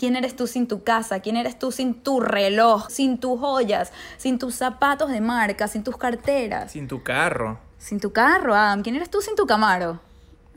¿Quién 0.00 0.16
eres 0.16 0.34
tú 0.34 0.46
sin 0.46 0.66
tu 0.66 0.82
casa? 0.82 1.20
¿Quién 1.20 1.36
eres 1.36 1.58
tú 1.58 1.70
sin 1.70 1.92
tu 1.92 2.20
reloj? 2.20 2.88
Sin 2.88 3.18
tus 3.20 3.38
joyas, 3.38 3.92
sin 4.16 4.38
tus 4.38 4.54
zapatos 4.54 5.10
de 5.10 5.20
marca, 5.20 5.68
sin 5.68 5.84
tus 5.84 5.98
carteras, 5.98 6.72
Sin 6.72 6.88
tu 6.88 7.02
carro. 7.02 7.58
sin 7.76 8.00
tu 8.00 8.10
carro, 8.10 8.54
Adam. 8.54 8.82
¿Quién 8.82 8.96
eres 8.96 9.10
tú 9.10 9.20
sin 9.20 9.36
tu 9.36 9.46
Camaro? 9.46 10.00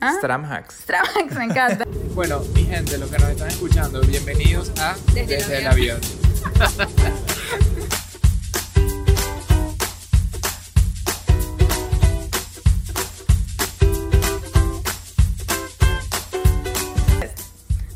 ¿Ah? 0.00 0.14
Stramhacks. 0.16 0.76
Stramax, 0.84 1.34
me 1.36 1.44
encanta. 1.44 1.84
Bueno, 2.14 2.40
mi 2.54 2.64
gente, 2.64 2.96
los 2.96 3.10
que 3.10 3.18
nos 3.18 3.28
están 3.28 3.48
escuchando, 3.48 4.00
bienvenidos 4.00 4.72
a 4.80 4.94
Desde 5.12 5.58
el 5.58 5.66
avión. 5.66 6.00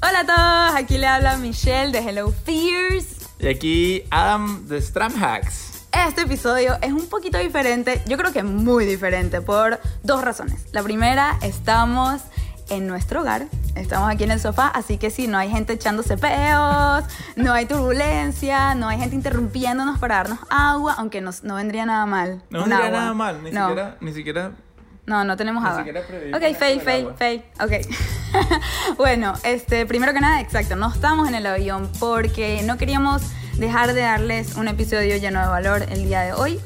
Hola 0.01 0.21
a 0.21 0.27
todos, 0.27 0.58
aquí 0.79 0.99
le 0.99 1.07
habla 1.07 1.37
Michelle 1.37 1.91
de 1.93 1.99
Hello 2.09 2.33
Fears. 2.45 3.29
Y 3.41 3.49
aquí 3.49 4.05
Adam 4.11 4.67
de 4.67 4.81
Stramhacks. 4.81 5.87
Este 6.07 6.23
episodio 6.23 6.77
es 6.83 6.93
un 6.93 7.07
poquito 7.09 7.39
diferente, 7.39 8.03
yo 8.07 8.17
creo 8.19 8.33
que 8.33 8.43
muy 8.43 8.85
diferente 8.85 9.41
por 9.41 9.81
dos 10.03 10.23
razones. 10.23 10.67
La 10.73 10.83
primera, 10.83 11.37
estamos 11.43 12.21
en 12.69 12.87
nuestro 12.87 13.23
hogar, 13.23 13.47
estamos 13.75 14.11
aquí 14.11 14.25
en 14.25 14.31
el 14.33 14.39
sofá, 14.41 14.69
así 14.69 14.99
que 14.99 15.11
sí, 15.11 15.27
no 15.27 15.39
hay 15.39 15.51
gente 15.51 15.73
echándose 15.73 16.17
peos, 16.19 17.05
no 17.37 17.53
hay 17.55 17.65
turbulencia, 17.67 18.75
no 18.75 18.89
hay 18.89 18.99
gente 18.99 19.17
interrumpiéndonos 19.17 19.99
para 19.99 20.17
darnos 20.17 20.39
agua, 20.51 20.95
aunque 20.99 21.21
nos- 21.23 21.43
no 21.43 21.55
vendría 21.55 21.87
nada 21.87 22.05
mal. 22.07 22.43
No 22.51 22.61
sería 22.65 22.77
agua. 22.79 22.91
nada 22.91 23.15
mal, 23.15 23.43
ni 23.43 23.51
No. 23.51 23.69
siquiera, 23.69 23.97
ni 24.01 24.13
siquiera 24.13 24.53
No, 25.09 25.25
no 25.25 25.37
tenemos 25.39 25.65
agua. 25.65 25.85
Ok, 26.37 26.57
fail, 26.59 26.81
fail, 26.83 27.09
fail. 27.17 27.43
Ok. 27.61 27.73
bueno, 28.99 29.33
este, 29.43 29.87
primero 29.87 30.13
que 30.13 30.21
nada, 30.21 30.41
exacto, 30.41 30.77
no 30.77 30.93
estamos 30.93 31.29
en 31.29 31.35
el 31.35 31.47
avión 31.47 31.91
porque 31.99 32.61
no 32.65 32.77
queríamos 32.77 33.23
dejar 33.55 33.95
de 33.95 34.03
darles 34.03 34.57
un 34.57 34.69
episodio 34.69 35.17
lleno 35.17 35.41
de 35.41 35.47
valor 35.49 35.83
el 35.91 36.05
día 36.05 36.21
de 36.21 36.33
hoy. 36.35 36.61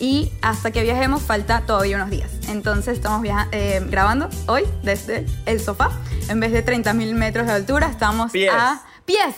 Y 0.00 0.30
hasta 0.42 0.70
que 0.70 0.82
viajemos 0.84 1.22
falta 1.22 1.62
todavía 1.66 1.96
unos 1.96 2.08
días. 2.10 2.30
Entonces 2.48 2.94
estamos 2.96 3.20
viaja- 3.20 3.48
eh, 3.50 3.84
grabando 3.90 4.28
hoy 4.46 4.62
desde 4.84 5.26
el 5.44 5.60
sofá. 5.60 5.90
En 6.28 6.38
vez 6.38 6.52
de 6.52 6.64
30.000 6.64 7.14
metros 7.14 7.48
de 7.48 7.52
altura, 7.52 7.88
estamos 7.88 8.30
Pies. 8.30 8.52
a 8.54 8.80
pies. 9.04 9.34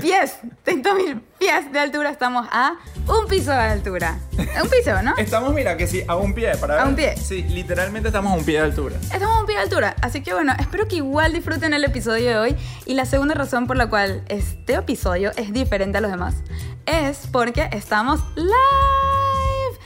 Pies. 0.00 0.38
30.000 0.64 1.20
pies 1.38 1.72
de 1.72 1.78
altura, 1.78 2.10
estamos 2.10 2.46
a 2.50 2.74
un 3.08 3.26
piso 3.26 3.50
de 3.50 3.56
altura. 3.58 4.18
Un 4.38 4.68
piso, 4.70 5.02
¿no? 5.02 5.14
Estamos, 5.16 5.52
mira, 5.52 5.76
que 5.76 5.86
sí, 5.86 6.02
a 6.06 6.16
un 6.16 6.32
pie, 6.34 6.56
para 6.56 6.74
A 6.74 6.76
ver. 6.78 6.86
un 6.86 6.96
pie. 6.96 7.16
Sí, 7.16 7.42
literalmente 7.42 8.08
estamos 8.08 8.32
a 8.32 8.36
un 8.36 8.44
pie 8.44 8.58
de 8.58 8.64
altura. 8.64 8.96
Estamos 9.00 9.36
a 9.36 9.40
un 9.40 9.46
pie 9.46 9.56
de 9.56 9.62
altura, 9.62 9.96
así 10.00 10.22
que 10.22 10.32
bueno, 10.32 10.52
espero 10.58 10.86
que 10.88 10.96
igual 10.96 11.32
disfruten 11.32 11.74
el 11.74 11.84
episodio 11.84 12.28
de 12.30 12.36
hoy. 12.38 12.56
Y 12.86 12.94
la 12.94 13.04
segunda 13.04 13.34
razón 13.34 13.66
por 13.66 13.76
la 13.76 13.88
cual 13.88 14.22
este 14.28 14.74
episodio 14.74 15.32
es 15.36 15.52
diferente 15.52 15.98
a 15.98 16.00
los 16.00 16.10
demás 16.10 16.34
es 16.86 17.26
porque 17.32 17.68
estamos 17.72 18.20
live. 18.36 19.33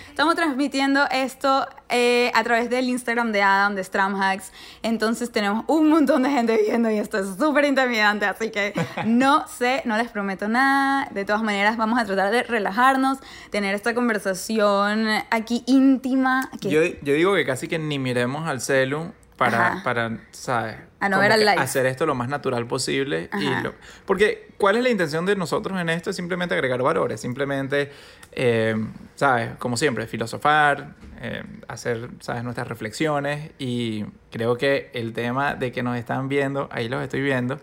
Estamos 0.08 0.34
transmitiendo 0.34 1.06
esto 1.10 1.66
eh, 1.88 2.30
a 2.34 2.44
través 2.44 2.70
del 2.70 2.88
Instagram 2.88 3.32
de 3.32 3.42
Adam, 3.42 3.74
de 3.74 3.84
Stramhacks. 3.84 4.52
Entonces 4.82 5.30
tenemos 5.30 5.64
un 5.68 5.88
montón 5.88 6.22
de 6.22 6.30
gente 6.30 6.56
viendo 6.56 6.90
y 6.90 6.98
esto 6.98 7.18
es 7.18 7.36
súper 7.38 7.64
intimidante. 7.64 8.26
Así 8.26 8.50
que 8.50 8.72
no 9.06 9.46
sé, 9.48 9.82
no 9.84 9.96
les 9.96 10.08
prometo 10.10 10.48
nada. 10.48 11.08
De 11.12 11.24
todas 11.24 11.42
maneras, 11.42 11.76
vamos 11.76 11.98
a 11.98 12.04
tratar 12.04 12.30
de 12.30 12.42
relajarnos, 12.42 13.18
tener 13.50 13.74
esta 13.74 13.94
conversación 13.94 15.06
aquí 15.30 15.62
íntima. 15.66 16.50
Yo, 16.60 16.82
yo 16.82 17.14
digo 17.14 17.34
que 17.34 17.44
casi 17.44 17.68
que 17.68 17.78
ni 17.78 17.98
miremos 17.98 18.48
al 18.48 18.60
celu 18.60 19.12
para, 19.38 19.82
para 19.82 20.18
¿sabes? 20.32 20.76
A 21.00 21.08
no 21.08 21.18
ver 21.20 21.32
al 21.32 21.40
live. 21.40 21.56
Hacer 21.56 21.86
esto 21.86 22.04
lo 22.04 22.14
más 22.14 22.28
natural 22.28 22.66
posible. 22.66 23.30
Y 23.40 23.46
Ajá. 23.46 23.62
lo- 23.62 23.74
porque, 24.04 24.48
¿cuál 24.58 24.76
es 24.76 24.82
la 24.82 24.90
intención 24.90 25.24
de 25.24 25.36
nosotros 25.36 25.80
en 25.80 25.88
esto? 25.88 26.10
Es 26.10 26.16
simplemente 26.16 26.54
agregar 26.54 26.82
valores, 26.82 27.20
simplemente, 27.20 27.90
eh, 28.32 28.74
¿sabes? 29.14 29.50
Como 29.58 29.76
siempre, 29.76 30.06
filosofar, 30.06 30.96
eh, 31.20 31.42
hacer, 31.68 32.10
¿sabes? 32.20 32.42
Nuestras 32.44 32.66
reflexiones. 32.68 33.52
Y 33.58 34.04
creo 34.30 34.58
que 34.58 34.90
el 34.92 35.12
tema 35.14 35.54
de 35.54 35.72
que 35.72 35.82
nos 35.82 35.96
están 35.96 36.28
viendo, 36.28 36.68
ahí 36.72 36.88
los 36.88 37.02
estoy 37.02 37.20
viendo, 37.22 37.60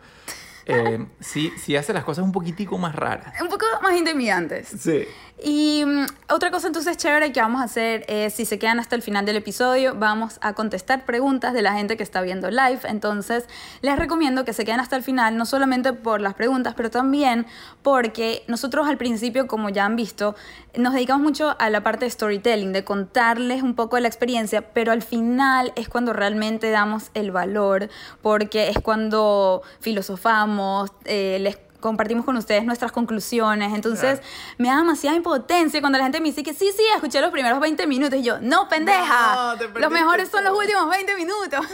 eh, 0.68 1.06
sí, 1.20 1.52
sí 1.58 1.76
hace 1.76 1.92
las 1.94 2.06
cosas 2.06 2.24
un 2.24 2.32
poquitico 2.32 2.78
más 2.78 2.96
raras. 2.96 3.40
un 3.42 3.50
poco 3.50 3.66
más 3.84 3.94
intimidantes. 3.96 4.70
Sí. 4.80 5.06
Y 5.44 5.84
mm, 5.86 6.06
otra 6.30 6.50
cosa 6.50 6.68
entonces 6.68 6.96
chévere 6.98 7.34
que 7.34 7.42
vamos 7.42 7.60
a 7.62 7.66
hacer 7.66 8.06
es, 8.08 8.34
si 8.34 8.46
se 8.46 8.58
quedan 8.58 8.80
hasta 8.80 8.96
el 8.96 9.02
final 9.02 9.26
del 9.26 9.36
episodio, 9.36 9.94
vamos 9.96 10.38
a 10.42 10.54
contestar 10.54 11.06
preguntas 11.06 11.54
de 11.54 11.62
la 11.62 11.74
gente 11.74 11.98
que 11.98 12.04
está 12.04 12.22
viendo 12.22 12.50
live. 12.50 12.80
Entonces, 12.86 13.46
les 13.82 13.98
recomiendo 14.00 14.46
que 14.46 14.54
se 14.54 14.64
queden 14.64 14.80
hasta 14.80 14.96
el 14.96 15.04
final, 15.04 15.36
no 15.36 15.46
solamente 15.46 15.92
por 15.92 16.22
las 16.22 16.36
preguntas, 16.36 16.74
pero 16.76 16.90
también 16.90 17.46
porque 17.84 18.44
nosotros 18.48 18.88
al 18.88 18.98
principio, 18.98 19.48
como 19.48 19.70
ya 19.70 19.86
han 19.86 19.98
visto, 19.98 20.36
nos 20.78 20.94
dedicamos 20.94 21.22
mucho 21.22 21.56
a 21.60 21.70
la 21.70 21.84
parte 21.84 22.06
de 22.06 22.12
storytelling, 22.12 22.72
de 22.72 22.86
contarles 22.86 23.62
un 23.62 23.76
poco 23.76 23.98
de 23.98 24.04
la 24.04 24.08
experiencia, 24.08 24.74
pero 24.74 24.94
al 24.94 25.02
final 25.02 25.74
es 25.76 25.90
cuando 25.90 26.14
realmente 26.14 26.72
damos 26.72 27.12
el 27.14 27.32
valor, 27.32 27.90
porque 28.22 28.70
es 28.70 28.80
cuando 28.80 29.64
filosofamos, 29.82 30.92
eh, 31.04 31.40
les 31.42 31.58
compartimos 31.86 32.26
con 32.26 32.36
ustedes 32.36 32.66
nuestras 32.66 32.92
conclusiones. 32.92 33.74
Entonces, 33.74 34.22
me 34.58 34.68
da 34.70 34.78
demasiada 34.78 35.16
impotencia 35.16 35.80
cuando 35.80 35.98
la 35.98 36.06
gente 36.06 36.20
me 36.20 36.30
dice 36.30 36.44
que 36.44 36.54
sí, 36.54 36.70
sí, 36.76 36.84
escuché 36.96 37.22
los 37.22 37.32
primeros 37.32 37.60
20 37.60 37.86
minutos. 37.88 38.20
Y 38.20 38.24
yo, 38.24 38.40
no, 38.42 38.68
pendeja. 38.68 39.54
No, 39.54 39.58
te 39.58 39.80
los 39.80 39.92
mejores 39.92 40.30
son 40.30 40.44
los 40.44 40.58
últimos 40.58 40.90
20 40.90 41.16
minutos. 41.16 41.66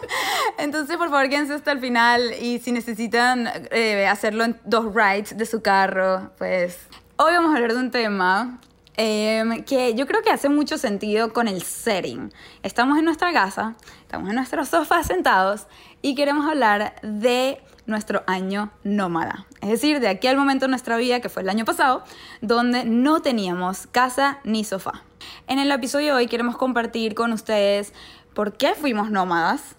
Entonces, 0.58 0.96
por 0.96 1.10
favor, 1.10 1.28
quédense 1.28 1.54
hasta 1.54 1.72
el 1.72 1.80
final. 1.80 2.32
Y 2.40 2.60
si 2.60 2.72
necesitan 2.72 3.50
eh, 3.70 4.06
hacerlo 4.06 4.44
en 4.44 4.58
dos 4.64 4.94
rides 4.94 5.36
de 5.36 5.44
su 5.46 5.60
carro, 5.62 6.30
pues. 6.38 6.78
Hoy 7.16 7.32
vamos 7.32 7.52
a 7.52 7.56
hablar 7.56 7.72
de 7.72 7.78
un 7.80 7.90
tema 7.90 8.60
eh, 8.96 9.64
que 9.66 9.94
yo 9.94 10.06
creo 10.06 10.22
que 10.22 10.30
hace 10.30 10.48
mucho 10.48 10.78
sentido 10.78 11.32
con 11.32 11.48
el 11.48 11.62
setting. 11.62 12.32
Estamos 12.62 12.98
en 12.98 13.04
nuestra 13.04 13.32
casa, 13.32 13.74
estamos 14.02 14.28
en 14.28 14.36
nuestro 14.36 14.64
sofá 14.64 15.02
sentados 15.02 15.66
y 16.02 16.14
queremos 16.14 16.46
hablar 16.46 16.94
de 17.02 17.60
nuestro 17.86 18.22
año 18.26 18.70
nómada. 18.84 19.46
Es 19.60 19.70
decir, 19.70 20.00
de 20.00 20.08
aquí 20.08 20.26
al 20.26 20.36
momento 20.36 20.66
de 20.66 20.70
nuestra 20.70 20.96
vida, 20.96 21.20
que 21.20 21.28
fue 21.28 21.42
el 21.42 21.48
año 21.48 21.64
pasado, 21.64 22.02
donde 22.40 22.84
no 22.84 23.20
teníamos 23.22 23.86
casa 23.86 24.38
ni 24.44 24.64
sofá. 24.64 25.02
En 25.46 25.58
el 25.58 25.70
episodio 25.70 26.08
de 26.08 26.12
hoy 26.22 26.26
queremos 26.26 26.56
compartir 26.56 27.14
con 27.14 27.32
ustedes 27.32 27.92
por 28.34 28.56
qué 28.56 28.74
fuimos 28.74 29.10
nómadas, 29.10 29.76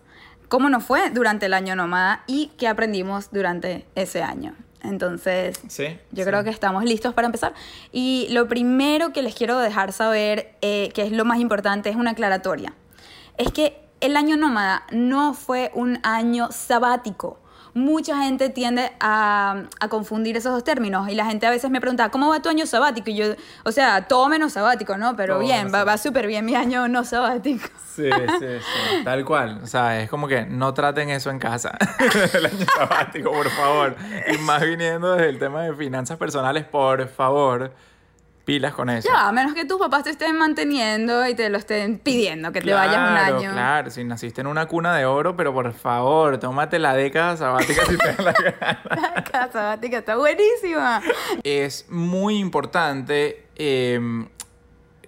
cómo 0.48 0.70
nos 0.70 0.84
fue 0.84 1.10
durante 1.12 1.46
el 1.48 1.54
año 1.54 1.76
nómada 1.76 2.24
y 2.28 2.52
qué 2.58 2.68
aprendimos 2.68 3.30
durante 3.32 3.86
ese 3.96 4.24
año. 4.24 4.56
Entonces, 4.82 5.60
Sí, 5.68 5.98
yo 6.12 6.24
sí. 6.24 6.30
creo 6.30 6.44
que 6.44 6.50
estamos 6.50 6.86
listos 6.86 7.14
para 7.14 7.26
empezar. 7.26 7.54
Y 7.92 8.28
lo 8.32 8.48
primero 8.48 9.12
que 9.12 9.22
les 9.22 9.36
quiero 9.36 9.58
dejar 9.60 9.92
saber, 9.92 10.56
eh, 10.62 10.92
que 10.94 11.02
es 11.02 11.12
lo 11.12 11.26
más 11.26 11.40
importante, 11.40 11.90
es 11.90 11.96
una 11.96 12.12
aclaratoria. 12.12 12.74
Es 13.38 13.52
que 13.52 13.82
el 14.00 14.16
año 14.16 14.38
nómada 14.38 14.84
no 14.92 15.34
fue 15.34 15.72
un 15.74 16.00
año 16.04 16.50
sabático. 16.52 17.40
Mucha 17.78 18.24
gente 18.24 18.50
tiende 18.50 18.92
a, 19.00 19.64
a 19.80 19.88
confundir 19.88 20.36
esos 20.36 20.52
dos 20.52 20.64
términos 20.64 21.08
y 21.10 21.16
la 21.16 21.26
gente 21.26 21.46
a 21.46 21.52
veces 21.52 21.70
me 21.70 21.80
pregunta, 21.80 22.10
¿cómo 22.10 22.30
va 22.30 22.42
tu 22.42 22.50
año 22.50 22.66
sabático? 22.66 23.12
Y 23.12 23.16
yo, 23.18 23.26
o 23.66 23.72
sea, 23.72 24.08
todo 24.08 24.28
menos 24.30 24.54
sabático, 24.54 24.98
¿no? 24.98 25.16
Pero 25.16 25.36
Todo 25.36 25.44
bien, 25.44 25.72
va, 25.72 25.84
va 25.84 25.98
súper 26.00 26.26
bien 26.26 26.44
mi 26.44 26.56
año 26.56 26.88
no 26.88 27.04
sabático. 27.04 27.68
Sí, 27.98 28.12
sí, 28.12 28.46
sí, 28.60 29.04
tal 29.04 29.26
cual. 29.26 29.60
O 29.64 29.66
sea, 29.66 30.00
es 30.00 30.08
como 30.08 30.28
que 30.28 30.46
no 30.46 30.72
traten 30.76 31.10
eso 31.10 31.32
en 31.32 31.40
casa. 31.40 31.76
el 32.34 32.46
año 32.46 32.66
sabático, 32.78 33.32
por 33.32 33.50
favor. 33.50 33.96
Y 34.32 34.38
más 34.38 34.62
viniendo 34.62 35.14
desde 35.14 35.30
el 35.30 35.40
tema 35.40 35.64
de 35.64 35.74
finanzas 35.74 36.20
personales, 36.20 36.64
por 36.66 37.08
favor, 37.08 37.74
pilas 38.48 38.74
con 38.74 38.90
eso. 38.90 39.10
Ya, 39.14 39.28
a 39.28 39.32
menos 39.34 39.54
que 39.54 39.66
tus 39.66 39.78
papás 39.78 40.06
te 40.06 40.10
estén 40.10 40.38
manteniendo 40.38 41.28
y 41.28 41.36
te 41.36 41.50
lo 41.50 41.58
estén 41.58 42.00
pidiendo, 42.00 42.54
que 42.54 42.62
te 42.62 42.74
vayas 42.74 42.96
un 42.96 43.16
Claro, 43.16 43.38
año. 43.40 43.52
Claro, 43.52 43.92
si 43.92 44.06
naciste 44.06 44.40
en 44.40 44.48
una 44.48 44.68
cuna 44.68 44.96
de 44.96 45.06
oro, 45.06 45.36
pero 45.36 45.54
por 45.54 45.74
favor, 45.74 46.38
tómate 46.38 46.80
la 46.80 46.94
década 46.96 47.36
sabática 47.36 47.86
si 47.86 47.98
te 47.98 48.24
la 48.24 48.32
gana. 48.32 48.82
La 49.16 49.24
casa 49.26 49.52
sabática 49.52 49.98
está 49.98 50.16
buenísima. 50.16 51.02
Es 51.44 51.88
muy 51.90 52.38
importante 52.40 53.48
eh, 53.58 54.00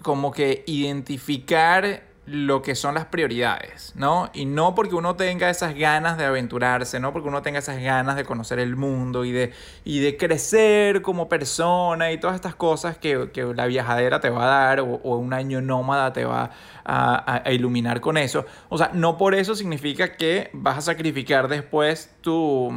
como 0.02 0.34
que 0.34 0.66
identificar 0.68 2.09
lo 2.30 2.62
que 2.62 2.76
son 2.76 2.94
las 2.96 3.06
prioridades, 3.06 3.94
¿no? 3.96 4.30
Y 4.34 4.46
no 4.46 4.76
porque 4.76 4.96
uno 4.96 5.16
tenga 5.16 5.50
esas 5.50 5.76
ganas 5.76 6.18
de 6.18 6.26
aventurarse, 6.26 7.00
no 7.00 7.12
porque 7.14 7.28
uno 7.28 7.42
tenga 7.42 7.60
esas 7.60 7.82
ganas 7.82 8.16
de 8.16 8.26
conocer 8.26 8.60
el 8.60 8.76
mundo 8.76 9.26
y 9.26 9.32
de, 9.32 9.54
y 9.84 10.00
de 10.00 10.18
crecer 10.18 11.02
como 11.02 11.28
persona 11.30 12.12
y 12.12 12.20
todas 12.20 12.36
estas 12.36 12.56
cosas 12.56 12.98
que, 12.98 13.32
que 13.32 13.44
la 13.54 13.66
viajadera 13.66 14.20
te 14.20 14.30
va 14.30 14.44
a 14.44 14.66
dar 14.68 14.80
o, 14.82 14.86
un 15.18 15.34
año 15.34 15.62
nómada 15.62 16.14
te 16.14 16.26
va 16.26 16.52
a- 16.86 17.42
a 17.46 17.52
iluminar 17.52 18.02
con 18.02 18.18
eso. 18.18 18.46
O 18.70 18.78
sea, 18.78 18.92
no 18.94 19.18
por 19.18 19.36
eso 19.36 19.56
significa 19.56 20.16
que 20.16 20.50
vas 20.54 20.78
a 20.78 20.82
sacrificar 20.82 21.48
después 21.48 22.12
tu, 22.22 22.72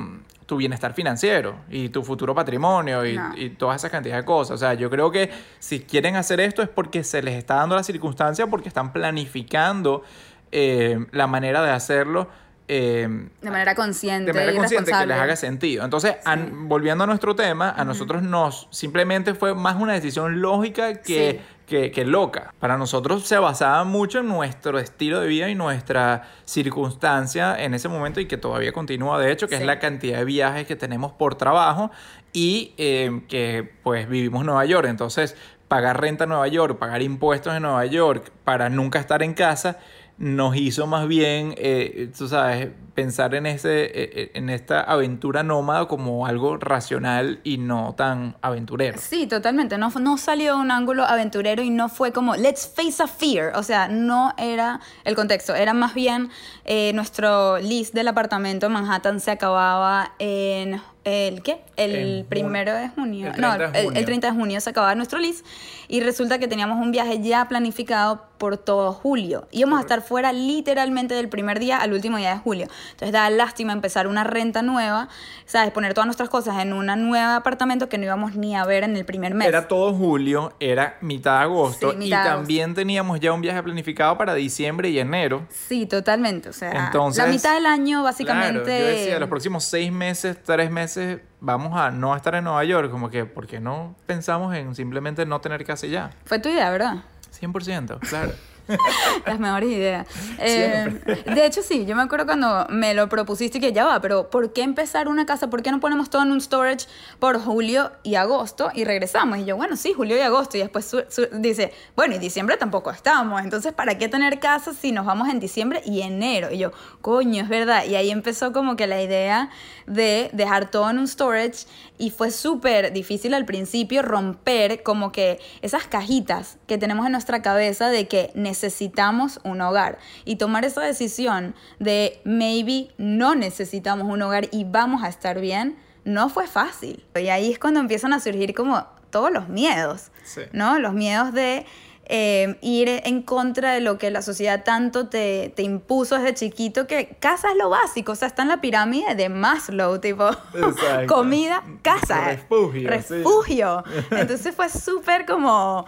tu 0.52 0.58
bienestar 0.58 0.92
financiero 0.92 1.54
y 1.70 1.88
tu 1.88 2.02
futuro 2.02 2.34
patrimonio 2.34 3.06
y, 3.06 3.16
No. 3.16 3.32
y 3.34 3.48
toda 3.50 3.74
esa 3.74 3.88
cantidad 3.88 4.18
de 4.18 4.24
cosas. 4.26 4.56
O 4.56 4.58
sea, 4.58 4.74
yo 4.74 4.90
creo 4.90 5.10
que 5.10 5.30
si 5.58 5.80
quieren 5.80 6.14
hacer 6.14 6.40
esto 6.40 6.60
es 6.60 6.68
porque 6.68 7.04
se 7.04 7.22
les 7.22 7.36
está 7.36 7.54
dando 7.54 7.74
la 7.74 7.82
circunstancia, 7.82 8.46
porque 8.48 8.68
están 8.68 8.92
planificando 8.92 10.02
eh, 10.50 11.06
la 11.10 11.26
manera 11.26 11.62
de 11.62 11.70
hacerlo 11.70 12.28
eh, 12.68 13.08
De 13.40 13.50
manera 13.50 13.74
consciente. 13.74 14.32
de 14.32 14.32
manera 14.32 14.52
y 14.52 14.56
consciente 14.56 14.92
que 14.92 15.06
les 15.06 15.16
haga 15.18 15.36
sentido. 15.36 15.84
Entonces, 15.84 16.16
an- 16.24 16.68
volviendo 16.68 17.04
a 17.04 17.06
nuestro 17.06 17.34
tema, 17.36 17.70
a 17.70 17.84
nosotros 17.84 18.22
nos 18.22 18.68
simplemente 18.70 19.34
fue 19.34 19.54
más 19.54 19.76
una 19.80 19.92
decisión 19.94 20.40
lógica 20.40 20.94
que, 21.02 21.40
Sí. 21.40 21.46
que, 21.66 21.90
que 21.90 22.04
loca. 22.04 22.54
Para 22.60 22.76
nosotros 22.78 23.26
se 23.26 23.38
basaba 23.38 23.84
mucho 23.84 24.20
en 24.20 24.28
nuestro 24.28 24.78
estilo 24.78 25.20
de 25.20 25.28
vida 25.28 25.48
y 25.48 25.54
nuestra 25.54 26.22
circunstancia 26.44 27.62
en 27.62 27.74
ese 27.74 27.88
momento 27.88 28.20
y 28.20 28.26
que 28.26 28.36
todavía 28.36 28.72
continúa, 28.72 29.18
de 29.20 29.30
hecho, 29.32 29.48
que 29.48 29.56
es 29.56 29.64
la 29.64 29.78
cantidad 29.78 30.18
de 30.18 30.24
viajes 30.24 30.66
que 30.66 30.76
tenemos 30.76 31.12
por 31.12 31.34
trabajo 31.34 31.90
y 32.32 32.72
eh, 32.78 33.22
que 33.28 33.72
pues 33.82 34.08
vivimos 34.08 34.40
en 34.40 34.46
Nueva 34.46 34.64
York. 34.64 34.86
Entonces, 34.88 35.36
pagar 35.68 36.00
renta 36.00 36.24
en 36.24 36.30
Nueva 36.30 36.48
York, 36.48 36.78
pagar 36.78 37.02
impuestos 37.02 37.54
en 37.54 37.62
Nueva 37.62 37.84
York 37.86 38.30
para 38.44 38.68
nunca 38.68 38.98
estar 38.98 39.22
en 39.22 39.34
casa 39.34 39.78
nos 40.22 40.54
hizo 40.54 40.86
más 40.86 41.08
bien, 41.08 41.52
eh, 41.58 42.08
tú 42.16 42.28
sabes, 42.28 42.68
pensar 42.94 43.34
en, 43.34 43.44
ese, 43.44 43.90
eh, 43.92 44.30
en 44.34 44.50
esta 44.50 44.80
aventura 44.80 45.42
nómada 45.42 45.88
como 45.88 46.26
algo 46.26 46.58
racional 46.58 47.40
y 47.42 47.58
no 47.58 47.96
tan 47.96 48.36
aventurero. 48.40 49.00
Sí, 49.00 49.26
totalmente. 49.26 49.78
No, 49.78 49.90
no 49.90 50.18
salió 50.18 50.54
de 50.54 50.60
un 50.60 50.70
ángulo 50.70 51.04
aventurero 51.04 51.64
y 51.64 51.70
no 51.70 51.88
fue 51.88 52.12
como, 52.12 52.36
let's 52.36 52.72
face 52.72 53.02
a 53.02 53.08
fear. 53.08 53.56
O 53.56 53.64
sea, 53.64 53.88
no 53.88 54.32
era 54.38 54.78
el 55.02 55.16
contexto. 55.16 55.56
Era 55.56 55.74
más 55.74 55.92
bien 55.92 56.30
eh, 56.64 56.92
nuestro 56.94 57.58
list 57.58 57.92
del 57.92 58.06
apartamento 58.06 58.66
en 58.66 58.72
Manhattan 58.72 59.18
se 59.18 59.32
acababa 59.32 60.12
en. 60.20 60.80
¿El 61.04 61.42
qué? 61.42 61.60
El 61.76 62.24
primero 62.28 62.74
de 62.74 62.88
junio. 62.88 63.32
el 63.34 63.40
no, 63.40 63.48
30 63.56 63.70
de 63.72 63.78
el- 63.80 63.84
junio. 63.86 63.98
el 64.00 64.04
30 64.06 64.26
de 64.28 64.32
junio 64.34 64.60
se 64.60 64.70
acababa 64.70 64.94
nuestro 64.94 65.18
list 65.18 65.44
y 65.88 66.00
resulta 66.00 66.38
que 66.38 66.46
teníamos 66.48 66.78
un 66.78 66.92
viaje 66.92 67.20
ya 67.20 67.48
planificado 67.48 68.24
por 68.38 68.56
todo 68.56 68.92
julio. 68.92 69.46
Íbamos 69.52 69.78
a 69.78 69.82
estar 69.82 70.02
fuera 70.02 70.32
literalmente 70.32 71.14
del 71.14 71.28
primer 71.28 71.58
día 71.60 71.78
al 71.78 71.92
último 71.92 72.16
día 72.18 72.30
de 72.34 72.38
julio. 72.38 72.66
Entonces 72.90 73.12
da 73.12 73.28
lástima 73.30 73.72
empezar 73.72 74.06
una 74.08 74.24
renta 74.24 74.62
nueva, 74.62 75.08
¿sabes? 75.46 75.70
Poner 75.72 75.94
todas 75.94 76.06
nuestras 76.06 76.28
cosas 76.28 76.60
en 76.60 76.72
un 76.72 76.86
nuevo 76.86 77.30
apartamento 77.32 77.88
que 77.88 77.98
no 77.98 78.04
íbamos 78.04 78.34
ni 78.34 78.56
a 78.56 78.64
ver 78.64 78.82
en 78.84 78.96
el 78.96 79.04
primer 79.04 79.34
mes. 79.34 79.46
Era 79.48 79.68
todo 79.68 79.92
julio, 79.94 80.52
era 80.60 80.96
mitad 81.02 81.38
de 81.38 81.44
agosto 81.44 81.90
Sí, 81.90 81.96
y 81.96 81.98
mitad 82.04 82.20
agosto. 82.22 82.36
también 82.38 82.74
teníamos 82.74 83.20
ya 83.20 83.32
un 83.32 83.40
viaje 83.40 83.62
planificado 83.62 84.18
para 84.18 84.34
diciembre 84.34 84.88
y 84.88 84.98
enero. 84.98 85.46
Sí, 85.50 85.86
totalmente. 85.86 86.48
O 86.48 86.52
sea, 86.52 86.86
Entonces, 86.86 87.24
la 87.24 87.30
mitad 87.30 87.54
del 87.54 87.66
año 87.66 88.02
básicamente... 88.02 88.64
Claro, 88.64 88.80
yo 88.80 88.86
decía, 88.86 89.18
los 89.20 89.28
próximos 89.28 89.64
seis 89.64 89.92
meses, 89.92 90.36
tres 90.44 90.68
meses, 90.70 90.91
vamos 91.40 91.78
a 91.78 91.90
no 91.90 92.14
estar 92.16 92.34
en 92.34 92.44
Nueva 92.44 92.64
York. 92.64 92.90
Como 92.90 93.10
que, 93.10 93.24
¿por 93.24 93.46
qué 93.46 93.60
no 93.60 93.96
pensamos 94.06 94.54
en 94.54 94.74
simplemente 94.74 95.26
no 95.26 95.40
tener 95.40 95.64
casa 95.64 95.86
ya? 95.86 96.10
Fue 96.24 96.38
tu 96.38 96.48
idea, 96.48 96.70
¿verdad? 96.70 97.04
100%, 97.40 97.98
claro. 98.00 98.32
Las 99.26 99.38
mejores 99.38 99.68
ideas. 99.70 100.06
Eh, 100.44 101.22
de 101.34 101.46
hecho, 101.46 101.62
sí, 101.62 101.86
yo 101.86 101.94
me 101.94 102.02
acuerdo 102.02 102.26
cuando 102.26 102.66
me 102.68 102.94
lo 102.94 103.08
propusiste 103.08 103.58
y 103.58 103.60
que 103.60 103.72
ya 103.72 103.84
va, 103.84 104.00
pero 104.00 104.28
¿por 104.28 104.52
qué 104.52 104.62
empezar 104.62 105.06
una 105.08 105.24
casa? 105.24 105.48
¿Por 105.50 105.62
qué 105.62 105.70
no 105.70 105.78
ponemos 105.78 106.10
todo 106.10 106.22
en 106.22 106.32
un 106.32 106.40
storage 106.40 106.86
por 107.20 107.38
julio 107.40 107.92
y 108.02 108.16
agosto 108.16 108.70
y 108.74 108.84
regresamos? 108.84 109.38
Y 109.38 109.44
yo, 109.44 109.56
bueno, 109.56 109.76
sí, 109.76 109.92
julio 109.92 110.16
y 110.16 110.20
agosto. 110.20 110.56
Y 110.56 110.60
después 110.60 110.84
su- 110.84 111.04
su- 111.08 111.28
dice, 111.32 111.72
bueno, 111.94 112.14
y 112.16 112.18
diciembre 112.18 112.56
tampoco 112.56 112.90
estamos. 112.90 113.40
Entonces, 113.42 113.72
¿para 113.72 113.98
qué 113.98 114.08
tener 114.08 114.40
casa 114.40 114.72
si 114.74 114.90
nos 114.90 115.06
vamos 115.06 115.28
en 115.28 115.38
diciembre 115.38 115.80
y 115.84 116.00
enero? 116.02 116.50
Y 116.50 116.58
yo, 116.58 116.72
coño, 117.00 117.42
es 117.44 117.48
verdad. 117.48 117.84
Y 117.84 117.94
ahí 117.94 118.10
empezó 118.10 118.52
como 118.52 118.74
que 118.76 118.86
la 118.88 119.00
idea 119.00 119.50
de 119.86 120.30
dejar 120.32 120.70
todo 120.70 120.90
en 120.90 120.98
un 120.98 121.06
storage 121.06 121.66
y 122.02 122.10
fue 122.10 122.32
súper 122.32 122.92
difícil 122.92 123.32
al 123.32 123.44
principio 123.44 124.02
romper 124.02 124.82
como 124.82 125.12
que 125.12 125.38
esas 125.60 125.86
cajitas 125.86 126.58
que 126.66 126.76
tenemos 126.76 127.06
en 127.06 127.12
nuestra 127.12 127.42
cabeza 127.42 127.90
de 127.90 128.08
que 128.08 128.32
necesitamos 128.34 129.38
un 129.44 129.60
hogar 129.60 129.98
y 130.24 130.34
tomar 130.34 130.64
esa 130.64 130.80
decisión 130.80 131.54
de 131.78 132.20
maybe 132.24 132.88
no 132.98 133.36
necesitamos 133.36 134.08
un 134.08 134.20
hogar 134.20 134.48
y 134.50 134.64
vamos 134.64 135.04
a 135.04 135.08
estar 135.08 135.40
bien 135.40 135.76
no 136.04 136.28
fue 136.28 136.48
fácil. 136.48 137.04
Y 137.14 137.28
ahí 137.28 137.52
es 137.52 137.60
cuando 137.60 137.78
empiezan 137.78 138.12
a 138.12 138.18
surgir 138.18 138.52
como 138.52 138.84
todos 139.10 139.30
los 139.30 139.48
miedos, 139.48 140.10
Sí. 140.24 140.40
¿no? 140.52 140.80
Los 140.80 140.94
miedos 140.94 141.32
de 141.32 141.66
eh, 142.14 142.58
ir 142.60 142.90
en 142.90 143.22
contra 143.22 143.72
de 143.72 143.80
lo 143.80 143.96
que 143.96 144.10
la 144.10 144.20
sociedad 144.20 144.64
tanto 144.64 145.08
te, 145.08 145.50
te 145.56 145.62
impuso 145.62 146.18
desde 146.18 146.34
chiquito, 146.34 146.86
que 146.86 147.16
casa 147.18 147.52
es 147.52 147.56
lo 147.56 147.70
básico, 147.70 148.12
o 148.12 148.14
sea, 148.14 148.28
está 148.28 148.42
en 148.42 148.48
la 148.48 148.60
pirámide 148.60 149.14
de 149.14 149.30
Maslow, 149.30 149.98
tipo 149.98 150.28
comida, 151.08 151.64
casa. 151.80 152.36
Refugio, 152.50 153.82
sí. 153.88 154.04
Entonces 154.10 154.54
fue 154.54 154.68
súper 154.68 155.24
como, 155.24 155.86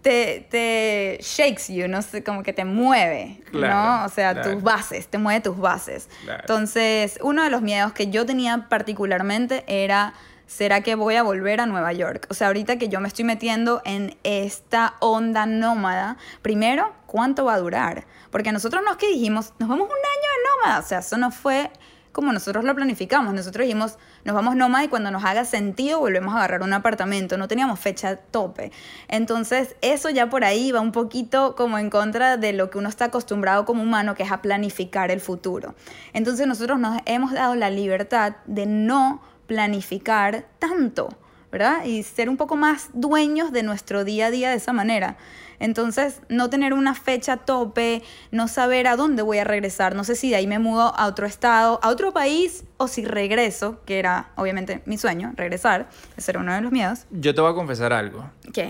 te, 0.00 0.46
te 0.50 1.18
shakes 1.20 1.70
you, 1.70 1.88
no 1.88 2.00
sé, 2.00 2.24
como 2.24 2.42
que 2.42 2.54
te 2.54 2.64
mueve, 2.64 3.42
Claro, 3.50 3.74
¿no? 3.74 4.06
O 4.06 4.08
sea, 4.08 4.32
claro. 4.32 4.52
tus 4.52 4.62
bases, 4.62 5.08
te 5.08 5.18
mueve 5.18 5.42
tus 5.42 5.58
bases. 5.58 6.08
Claro. 6.24 6.40
Entonces, 6.40 7.18
uno 7.20 7.42
de 7.42 7.50
los 7.50 7.60
miedos 7.60 7.92
que 7.92 8.08
yo 8.08 8.24
tenía 8.24 8.66
particularmente 8.70 9.62
era, 9.66 10.14
¿será 10.50 10.80
que 10.80 10.96
voy 10.96 11.14
a 11.14 11.22
volver 11.22 11.60
a 11.60 11.66
Nueva 11.66 11.92
York? 11.92 12.26
O 12.28 12.34
sea, 12.34 12.48
ahorita 12.48 12.76
que 12.76 12.88
yo 12.88 13.00
me 13.00 13.06
estoy 13.06 13.24
metiendo 13.24 13.82
en 13.84 14.18
esta 14.24 14.94
onda 14.98 15.46
nómada, 15.46 16.16
primero, 16.42 16.92
¿cuánto 17.06 17.44
va 17.44 17.54
a 17.54 17.58
durar? 17.60 18.04
Porque 18.30 18.50
nosotros 18.50 18.82
no 18.84 18.90
es 18.90 18.96
que 18.96 19.06
dijimos, 19.06 19.52
nos 19.60 19.68
vamos 19.68 19.86
un 19.86 19.92
año 19.92 19.96
de 19.96 20.50
nómada, 20.50 20.80
o 20.80 20.82
sea, 20.82 20.98
eso 20.98 21.16
no 21.18 21.30
fue 21.30 21.70
como 22.10 22.32
nosotros 22.32 22.64
lo 22.64 22.74
planificamos. 22.74 23.32
Nosotros 23.32 23.64
dijimos, 23.64 23.96
nos 24.24 24.34
vamos 24.34 24.56
nómada 24.56 24.82
y 24.82 24.88
cuando 24.88 25.12
nos 25.12 25.24
haga 25.24 25.44
sentido 25.44 26.00
volvemos 26.00 26.34
a 26.34 26.38
agarrar 26.38 26.62
un 26.62 26.72
apartamento. 26.72 27.38
No 27.38 27.46
teníamos 27.46 27.78
fecha 27.78 28.16
tope. 28.16 28.72
Entonces, 29.06 29.76
eso 29.80 30.10
ya 30.10 30.28
por 30.28 30.42
ahí 30.42 30.72
va 30.72 30.80
un 30.80 30.90
poquito 30.90 31.54
como 31.54 31.78
en 31.78 31.88
contra 31.88 32.36
de 32.36 32.52
lo 32.52 32.68
que 32.68 32.78
uno 32.78 32.88
está 32.88 33.04
acostumbrado 33.06 33.64
como 33.64 33.84
humano, 33.84 34.16
que 34.16 34.24
es 34.24 34.32
a 34.32 34.42
planificar 34.42 35.12
el 35.12 35.20
futuro. 35.20 35.76
Entonces, 36.12 36.48
nosotros 36.48 36.80
nos 36.80 37.00
hemos 37.06 37.30
dado 37.30 37.54
la 37.54 37.70
libertad 37.70 38.34
de 38.46 38.66
no 38.66 39.22
planificar 39.50 40.46
tanto. 40.60 41.08
¿verdad? 41.50 41.84
Y 41.84 42.04
ser 42.04 42.28
un 42.28 42.36
poco 42.36 42.54
más 42.54 42.90
dueños 42.92 43.50
de 43.50 43.64
nuestro 43.64 44.04
día 44.04 44.26
a 44.26 44.30
día 44.30 44.50
de 44.50 44.56
esa 44.56 44.72
manera. 44.72 45.16
Entonces, 45.58 46.20
no 46.28 46.48
tener 46.48 46.72
una 46.72 46.94
fecha 46.94 47.38
tope, 47.38 48.04
no 48.30 48.46
saber 48.46 48.86
a 48.86 48.94
dónde 48.94 49.22
voy 49.22 49.38
a 49.38 49.44
regresar, 49.44 49.96
no 49.96 50.04
sé 50.04 50.14
si 50.14 50.30
de 50.30 50.36
ahí 50.36 50.46
me 50.46 50.60
mudo 50.60 50.94
a 50.96 51.08
otro 51.08 51.26
estado, 51.26 51.80
a 51.82 51.88
otro 51.88 52.12
país, 52.12 52.62
o 52.76 52.86
si 52.86 53.04
regreso, 53.04 53.80
que 53.84 53.98
era 53.98 54.30
obviamente 54.36 54.80
mi 54.86 54.96
sueño, 54.96 55.32
regresar, 55.34 55.90
ese 56.16 56.30
era 56.30 56.38
uno 56.38 56.54
de 56.54 56.60
los 56.60 56.70
miedos. 56.70 57.06
Yo 57.10 57.34
te 57.34 57.40
voy 57.40 57.50
a 57.50 57.54
confesar 57.54 57.92
algo. 57.92 58.30
¿Qué? 58.52 58.68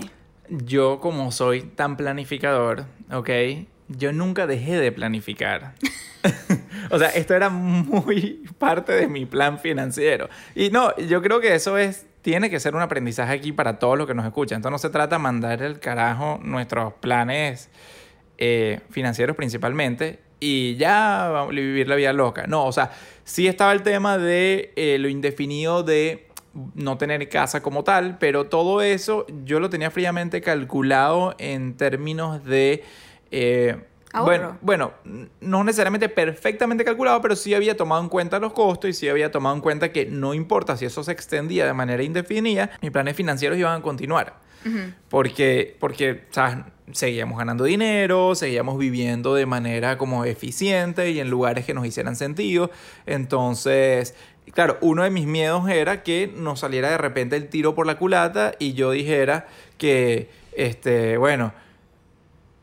Yo, 0.49 0.99
como 0.99 1.31
soy 1.31 1.61
tan 1.61 1.95
planificador, 1.95 2.85
¿ok? 3.13 3.29
Yo 3.97 4.13
nunca 4.13 4.47
dejé 4.47 4.79
de 4.79 4.91
planificar. 4.91 5.73
o 6.89 6.99
sea, 6.99 7.09
esto 7.09 7.33
era 7.33 7.49
muy 7.49 8.43
parte 8.57 8.93
de 8.93 9.07
mi 9.07 9.25
plan 9.25 9.59
financiero. 9.59 10.29
Y 10.55 10.69
no, 10.69 10.95
yo 10.97 11.21
creo 11.21 11.39
que 11.39 11.55
eso 11.55 11.77
es, 11.77 12.05
tiene 12.21 12.49
que 12.49 12.59
ser 12.59 12.75
un 12.75 12.81
aprendizaje 12.81 13.33
aquí 13.33 13.51
para 13.51 13.79
todos 13.79 13.97
los 13.97 14.07
que 14.07 14.13
nos 14.13 14.25
escuchan. 14.25 14.57
Entonces 14.57 14.71
no 14.71 14.77
se 14.79 14.89
trata 14.89 15.17
de 15.17 15.21
mandar 15.21 15.61
el 15.61 15.79
carajo 15.79 16.39
nuestros 16.43 16.93
planes 16.93 17.69
eh, 18.37 18.79
financieros 18.89 19.35
principalmente 19.35 20.19
y 20.39 20.75
ya 20.75 21.47
vivir 21.49 21.87
la 21.87 21.95
vida 21.95 22.11
loca. 22.11 22.47
No, 22.47 22.65
o 22.65 22.71
sea, 22.71 22.91
sí 23.23 23.47
estaba 23.47 23.71
el 23.71 23.83
tema 23.83 24.17
de 24.17 24.73
eh, 24.75 24.97
lo 24.99 25.07
indefinido 25.07 25.83
de 25.83 26.27
no 26.73 26.97
tener 26.97 27.29
casa 27.29 27.61
como 27.61 27.83
tal, 27.83 28.17
pero 28.17 28.47
todo 28.47 28.81
eso 28.81 29.25
yo 29.45 29.59
lo 29.59 29.69
tenía 29.69 29.91
fríamente 29.91 30.41
calculado 30.41 31.35
en 31.37 31.77
términos 31.77 32.43
de... 32.43 32.83
eh, 33.31 33.77
bueno, 34.13 34.57
bueno, 34.61 34.91
no 35.39 35.63
necesariamente 35.63 36.09
perfectamente 36.09 36.83
calculado, 36.83 37.21
pero 37.21 37.35
sí 37.35 37.53
había 37.53 37.77
tomado 37.77 38.01
en 38.01 38.09
cuenta 38.09 38.39
los 38.39 38.51
costos 38.53 38.89
y 38.89 38.93
sí 38.93 39.07
había 39.07 39.31
tomado 39.31 39.55
en 39.55 39.61
cuenta 39.61 39.93
que 39.93 40.05
no 40.05 40.33
importa 40.33 40.75
si 40.75 40.85
eso 40.85 41.03
se 41.03 41.13
extendía 41.13 41.65
de 41.65 41.73
manera 41.73 42.03
indefinida, 42.03 42.71
mis 42.81 42.91
planes 42.91 43.15
financieros 43.15 43.57
iban 43.57 43.79
a 43.79 43.81
continuar. 43.81 44.51
Porque, 45.09 45.75
porque 45.79 46.25
¿sabes? 46.29 46.57
seguíamos 46.91 47.37
ganando 47.37 47.63
dinero, 47.63 48.35
seguíamos 48.35 48.77
viviendo 48.77 49.33
de 49.33 49.47
manera 49.47 49.97
como 49.97 50.23
eficiente 50.23 51.09
y 51.09 51.19
en 51.19 51.31
lugares 51.31 51.65
que 51.65 51.73
nos 51.73 51.85
hicieran 51.85 52.15
sentido. 52.15 52.69
Entonces, 53.07 54.13
claro, 54.53 54.77
uno 54.81 55.03
de 55.03 55.09
mis 55.09 55.25
miedos 55.25 55.67
era 55.67 56.03
que 56.03 56.31
nos 56.35 56.59
saliera 56.59 56.91
de 56.91 56.99
repente 56.99 57.37
el 57.37 57.49
tiro 57.49 57.73
por 57.73 57.87
la 57.87 57.97
culata 57.97 58.53
y 58.59 58.73
yo 58.73 58.91
dijera 58.91 59.47
que, 59.79 60.29
este, 60.55 61.17
bueno, 61.17 61.53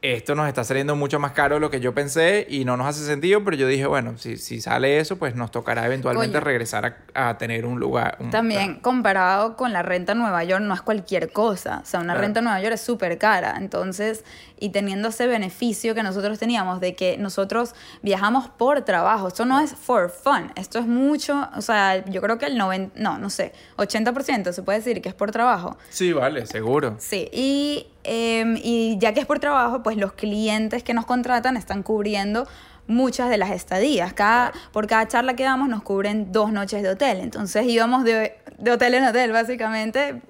esto 0.00 0.36
nos 0.36 0.46
está 0.46 0.62
saliendo 0.62 0.94
mucho 0.94 1.18
más 1.18 1.32
caro 1.32 1.56
de 1.56 1.60
lo 1.60 1.70
que 1.70 1.80
yo 1.80 1.92
pensé 1.92 2.46
y 2.48 2.64
no 2.64 2.76
nos 2.76 2.86
hace 2.86 3.04
sentido, 3.04 3.42
pero 3.44 3.56
yo 3.56 3.66
dije, 3.66 3.84
bueno, 3.86 4.16
si, 4.16 4.36
si 4.36 4.60
sale 4.60 5.00
eso, 5.00 5.16
pues 5.16 5.34
nos 5.34 5.50
tocará 5.50 5.84
eventualmente 5.86 6.38
regresar 6.38 6.96
a, 7.14 7.28
a 7.30 7.36
tener 7.38 7.66
un 7.66 7.80
lugar. 7.80 8.16
un- 8.20 8.30
También 8.30 8.76
comparado 8.80 9.56
con 9.56 9.72
la 9.72 9.82
renta 9.82 10.12
en 10.12 10.18
Nueva 10.18 10.44
York 10.44 10.62
no 10.62 10.72
es 10.74 10.82
cualquier 10.82 11.32
cosa. 11.32 11.80
O 11.82 11.86
sea, 11.86 11.98
una 11.98 12.12
Claro. 12.12 12.20
renta 12.20 12.38
en 12.38 12.44
Nueva 12.44 12.60
York 12.60 12.74
es 12.74 12.80
súper 12.80 13.18
cara. 13.18 13.56
Entonces, 13.58 14.24
y 14.60 14.68
teniendo 14.70 15.08
ese 15.08 15.26
beneficio 15.26 15.94
que 15.96 16.02
nosotros 16.04 16.38
teníamos 16.38 16.80
de 16.80 16.94
que 16.94 17.18
nosotros 17.18 17.74
viajamos 18.02 18.48
por 18.48 18.82
trabajo. 18.82 19.26
Esto 19.28 19.44
no 19.46 19.58
es 19.58 19.72
for 19.74 20.10
fun. 20.10 20.52
Esto 20.54 20.78
es 20.78 20.86
mucho, 20.86 21.48
o 21.56 21.60
sea, 21.60 22.04
yo 22.04 22.20
creo 22.22 22.38
que 22.38 22.46
el 22.46 22.56
90, 22.56 23.00
no, 23.00 23.18
no 23.18 23.30
sé, 23.30 23.52
80% 23.78 24.52
se 24.52 24.62
puede 24.62 24.78
decir 24.78 25.02
que 25.02 25.08
es 25.08 25.14
por 25.14 25.32
trabajo. 25.32 25.76
Sí, 25.90 26.12
vale, 26.12 26.46
seguro. 26.46 26.94
Sí, 26.98 27.28
y, 27.32 27.86
em, 28.08 28.56
y 28.62 28.96
ya 28.98 29.12
que 29.12 29.20
es 29.20 29.26
por 29.26 29.38
trabajo, 29.38 29.82
pues 29.82 29.96
los 29.96 30.12
clientes 30.12 30.82
que 30.82 30.94
nos 30.94 31.06
contratan 31.06 31.56
están 31.56 31.82
cubriendo 31.82 32.46
muchas 32.88 33.28
de 33.30 33.36
las 33.36 33.50
estadías. 33.50 34.14
Cada, 34.14 34.52
por 34.72 34.86
cada 34.86 35.06
charla 35.06 35.36
que 35.36 35.44
damos 35.44 35.68
nos 35.68 35.82
cubren 35.82 36.32
dos 36.32 36.50
noches 36.50 36.82
de 36.82 36.88
hotel. 36.88 37.18
Entonces 37.20 37.66
íbamos 37.66 38.02
de, 38.02 38.36
de 38.58 38.70
hotel 38.72 38.94
en 38.94 39.04
hotel, 39.04 39.30
básicamente, 39.30 40.22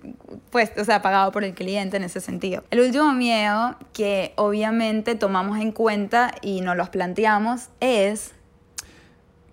pues, 0.51 0.73
o 0.77 0.85
sea, 0.85 1.01
pagado 1.01 1.33
por 1.33 1.45
el 1.45 1.55
cliente 1.55 1.97
en 1.97 2.05
ese 2.05 2.21
sentido. 2.21 2.65
El 2.71 2.81
último 2.81 3.13
miedo 3.15 3.77
que 3.93 4.33
obviamente 4.37 5.15
tomamos 5.15 5.59
en 5.59 5.73
cuenta 5.73 6.35
y 6.43 6.61
nos 6.61 6.77
los 6.77 6.91
planteamos 6.91 7.69
es 7.81 8.35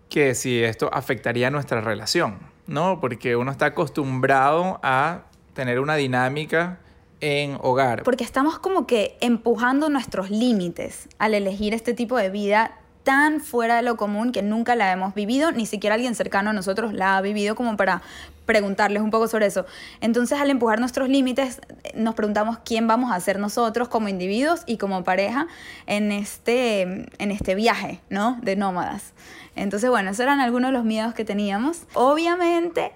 que 0.09 0.35
si 0.35 0.63
esto 0.63 0.89
afectaría 0.93 1.51
nuestra 1.51 1.81
relación, 1.81 2.39
¿no? 2.67 2.99
Porque 2.99 3.35
uno 3.35 3.51
está 3.51 3.67
acostumbrado 3.67 4.79
a 4.81 5.23
tener 5.53 5.79
una 5.79 5.95
dinámica 5.95 6.79
en 7.25 7.57
hogar. 7.61 8.03
Porque 8.03 8.23
estamos 8.23 8.59
como 8.59 8.85
que 8.85 9.17
empujando 9.19 9.89
nuestros 9.89 10.29
límites 10.29 11.09
al 11.17 11.33
elegir 11.33 11.73
este 11.73 11.93
tipo 11.93 12.17
de 12.17 12.29
vida 12.29 12.77
tan 13.03 13.39
fuera 13.39 13.77
de 13.77 13.81
lo 13.83 13.97
común 13.97 14.31
que 14.31 14.41
nunca 14.41 14.75
la 14.75 14.91
hemos 14.91 15.13
vivido, 15.13 15.51
ni 15.51 15.65
siquiera 15.65 15.93
alguien 15.95 16.15
cercano 16.15 16.51
a 16.51 16.53
nosotros 16.53 16.93
la 16.93 17.17
ha 17.17 17.21
vivido 17.21 17.55
como 17.55 17.77
para 17.77 18.01
preguntarles 18.45 19.01
un 19.01 19.11
poco 19.11 19.27
sobre 19.27 19.47
eso. 19.47 19.65
Entonces, 20.01 20.39
al 20.39 20.49
empujar 20.49 20.79
nuestros 20.79 21.09
límites, 21.09 21.61
nos 21.95 22.15
preguntamos 22.15 22.57
quién 22.63 22.87
vamos 22.87 23.11
a 23.11 23.19
ser 23.19 23.39
nosotros 23.39 23.87
como 23.89 24.07
individuos 24.07 24.61
y 24.65 24.77
como 24.77 25.03
pareja 25.03 25.47
en 25.87 26.11
este, 26.11 26.81
en 26.81 27.31
este 27.31 27.55
viaje, 27.55 28.01
¿no? 28.09 28.39
De 28.41 28.55
nómadas. 28.55 29.13
Entonces, 29.55 29.89
bueno, 29.89 30.11
esos 30.11 30.21
eran 30.21 30.41
algunos 30.41 30.69
de 30.69 30.73
los 30.73 30.83
miedos 30.83 31.13
que 31.13 31.25
teníamos. 31.25 31.83
Obviamente, 31.93 32.91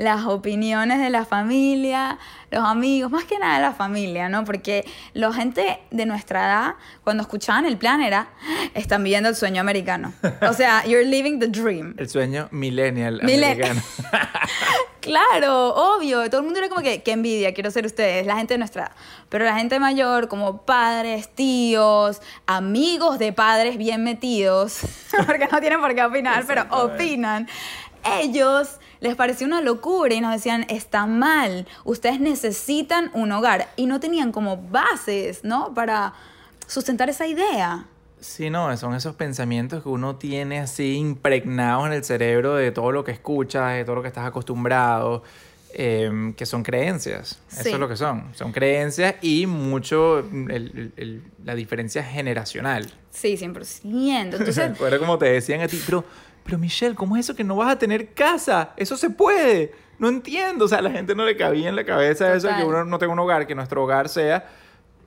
las 0.00 0.24
opiniones 0.24 0.98
de 0.98 1.10
la 1.10 1.26
familia, 1.26 2.18
los 2.50 2.64
amigos, 2.64 3.10
más 3.10 3.24
que 3.24 3.38
nada 3.38 3.60
la 3.60 3.74
familia, 3.74 4.30
¿no? 4.30 4.46
Porque 4.46 4.86
la 5.12 5.30
gente 5.30 5.78
de 5.90 6.06
nuestra 6.06 6.46
edad, 6.46 6.74
cuando 7.04 7.22
escuchaban 7.22 7.66
el 7.66 7.76
plan, 7.76 8.00
era, 8.00 8.28
están 8.72 9.04
viviendo 9.04 9.28
el 9.28 9.36
sueño 9.36 9.60
americano. 9.60 10.14
O 10.40 10.54
sea, 10.54 10.82
you're 10.86 11.04
living 11.04 11.38
the 11.38 11.48
dream. 11.48 11.94
El 11.98 12.08
sueño 12.08 12.48
millennial 12.50 13.20
americano. 13.20 13.82
claro, 15.00 15.74
obvio. 15.74 16.28
Todo 16.30 16.40
el 16.40 16.44
mundo 16.44 16.60
era 16.60 16.70
como 16.70 16.80
que, 16.80 17.02
qué 17.02 17.12
envidia, 17.12 17.52
quiero 17.52 17.70
ser 17.70 17.84
ustedes, 17.84 18.24
la 18.24 18.36
gente 18.36 18.54
de 18.54 18.58
nuestra 18.58 18.84
edad. 18.84 18.92
Pero 19.28 19.44
la 19.44 19.58
gente 19.58 19.78
mayor, 19.78 20.28
como 20.28 20.62
padres, 20.62 21.28
tíos, 21.28 22.22
amigos 22.46 23.18
de 23.18 23.34
padres 23.34 23.76
bien 23.76 24.02
metidos, 24.02 24.80
porque 25.26 25.46
no 25.52 25.60
tienen 25.60 25.80
por 25.82 25.94
qué 25.94 26.02
opinar, 26.04 26.44
pero 26.46 26.64
opinan. 26.70 27.48
Ellos 28.04 28.78
les 29.00 29.14
pareció 29.14 29.46
una 29.46 29.60
locura 29.60 30.14
y 30.14 30.20
nos 30.20 30.32
decían, 30.32 30.66
está 30.68 31.06
mal, 31.06 31.66
ustedes 31.84 32.20
necesitan 32.20 33.10
un 33.14 33.32
hogar. 33.32 33.68
Y 33.76 33.86
no 33.86 34.00
tenían 34.00 34.32
como 34.32 34.56
bases, 34.56 35.44
¿no? 35.44 35.74
Para 35.74 36.14
sustentar 36.66 37.08
esa 37.08 37.26
idea. 37.26 37.86
Sí, 38.20 38.50
no, 38.50 38.76
son 38.76 38.94
esos 38.94 39.16
pensamientos 39.16 39.82
que 39.82 39.88
uno 39.88 40.16
tiene 40.16 40.60
así 40.60 40.96
impregnados 40.96 41.86
en 41.86 41.94
el 41.94 42.04
cerebro 42.04 42.54
de 42.54 42.70
todo 42.70 42.92
lo 42.92 43.02
que 43.02 43.12
escuchas, 43.12 43.74
de 43.74 43.84
todo 43.84 43.96
lo 43.96 44.02
que 44.02 44.08
estás 44.08 44.26
acostumbrado, 44.26 45.22
em, 45.72 46.34
que 46.34 46.44
son 46.44 46.62
creencias. 46.62 47.40
Eso 47.50 47.70
es 47.70 47.78
lo 47.78 47.88
que 47.88 47.96
son. 47.96 48.24
Son 48.34 48.52
creencias 48.52 49.14
y 49.22 49.46
mucho 49.46 50.22
la 51.44 51.54
diferencia 51.54 52.04
generacional. 52.04 52.90
Sí, 53.10 53.38
100%. 53.38 54.34
Entonces, 54.34 54.58
Era 54.86 54.98
como 54.98 55.16
te 55.16 55.26
decían 55.26 55.62
a 55.62 55.68
ti, 55.68 55.80
pero 55.86 56.04
pero 56.44 56.58
Michelle, 56.58 56.94
¿cómo 56.94 57.16
es 57.16 57.26
eso 57.26 57.36
que 57.36 57.44
no 57.44 57.56
vas 57.56 57.72
a 57.72 57.78
tener 57.78 58.12
casa? 58.14 58.70
Eso 58.76 58.96
se 58.96 59.10
puede. 59.10 59.72
No 59.98 60.08
entiendo. 60.08 60.64
O 60.64 60.68
sea, 60.68 60.78
a 60.78 60.82
la 60.82 60.90
gente 60.90 61.14
no 61.14 61.24
le 61.24 61.36
cabía 61.36 61.68
en 61.68 61.76
la 61.76 61.84
cabeza 61.84 62.34
eso 62.34 62.48
de 62.48 62.56
que 62.56 62.64
uno 62.64 62.84
no 62.84 62.98
tenga 62.98 63.12
un 63.12 63.18
hogar, 63.18 63.46
que 63.46 63.54
nuestro 63.54 63.84
hogar 63.84 64.08
sea 64.08 64.46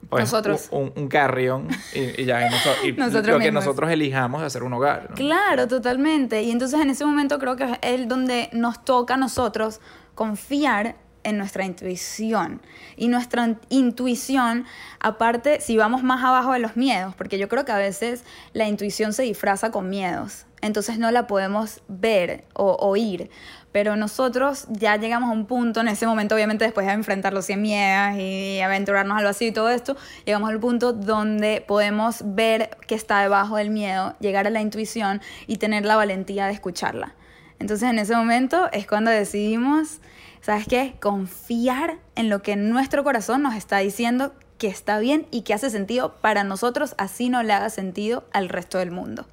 pues, 0.08 0.24
nosotros. 0.24 0.68
Un, 0.70 0.92
un 0.94 1.08
carrión 1.08 1.68
y, 1.92 2.24
ya 2.24 2.48
y 2.84 2.92
lo 3.22 3.38
que 3.38 3.50
nosotros 3.52 3.90
elijamos 3.90 4.42
hacer 4.42 4.62
un 4.62 4.72
hogar. 4.72 5.10
Claro, 5.14 5.66
totalmente. 5.68 6.42
Y 6.42 6.50
entonces 6.50 6.80
en 6.80 6.90
ese 6.90 7.04
momento 7.04 7.38
creo 7.38 7.56
que 7.56 7.78
es 7.82 8.08
donde 8.08 8.48
nos 8.52 8.84
toca 8.84 9.14
a 9.14 9.16
nosotros 9.16 9.80
confiar 10.14 10.96
en 11.24 11.38
nuestra 11.38 11.64
intuición. 11.64 12.62
Y 12.96 13.08
nuestra 13.08 13.56
intuición, 13.68 14.64
aparte, 15.00 15.60
si 15.60 15.76
vamos 15.76 16.02
más 16.02 16.22
abajo 16.22 16.52
de 16.52 16.60
los 16.60 16.76
miedos, 16.76 17.14
porque 17.14 17.38
yo 17.38 17.48
creo 17.48 17.64
que 17.64 17.72
a 17.72 17.78
veces 17.78 18.24
la 18.52 18.68
intuición 18.68 19.12
se 19.12 19.24
disfraza 19.24 19.70
con 19.70 19.88
miedos, 19.88 20.46
entonces 20.60 20.98
no 20.98 21.10
la 21.10 21.26
podemos 21.26 21.82
ver 21.88 22.44
o 22.54 22.76
oír. 22.80 23.30
Pero 23.70 23.96
nosotros 23.96 24.66
ya 24.70 24.96
llegamos 24.96 25.30
a 25.30 25.32
un 25.32 25.46
punto, 25.46 25.80
en 25.80 25.88
ese 25.88 26.06
momento 26.06 26.36
obviamente 26.36 26.64
después 26.64 26.86
de 26.86 26.92
enfrentar 26.92 27.32
los 27.32 27.44
100 27.44 27.60
miedos 27.60 28.18
y 28.18 28.60
aventurarnos 28.60 29.18
al 29.18 29.24
vacío 29.24 29.48
y 29.48 29.52
todo 29.52 29.68
esto, 29.68 29.96
llegamos 30.24 30.48
al 30.48 30.60
punto 30.60 30.92
donde 30.92 31.62
podemos 31.66 32.22
ver 32.24 32.70
que 32.86 32.94
está 32.94 33.20
debajo 33.20 33.56
del 33.56 33.70
miedo, 33.70 34.14
llegar 34.20 34.46
a 34.46 34.50
la 34.50 34.60
intuición 34.60 35.20
y 35.46 35.56
tener 35.56 35.84
la 35.84 35.96
valentía 35.96 36.46
de 36.46 36.52
escucharla. 36.52 37.14
Entonces 37.58 37.90
en 37.90 37.98
ese 37.98 38.14
momento 38.14 38.68
es 38.72 38.86
cuando 38.86 39.10
decidimos 39.10 40.00
¿sabes 40.44 40.66
qué? 40.68 40.94
Confiar 41.00 41.96
en 42.16 42.28
lo 42.28 42.42
que 42.42 42.54
nuestro 42.54 43.02
corazón 43.02 43.42
nos 43.42 43.54
está 43.54 43.78
diciendo 43.78 44.34
que 44.58 44.66
está 44.68 44.98
bien 44.98 45.26
y 45.30 45.40
que 45.40 45.54
hace 45.54 45.70
sentido 45.70 46.16
para 46.20 46.44
nosotros, 46.44 46.94
así 46.98 47.30
no 47.30 47.42
le 47.42 47.54
haga 47.54 47.70
sentido 47.70 48.24
al 48.32 48.50
resto 48.50 48.76
del 48.76 48.90
mundo. 48.90 49.26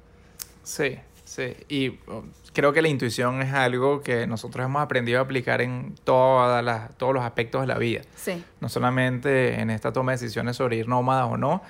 Sí, 0.62 0.98
sí. 1.24 1.54
Y 1.68 1.90
um, 2.10 2.30
creo 2.54 2.72
que 2.72 2.80
la 2.80 2.88
intuición 2.88 3.42
es 3.42 3.52
algo 3.52 4.00
que 4.00 4.26
nosotros 4.26 4.64
hemos 4.64 4.82
aprendido 4.82 5.18
a 5.18 5.22
aplicar 5.24 5.60
en 5.60 5.94
todas 6.02 6.64
las, 6.64 6.96
todos 6.96 7.12
los 7.12 7.24
aspectos 7.24 7.60
de 7.60 7.66
la 7.66 7.76
vida. 7.76 8.00
Sí. 8.16 8.42
No 8.60 8.70
solamente 8.70 9.60
en 9.60 9.68
esta 9.68 9.92
toma 9.92 10.12
de 10.12 10.18
decisiones 10.18 10.56
sobre 10.56 10.76
ir 10.76 10.88
nómada 10.88 11.26
o 11.26 11.36
no, 11.36 11.62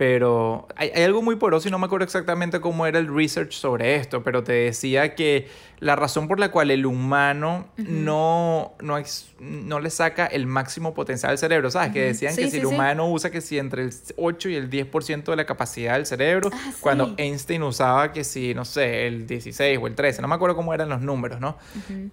pero 0.00 0.66
hay, 0.76 0.88
algo 0.92 1.20
muy 1.20 1.36
poroso 1.36 1.68
y 1.68 1.70
no 1.70 1.78
me 1.78 1.84
acuerdo 1.84 2.06
exactamente 2.06 2.58
cómo 2.58 2.86
era 2.86 2.98
el 2.98 3.14
research 3.14 3.52
sobre 3.52 3.96
esto, 3.96 4.22
pero 4.22 4.42
te 4.42 4.54
decía 4.54 5.14
que 5.14 5.46
la 5.78 5.94
razón 5.94 6.26
por 6.26 6.40
la 6.40 6.50
cual 6.50 6.70
el 6.70 6.86
humano 6.86 7.68
no, 7.76 8.72
no, 8.80 8.96
no 9.40 9.80
le 9.80 9.90
saca 9.90 10.24
el 10.24 10.46
máximo 10.46 10.94
potencial 10.94 11.32
al 11.32 11.36
cerebro, 11.36 11.70
¿sabes? 11.70 11.92
Que 11.92 12.00
decían 12.00 12.34
que 12.34 12.50
si 12.50 12.60
el 12.60 12.64
humano 12.64 13.10
usa 13.10 13.30
que 13.30 13.42
si 13.42 13.58
entre 13.58 13.82
el 13.82 13.92
8 14.16 14.48
y 14.48 14.54
el 14.54 14.70
10% 14.70 15.24
de 15.24 15.36
la 15.36 15.44
capacidad 15.44 15.96
del 15.96 16.06
cerebro, 16.06 16.48
ah, 16.50 16.72
cuando 16.80 17.12
Einstein 17.18 17.62
usaba 17.62 18.10
que 18.10 18.24
si, 18.24 18.54
no 18.54 18.64
sé, 18.64 19.06
el 19.06 19.26
16 19.26 19.78
o 19.82 19.86
el 19.86 19.94
13, 19.94 20.22
no 20.22 20.28
me 20.28 20.34
acuerdo 20.34 20.56
cómo 20.56 20.72
eran 20.72 20.88
los 20.88 21.02
números, 21.02 21.40
¿no? 21.40 21.58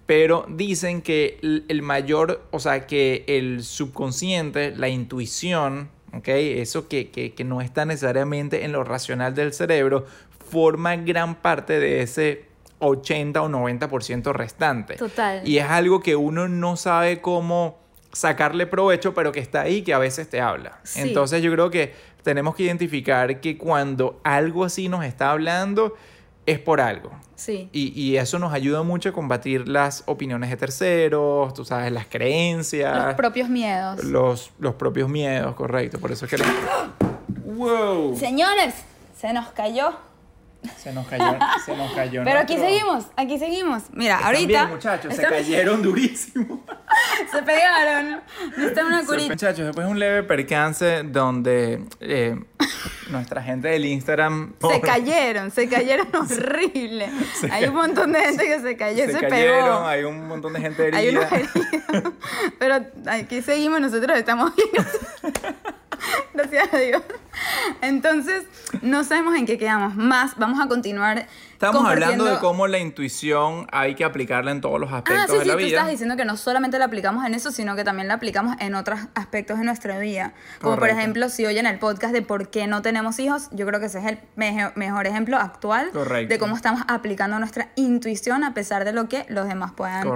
Pero 0.04 0.44
dicen 0.46 1.00
que 1.00 1.38
el 1.40 1.80
mayor, 1.80 2.42
o 2.50 2.60
sea, 2.60 2.86
que 2.86 3.24
el 3.28 3.64
subconsciente, 3.64 4.76
la 4.76 4.90
intuición, 4.90 5.88
eso 6.24 6.88
que, 6.88 7.10
que, 7.10 7.44
no 7.44 7.60
está 7.60 7.84
necesariamente 7.84 8.64
en 8.64 8.72
lo 8.72 8.84
racional 8.84 9.34
del 9.34 9.52
cerebro, 9.52 10.06
forma 10.50 10.96
gran 10.96 11.34
parte 11.36 11.78
de 11.78 12.02
ese 12.02 12.44
80 12.80 13.42
o 13.42 13.48
90% 13.48 14.32
restante. 14.32 14.94
Total. 14.96 15.46
Y 15.46 15.58
es 15.58 15.66
algo 15.66 16.00
que 16.00 16.16
uno 16.16 16.48
no 16.48 16.76
sabe 16.76 17.20
cómo 17.20 17.78
sacarle 18.12 18.66
provecho, 18.66 19.14
pero 19.14 19.32
que 19.32 19.40
está 19.40 19.62
ahí, 19.62 19.82
que 19.82 19.94
a 19.94 19.98
veces 19.98 20.28
te 20.28 20.40
habla. 20.40 20.80
Entonces 20.96 21.42
yo 21.42 21.52
creo 21.52 21.70
que 21.70 21.92
tenemos 22.22 22.56
que 22.56 22.64
identificar 22.64 23.40
que 23.40 23.58
cuando 23.58 24.20
algo 24.24 24.64
así 24.64 24.88
nos 24.88 25.04
está 25.04 25.30
hablando, 25.30 25.94
es 26.48 26.58
por 26.58 26.80
algo. 26.80 27.10
Sí. 27.36 27.68
Y, 27.72 28.16
eso 28.16 28.38
nos 28.38 28.52
ayuda 28.52 28.82
mucho 28.82 29.10
a 29.10 29.12
combatir 29.12 29.68
las 29.68 30.02
opiniones 30.06 30.50
de 30.50 30.56
terceros, 30.56 31.52
tú 31.54 31.64
sabes, 31.64 31.92
las 31.92 32.06
creencias. 32.06 33.06
Los 33.06 33.14
propios 33.14 33.48
miedos. 33.48 34.02
Los, 34.02 34.50
los 34.58 34.74
propios 34.74 35.08
miedos, 35.08 35.54
correcto. 35.54 36.00
Por 36.00 36.10
eso 36.10 36.24
es 36.24 36.30
que... 36.30 36.38
¡Wow! 37.44 38.16
Señores, 38.16 38.74
se 39.16 39.32
nos 39.32 39.48
cayó. 39.48 39.92
Se 40.76 40.92
nos 40.92 41.06
cayó, 41.06 41.38
se 41.64 41.76
nos 41.76 41.92
cayó. 41.92 42.22
Pero 42.24 42.40
aquí 42.40 42.56
seguimos, 42.56 43.06
aquí 43.16 43.38
seguimos. 43.38 43.84
Mira, 43.92 44.18
ahorita. 44.18 44.46
Bien, 44.46 44.68
muchachos, 44.70 45.14
se 45.14 45.22
cayeron 45.22 45.82
durísimo. 45.82 46.64
se 47.30 47.42
pegaron. 47.42 48.20
Necesitan 48.56 48.86
una 48.86 49.04
curita. 49.04 49.28
Muchachos, 49.28 49.66
después 49.66 49.86
un 49.86 49.98
leve 49.98 50.24
percance 50.24 51.04
donde 51.04 51.84
eh, 52.00 52.36
nuestra 53.10 53.42
gente 53.42 53.68
del 53.68 53.84
Instagram. 53.84 54.54
Se 54.60 54.80
cayeron, 54.80 55.50
se 55.52 55.68
cayeron 55.70 56.08
horrible. 56.14 57.08
hay 57.50 57.64
un 57.66 57.74
montón 57.74 58.12
de 58.12 58.20
gente 58.20 58.44
que 58.44 58.60
se 58.60 58.76
cayó, 58.76 59.06
se, 59.06 59.12
se 59.12 59.28
cayeron, 59.28 59.86
Hay 59.86 60.02
un 60.02 60.26
montón 60.26 60.52
de 60.54 60.60
gente 60.60 60.88
herida. 60.88 60.98
Hay 60.98 61.08
heridos. 61.08 62.12
Pero 62.58 62.84
aquí 63.06 63.42
seguimos, 63.42 63.80
nosotros 63.80 64.18
estamos 64.18 64.52
bien. 64.56 64.86
Gracias 66.34 66.74
a 66.74 66.78
Dios. 66.78 67.02
Entonces, 67.82 68.44
no 68.82 69.04
sabemos 69.04 69.34
en 69.36 69.46
qué 69.46 69.58
quedamos. 69.58 69.94
Más, 69.96 70.36
vamos 70.36 70.60
a 70.60 70.68
continuar 70.68 71.26
Estamos 71.58 71.84
hablando 71.86 72.24
de 72.24 72.38
cómo 72.38 72.68
la 72.68 72.78
intuición 72.78 73.66
hay 73.72 73.96
que 73.96 74.04
aplicarla 74.04 74.52
en 74.52 74.60
todos 74.60 74.78
los 74.78 74.92
ah, 74.92 74.98
aspectos 74.98 75.40
de 75.40 75.44
la 75.44 75.56
vida. 75.56 75.66
Tú 75.66 75.74
estás 75.74 75.88
diciendo 75.88 76.16
que 76.16 76.24
no 76.24 76.36
solamente 76.36 76.78
la 76.78 76.84
aplicamos 76.84 77.26
en 77.26 77.34
eso, 77.34 77.50
sino 77.50 77.74
que 77.74 77.82
también 77.82 78.06
la 78.06 78.14
aplicamos 78.14 78.54
en 78.60 78.76
otros 78.76 79.00
aspectos 79.16 79.58
de 79.58 79.64
nuestra 79.64 79.98
vida. 79.98 80.34
Como 80.60 80.76
por 80.76 80.88
ejemplo, 80.88 81.28
si 81.28 81.46
oyen 81.46 81.66
el 81.66 81.80
podcast 81.80 82.12
de 82.12 82.22
por 82.22 82.50
qué 82.50 82.68
no 82.68 82.80
tenemos 82.80 83.18
hijos, 83.18 83.48
yo 83.50 83.66
creo 83.66 83.80
que 83.80 83.86
ese 83.86 83.98
es 83.98 84.04
el 84.04 84.18
mejor 84.76 85.08
ejemplo 85.08 85.36
actual 85.36 85.90
de 86.28 86.38
cómo 86.38 86.54
estamos 86.54 86.82
aplicando 86.86 87.40
nuestra 87.40 87.70
intuición 87.74 88.44
a 88.44 88.54
pesar 88.54 88.84
de 88.84 88.92
lo 88.92 89.08
que 89.08 89.26
los 89.28 89.48
demás 89.48 89.72
puedan 89.72 90.06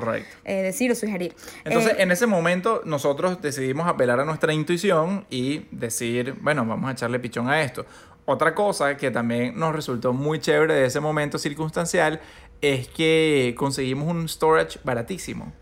eh, 0.45 0.62
decir 0.62 0.93
o 0.93 0.95
sugerir. 0.95 1.35
Entonces, 1.64 1.95
eh, 1.95 2.02
en 2.02 2.12
ese 2.12 2.26
momento, 2.26 2.83
nosotros 2.85 3.43
decidimos 3.43 3.88
apelar 3.88 4.21
a 4.21 4.25
nuestra 4.25 4.52
intuición 4.52 5.26
y 5.29 5.67
decir, 5.73 6.37
bueno, 6.41 6.64
vamos 6.64 6.88
a 6.88 6.93
echarle 7.12 7.19
pichón 7.21 7.49
a 7.49 7.62
esto. 7.62 7.85
otra 8.25 8.54
cosa 8.54 8.97
que 8.97 9.11
también 9.11 9.59
nos 9.59 9.75
resultó 9.75 10.12
muy 10.12 10.38
chévere 10.40 10.75
de 10.75 10.87
ese 10.87 11.00
momento 11.00 11.38
circunstancial 11.38 12.21
es 12.61 12.87
que 12.88 13.54
conseguimos 13.59 14.09
un 14.09 14.28
storage 14.28 14.78
baratísimo. 14.85 15.52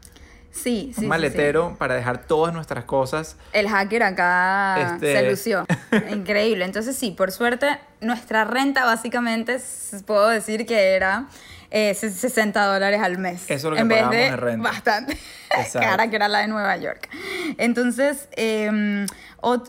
Sí, 0.50 0.90
sí. 0.92 0.94
Un 0.98 1.02
sí, 1.02 1.06
maletero 1.06 1.76
para 1.78 1.94
dejar 1.94 2.26
todas 2.26 2.52
nuestras 2.52 2.84
cosas. 2.84 3.36
El 3.52 3.68
hacker 3.68 4.02
acá 4.02 4.94
Este- 4.94 5.12
se 5.16 5.30
lució. 5.30 5.64
Increíble. 6.10 6.64
Entonces, 6.64 6.96
sí, 6.96 7.12
por 7.12 7.30
suerte, 7.32 7.78
nuestra 8.00 8.44
renta 8.44 8.84
básicamente, 8.84 9.58
puedo 10.06 10.28
decir 10.28 10.66
que 10.66 10.94
era 10.96 11.28
eh, 11.70 11.94
se- 11.94 12.10
60 12.10 12.64
dólares 12.66 13.00
al 13.02 13.18
mes. 13.18 13.42
Eso 13.44 13.54
es 13.54 13.62
lo 13.64 13.70
que 13.74 13.80
En 13.80 13.88
vez 13.88 14.08
de 14.10 14.16
de 14.16 14.36
renta. 14.36 14.68
bastante 14.70 15.18
cara, 15.72 16.08
que 16.10 16.16
era 16.16 16.28
la 16.28 16.40
de 16.40 16.48
Nueva 16.48 16.76
York. 16.76 17.08
Entonces, 17.58 18.28
eh, 18.36 19.06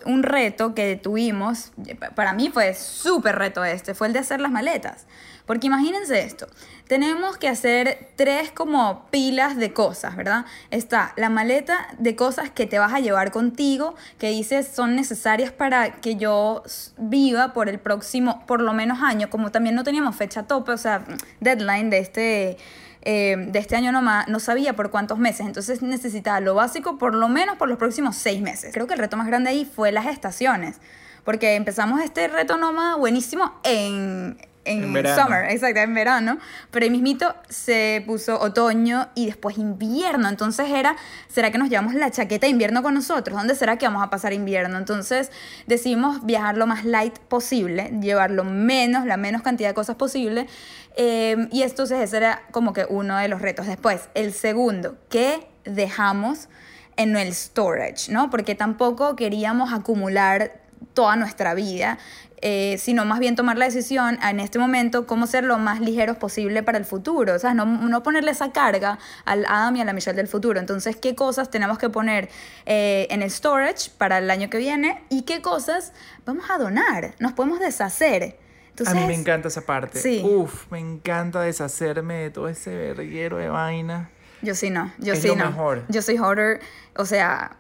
un 0.05 0.24
reto 0.24 0.74
que 0.75 0.96
tuvimos, 0.96 1.72
para 2.15 2.34
mí 2.34 2.50
fue 2.53 2.74
súper 2.74 3.38
reto 3.38 3.63
este, 3.63 3.93
fue 3.93 4.08
el 4.08 4.13
de 4.13 4.20
hacer 4.20 4.39
las 4.41 4.51
maletas. 4.51 5.05
Porque 5.45 5.67
imagínense 5.67 6.21
esto, 6.21 6.48
tenemos 6.88 7.38
que 7.38 7.48
hacer 7.48 8.10
tres 8.15 8.51
como 8.51 9.05
pilas 9.12 9.57
de 9.57 9.74
cosas, 9.74 10.15
¿verdad? 10.15 10.45
Está 10.71 11.13
la 11.15 11.29
maleta 11.29 11.88
de 11.98 12.15
cosas 12.15 12.50
que 12.50 12.65
te 12.65 12.79
vas 12.79 12.93
a 12.93 13.00
llevar 13.00 13.31
contigo, 13.31 13.95
que 14.17 14.29
dices 14.29 14.67
son 14.67 14.95
necesarias 14.95 15.51
para 15.51 16.01
que 16.01 16.15
yo 16.15 16.63
viva 16.98 17.53
por 17.53 17.69
el 17.69 17.79
próximo, 17.79 18.45
por 18.45 18.62
lo 18.62 18.74
menos 18.74 19.01
año, 19.01 19.29
como 19.29 19.51
también 19.51 19.75
no 19.75 19.83
teníamos 19.83 20.15
fecha 20.15 20.43
tope, 20.43 20.71
o 20.74 20.77
sea, 20.77 21.05
deadline 21.39 21.89
de 21.89 22.00
este, 22.00 22.57
eh, 23.03 23.36
de 23.38 23.60
este 23.60 23.75
año 23.75 23.91
nomás, 23.91 24.27
no 24.27 24.39
sabía 24.39 24.74
por 24.74 24.91
cuántos 24.91 25.17
meses, 25.17 25.48
entonces 25.48 25.81
necesitaba 25.81 26.39
lo 26.39 26.55
básico 26.55 26.98
por 26.98 27.15
lo 27.15 27.29
menos 27.29 27.57
por 27.57 27.69
los 27.69 27.77
próximos 27.77 28.15
seis 28.15 28.41
meses. 28.41 28.74
Creo 28.74 28.88
que 28.88 28.93
el 28.93 29.00
reto 29.00 29.17
más 29.17 29.27
grande 29.27 29.50
ahí 29.50 29.65
fue 29.65 29.91
las 29.91 30.07
estaciones, 30.07 30.81
porque 31.24 31.55
empezamos 31.55 32.01
este 32.01 32.27
reto 32.27 32.57
nómada 32.57 32.95
buenísimo 32.95 33.53
en, 33.63 34.38
en, 34.65 34.84
En 34.84 34.94
verano. 34.94 35.24
summer, 35.24 35.51
exacto, 35.51 35.80
en 35.80 35.94
verano, 35.94 36.38
pero 36.70 36.84
ahí 36.84 36.89
mismito 36.89 37.34
se 37.50 38.03
puso 38.06 38.39
otoño 38.39 39.10
y 39.15 39.25
después 39.25 39.58
invierno, 39.58 40.30
entonces 40.30 40.70
era, 40.70 40.96
¿será 41.27 41.51
que 41.51 41.58
nos 41.58 41.70
llevamos 41.70 41.96
la 41.96 42.12
chaqueta 42.12 42.46
de 42.46 42.51
invierno 42.51 42.84
con 42.84 42.94
nosotros? 42.94 43.38
¿Dónde 43.38 43.56
será 43.56 43.77
que 43.77 43.86
vamos 43.88 44.03
a 44.03 44.10
pasar 44.10 44.34
invierno? 44.34 44.77
Entonces 44.77 45.32
decidimos 45.68 46.25
viajar 46.25 46.58
lo 46.58 46.68
más 46.68 46.86
light 46.86 47.18
posible, 47.18 47.91
llevar 48.01 48.32
lo 48.32 48.44
menos, 48.44 49.06
la 49.06 49.18
menos 49.18 49.41
cantidad 49.41 49.70
de 49.70 49.75
cosas 49.75 49.96
posible, 49.96 50.48
eh, 50.96 51.48
y 51.51 51.63
entonces 51.63 52.00
ese 52.00 52.18
era 52.18 52.44
como 52.51 52.74
que 52.74 52.86
uno 52.89 53.18
de 53.18 53.27
los 53.27 53.41
retos. 53.41 53.65
Después, 53.65 54.10
el 54.13 54.34
segundo, 54.34 54.98
¿qué 55.10 55.48
dejamos 55.63 56.50
en 56.98 57.15
el 57.15 57.34
storage? 57.34 58.12
¿no? 58.12 58.30
Porque 58.30 58.56
tampoco 58.56 59.15
queríamos 59.15 59.74
acumular 59.74 60.62
toda 60.94 61.15
nuestra 61.15 61.53
vida, 61.53 61.98
eh, 62.41 62.77
sino 62.79 63.05
más 63.05 63.19
bien 63.19 63.36
tomar 63.36 63.57
la 63.57 63.65
decisión 63.65 64.17
en 64.24 64.39
este 64.39 64.57
momento 64.60 65.05
cómo 65.05 65.27
ser 65.27 65.43
lo 65.43 65.57
más 65.60 65.79
ligeros 65.79 66.17
posible 66.17 66.63
para 66.63 66.77
el 66.77 66.86
futuro, 66.86 67.36
o 67.36 67.39
sea, 67.39 67.53
no, 67.53 67.65
no 67.65 68.03
ponerle 68.03 68.31
esa 68.31 68.51
carga 68.51 68.98
al 69.25 69.45
Adam 69.48 69.75
y 69.75 69.81
a 69.81 69.86
la 69.86 69.93
Michelle 69.93 70.15
del 70.17 70.27
futuro. 70.27 70.60
Entonces, 70.60 70.95
¿qué 70.95 71.15
cosas 71.15 71.50
tenemos 71.51 71.77
que 71.77 71.89
poner 71.89 72.29
eh, 72.65 73.07
en 73.12 73.21
el 73.21 73.29
storage 73.29 73.91
para 73.98 74.17
el 74.17 74.29
año 74.31 74.50
que 74.50 74.57
viene 74.57 75.01
y 75.10 75.21
qué 75.24 75.41
cosas 75.41 75.93
vamos 76.25 76.50
a 76.50 76.57
donar? 76.57 77.13
Nos 77.19 77.33
podemos 77.33 77.60
deshacer. 77.60 78.38
Entonces, 78.69 78.95
a 78.95 79.00
mí 79.00 79.05
me 79.05 79.13
encanta 79.15 79.50
esa 79.50 79.62
parte. 79.62 80.00
Sí. 80.00 80.21
Uf, 80.25 80.71
me 80.71 80.79
encanta 80.79 81.41
deshacerme 81.41 82.15
de 82.15 82.29
todo 82.31 82.48
ese 82.48 82.75
verguero 82.75 83.38
de 83.38 83.50
vaina. 83.50 84.10
Yo 84.41 84.55
sí 84.55 84.69
no, 84.71 84.91
yo 84.98 85.13
Es 85.13 85.21
sí 85.21 85.27
lo 85.27 85.36
no. 85.36 85.45
mejor. 85.45 85.83
Yo 85.89 86.01
soy 86.01 86.17
hoarder, 86.17 86.62
o 86.95 87.05
sea, 87.05 87.57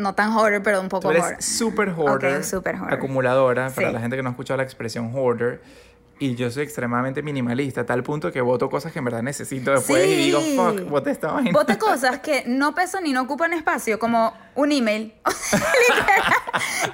no 0.00 0.14
tan 0.14 0.32
hoarder, 0.32 0.62
pero 0.62 0.80
un 0.80 0.88
poco 0.88 1.02
Tú 1.02 1.10
eres 1.10 1.22
hoarder. 1.22 1.42
super 1.42 1.88
hoarder, 1.90 2.36
Ok, 2.38 2.42
super 2.44 2.76
hoarder. 2.76 2.94
acumuladora, 2.98 3.70
para 3.70 3.92
la 3.92 4.00
gente 4.00 4.16
que 4.16 4.22
no 4.22 4.30
ha 4.30 4.32
escuchado 4.32 4.56
la 4.58 4.62
expresión 4.64 5.10
hoarder. 5.14 5.60
Y 6.22 6.34
yo 6.34 6.50
soy 6.50 6.64
extremadamente 6.64 7.22
minimalista, 7.22 7.80
a 7.80 7.86
tal 7.86 8.02
punto 8.02 8.30
que 8.30 8.42
voto 8.42 8.68
cosas 8.68 8.92
que 8.92 8.98
en 8.98 9.06
verdad 9.06 9.22
necesito 9.22 9.70
después 9.72 10.06
y 10.06 10.14
digo, 10.16 10.38
fuck, 10.54 10.82
boté 10.88 11.12
esta 11.12 11.32
vaina. 11.32 11.50
Bota 11.50 11.78
cosas 11.78 12.18
que 12.18 12.44
no 12.46 12.74
pesan 12.74 13.04
ni 13.04 13.12
no 13.14 13.22
ocupan 13.22 13.54
espacio, 13.54 13.98
como 13.98 14.34
un 14.54 14.70
email. 14.70 15.14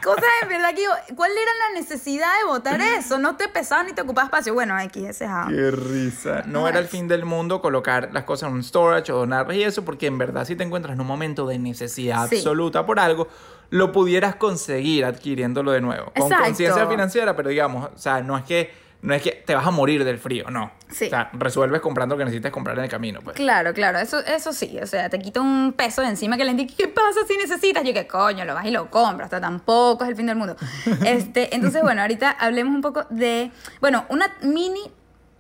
Cosas 0.02 0.25
en 0.42 0.48
verdad 0.48 0.70
que 0.70 0.81
digo, 0.83 0.92
¿cuál 1.16 1.33
era 1.33 1.51
la 1.68 1.81
necesidad 1.81 2.29
de 2.38 2.44
votar 2.46 2.81
eso? 2.81 3.18
No 3.18 3.37
te 3.37 3.48
pesaba 3.48 3.83
ni 3.83 3.92
te 3.92 4.03
ocupaba 4.03 4.27
espacio. 4.27 4.55
Bueno, 4.55 4.79
X, 4.79 5.03
ese 5.03 5.24
es 5.24 5.31
Adam. 5.31 5.48
Qué 5.48 5.70
risa. 5.70 6.42
No 6.46 6.68
era 6.68 6.79
el 6.79 6.87
fin 6.87 7.09
del 7.09 7.24
mundo 7.24 7.61
colocar 7.61 8.11
las 8.12 8.24
cosas 8.24 8.48
en 8.51 8.55
un 8.57 8.62
storage 8.62 9.11
o 9.12 9.16
donarlas 9.18 9.57
y 9.57 9.64
eso, 9.64 9.85
porque 9.85 10.07
en 10.07 10.18
verdad 10.18 10.44
si 10.44 10.55
te 10.55 10.62
encuentras 10.64 10.94
en 10.94 11.01
un 11.01 11.07
momento 11.07 11.46
de 11.46 11.59
necesidad 11.59 12.29
Sí. 12.29 12.37
absoluta 12.37 12.87
por 12.87 13.01
algo, 13.01 13.29
lo 13.70 13.90
pudieras 13.92 14.37
conseguir 14.37 15.05
adquiriéndolo 15.05 15.72
de 15.72 15.81
nuevo. 15.81 16.12
Con 16.16 16.31
conciencia 16.31 16.87
financiera, 16.87 17.35
pero 17.35 17.48
digamos, 17.48 17.90
o 17.94 17.98
sea, 17.98 18.22
no 18.22 18.37
es 18.38 18.44
que 18.44 18.86
no 19.07 19.14
es 19.14 19.23
que 19.23 19.31
te 19.31 19.55
vas 19.55 19.64
a 19.64 19.71
morir 19.71 20.05
del 20.05 20.19
frío, 20.19 20.51
no. 20.51 20.73
Sí. 20.90 21.07
O 21.07 21.11
sea, 21.11 21.31
resuelves 21.33 21.81
comprando 21.81 22.16
lo 22.16 22.19
que 22.19 22.25
necesitas 22.25 22.51
comprar 22.51 22.77
en 22.77 22.85
el 22.85 22.90
camino, 22.90 23.21
pues. 23.23 23.37
Claro, 23.37 23.73
claro, 23.73 24.01
eso, 24.01 24.19
eso 24.19 24.53
sí, 24.53 24.81
o 24.83 24.87
sea, 24.87 25.09
te 25.09 25.21
quita 25.21 25.40
un 25.40 25.75
peso 25.75 26.03
de 26.03 26.09
encima 26.09 26.37
que 26.37 26.45
le 26.45 26.51
indique, 26.51 26.75
¿qué 26.75 26.88
pasa 26.88 27.21
si 27.29 27.37
necesitas? 27.37 27.85
Yo, 27.85 27.95
que 27.95 28.09
coño? 28.09 28.45
Lo 28.45 28.55
vas 28.55 28.66
y 28.66 28.73
lo 28.73 28.90
compras, 28.90 29.29
o 29.29 29.31
sea, 29.31 29.40
tampoco 29.40 30.03
es 30.03 30.11
el 30.11 30.16
fin 30.16 30.27
del 30.27 30.35
mundo. 30.35 30.57
Este, 31.07 31.55
entonces, 31.55 31.83
bueno, 31.83 32.03
ahorita 32.03 32.33
hablemos 32.33 32.75
un 32.75 32.81
poco 32.81 33.05
de, 33.11 33.53
bueno, 33.81 34.07
una 34.09 34.35
mini 34.42 34.90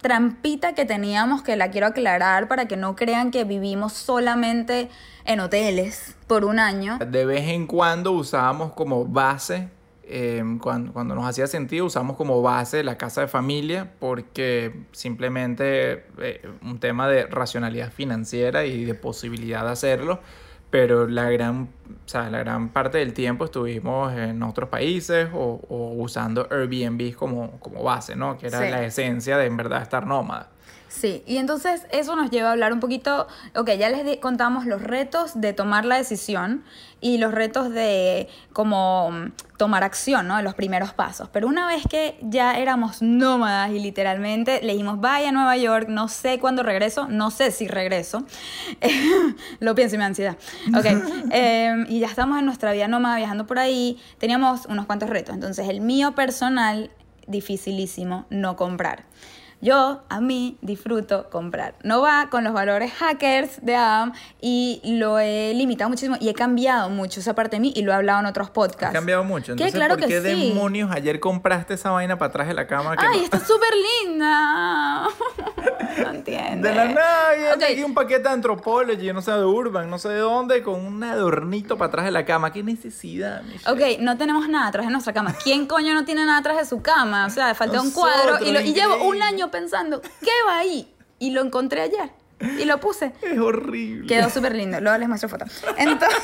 trampita 0.00 0.74
que 0.76 0.84
teníamos 0.84 1.42
que 1.42 1.56
la 1.56 1.72
quiero 1.72 1.88
aclarar 1.88 2.46
para 2.46 2.68
que 2.68 2.76
no 2.76 2.94
crean 2.94 3.32
que 3.32 3.42
vivimos 3.42 3.94
solamente 3.94 4.88
en 5.24 5.40
hoteles 5.40 6.14
por 6.28 6.44
un 6.44 6.60
año. 6.60 6.98
De 7.04 7.24
vez 7.24 7.48
en 7.48 7.66
cuando 7.66 8.12
usábamos 8.12 8.72
como 8.74 9.04
base, 9.06 9.70
eh, 10.08 10.42
cuando, 10.62 10.92
cuando 10.92 11.14
nos 11.14 11.26
hacía 11.26 11.46
sentido, 11.46 11.84
usamos 11.86 12.16
como 12.16 12.40
base 12.42 12.84
la 12.84 12.96
casa 12.96 13.22
de 13.22 13.28
familia 13.28 13.92
porque 13.98 14.84
simplemente 14.92 16.04
eh, 16.18 16.42
un 16.62 16.78
tema 16.78 17.08
de 17.08 17.26
racionalidad 17.26 17.90
financiera 17.92 18.64
y 18.64 18.84
de 18.84 18.94
posibilidad 18.94 19.64
de 19.64 19.70
hacerlo. 19.72 20.20
Pero 20.68 21.06
la 21.06 21.30
gran, 21.30 21.68
o 21.88 22.08
sea, 22.08 22.28
la 22.28 22.38
gran 22.38 22.70
parte 22.70 22.98
del 22.98 23.14
tiempo 23.14 23.44
estuvimos 23.44 24.12
en 24.12 24.42
otros 24.42 24.68
países 24.68 25.28
o, 25.32 25.60
o 25.68 25.92
usando 26.02 26.48
Airbnb 26.50 27.14
como, 27.14 27.52
como 27.60 27.82
base, 27.84 28.16
¿no? 28.16 28.36
Que 28.36 28.48
era 28.48 28.60
Sí. 28.62 28.70
la 28.70 28.84
esencia 28.84 29.38
de 29.38 29.46
en 29.46 29.56
verdad 29.56 29.80
estar 29.82 30.06
nómada. 30.06 30.50
Sí, 30.88 31.22
y 31.26 31.36
entonces 31.36 31.86
eso 31.92 32.16
nos 32.16 32.30
lleva 32.30 32.48
a 32.48 32.52
hablar 32.52 32.72
un 32.72 32.80
poquito, 32.80 33.26
ok, 33.54 33.70
ya 33.78 33.88
les 33.90 34.16
contamos 34.18 34.66
los 34.66 34.82
retos 34.82 35.40
de 35.40 35.52
tomar 35.52 35.84
la 35.84 35.96
decisión 35.96 36.64
y 37.00 37.18
los 37.18 37.32
retos 37.32 37.70
de 37.70 38.28
como 38.52 39.10
mm, 39.10 39.32
tomar 39.58 39.84
acción, 39.84 40.28
¿no? 40.28 40.40
Los 40.42 40.54
primeros 40.54 40.92
pasos. 40.92 41.28
Pero 41.32 41.46
una 41.46 41.66
vez 41.66 41.84
que 41.88 42.18
ya 42.22 42.58
éramos 42.58 43.02
nómadas 43.02 43.70
y 43.70 43.78
literalmente 43.78 44.60
le 44.62 44.72
dijimos, 44.72 45.00
vaya 45.00 45.28
a 45.28 45.32
Nueva 45.32 45.56
York, 45.56 45.88
no 45.88 46.08
sé 46.08 46.38
cuándo 46.38 46.62
regreso, 46.62 47.06
no 47.08 47.30
sé 47.30 47.50
si 47.50 47.68
regreso, 47.68 48.24
lo 49.60 49.74
pienso 49.74 49.96
y 49.96 49.98
me 49.98 50.02
da 50.02 50.06
ansiedad. 50.08 50.36
Ok, 50.76 50.86
em, 51.30 51.86
y 51.88 52.00
ya 52.00 52.06
estamos 52.06 52.38
en 52.38 52.46
nuestra 52.46 52.72
vida 52.72 52.88
nómada 52.88 53.16
viajando 53.16 53.46
por 53.46 53.58
ahí, 53.58 53.98
teníamos 54.18 54.66
unos 54.66 54.86
cuantos 54.86 55.10
retos. 55.10 55.34
Entonces 55.34 55.68
el 55.68 55.80
mío 55.80 56.14
personal, 56.14 56.90
dificilísimo, 57.26 58.26
no 58.30 58.56
comprar. 58.56 59.04
Yo, 59.62 60.02
a 60.10 60.20
mí, 60.20 60.58
disfruto 60.60 61.30
comprar. 61.30 61.74
No 61.82 62.02
va 62.02 62.28
con 62.30 62.44
los 62.44 62.52
valores 62.52 62.92
hackers 62.92 63.64
de 63.64 63.74
Adam 63.74 64.12
y 64.40 64.80
lo 64.84 65.18
he 65.18 65.54
limitado 65.54 65.88
muchísimo 65.88 66.16
y 66.20 66.28
he 66.28 66.34
cambiado 66.34 66.90
mucho 66.90 67.20
esa 67.20 67.34
parte 67.34 67.56
de 67.56 67.60
mí 67.60 67.72
y 67.74 67.82
lo 67.82 67.90
he 67.92 67.94
hablado 67.94 68.20
en 68.20 68.26
otros 68.26 68.48
Ha 68.48 68.52
podcasts. 68.52 68.92
cambiado 68.94 69.24
mucho. 69.24 69.46
¿Qué? 69.56 69.64
Entonces, 69.64 69.74
Claro 69.74 69.94
¿por 69.96 70.06
que 70.06 70.08
qué 70.08 70.20
sí. 70.34 70.48
demonios 70.50 70.90
ayer 70.92 71.20
compraste 71.20 71.74
esa 71.74 71.90
vaina 71.90 72.18
para 72.18 72.28
atrás 72.28 72.48
de 72.48 72.54
la 72.54 72.66
cama? 72.66 72.96
que 72.96 73.06
¡Ay, 73.06 73.18
no- 73.18 73.24
está 73.24 73.40
súper 73.40 73.70
linda! 74.04 75.04
no 76.02 76.10
entiendo. 76.10 76.68
De 76.68 76.74
la 76.74 76.84
nada, 76.86 77.32
viene 77.34 77.52
Ok. 77.54 77.62
aquí 77.62 77.82
un 77.82 77.94
paquete 77.94 78.22
de 78.24 78.28
Anthropology, 78.28 79.12
no 79.12 79.22
sé 79.22 79.32
de 79.32 79.44
Urban, 79.44 79.88
no 79.88 79.98
sé 79.98 80.10
de 80.10 80.18
dónde, 80.18 80.62
con 80.62 80.84
un 80.84 81.02
adornito 81.02 81.78
para 81.78 81.88
atrás 81.88 82.04
de 82.04 82.10
la 82.10 82.24
cama. 82.24 82.52
¿Qué 82.52 82.62
necesidad, 82.62 83.42
Michelle? 83.42 83.94
Ok, 83.94 84.00
no 84.00 84.16
tenemos 84.18 84.48
nada 84.48 84.66
atrás 84.68 84.84
de 84.86 84.92
nuestra 84.92 85.12
cama. 85.14 85.34
¿Quién 85.42 85.66
coño 85.66 85.94
no 85.94 86.04
tiene 86.04 86.24
nada 86.26 86.38
atrás 86.38 86.58
de 86.58 86.66
su 86.66 86.82
cama? 86.82 87.26
O 87.26 87.30
sea, 87.30 87.54
falta 87.54 87.80
un 87.80 87.90
cuadro 87.90 88.44
y, 88.44 88.52
lo- 88.52 88.60
y 88.60 88.72
llevo 88.74 88.94
un 88.96 89.16
increíble. 89.16 89.24
Pensando, 89.50 90.00
¿qué 90.00 90.30
va 90.46 90.58
ahí? 90.58 90.92
Y 91.18 91.30
lo 91.30 91.42
encontré 91.42 91.82
ayer 91.82 92.10
y 92.40 92.64
lo 92.64 92.78
puse. 92.80 93.12
Es 93.22 93.38
horrible. 93.38 94.06
Quedó 94.06 94.28
súper 94.30 94.54
lindo. 94.54 94.80
Luego 94.80 94.98
les 94.98 95.08
muestro 95.08 95.28
foto. 95.28 95.46
Entonces, 95.76 96.18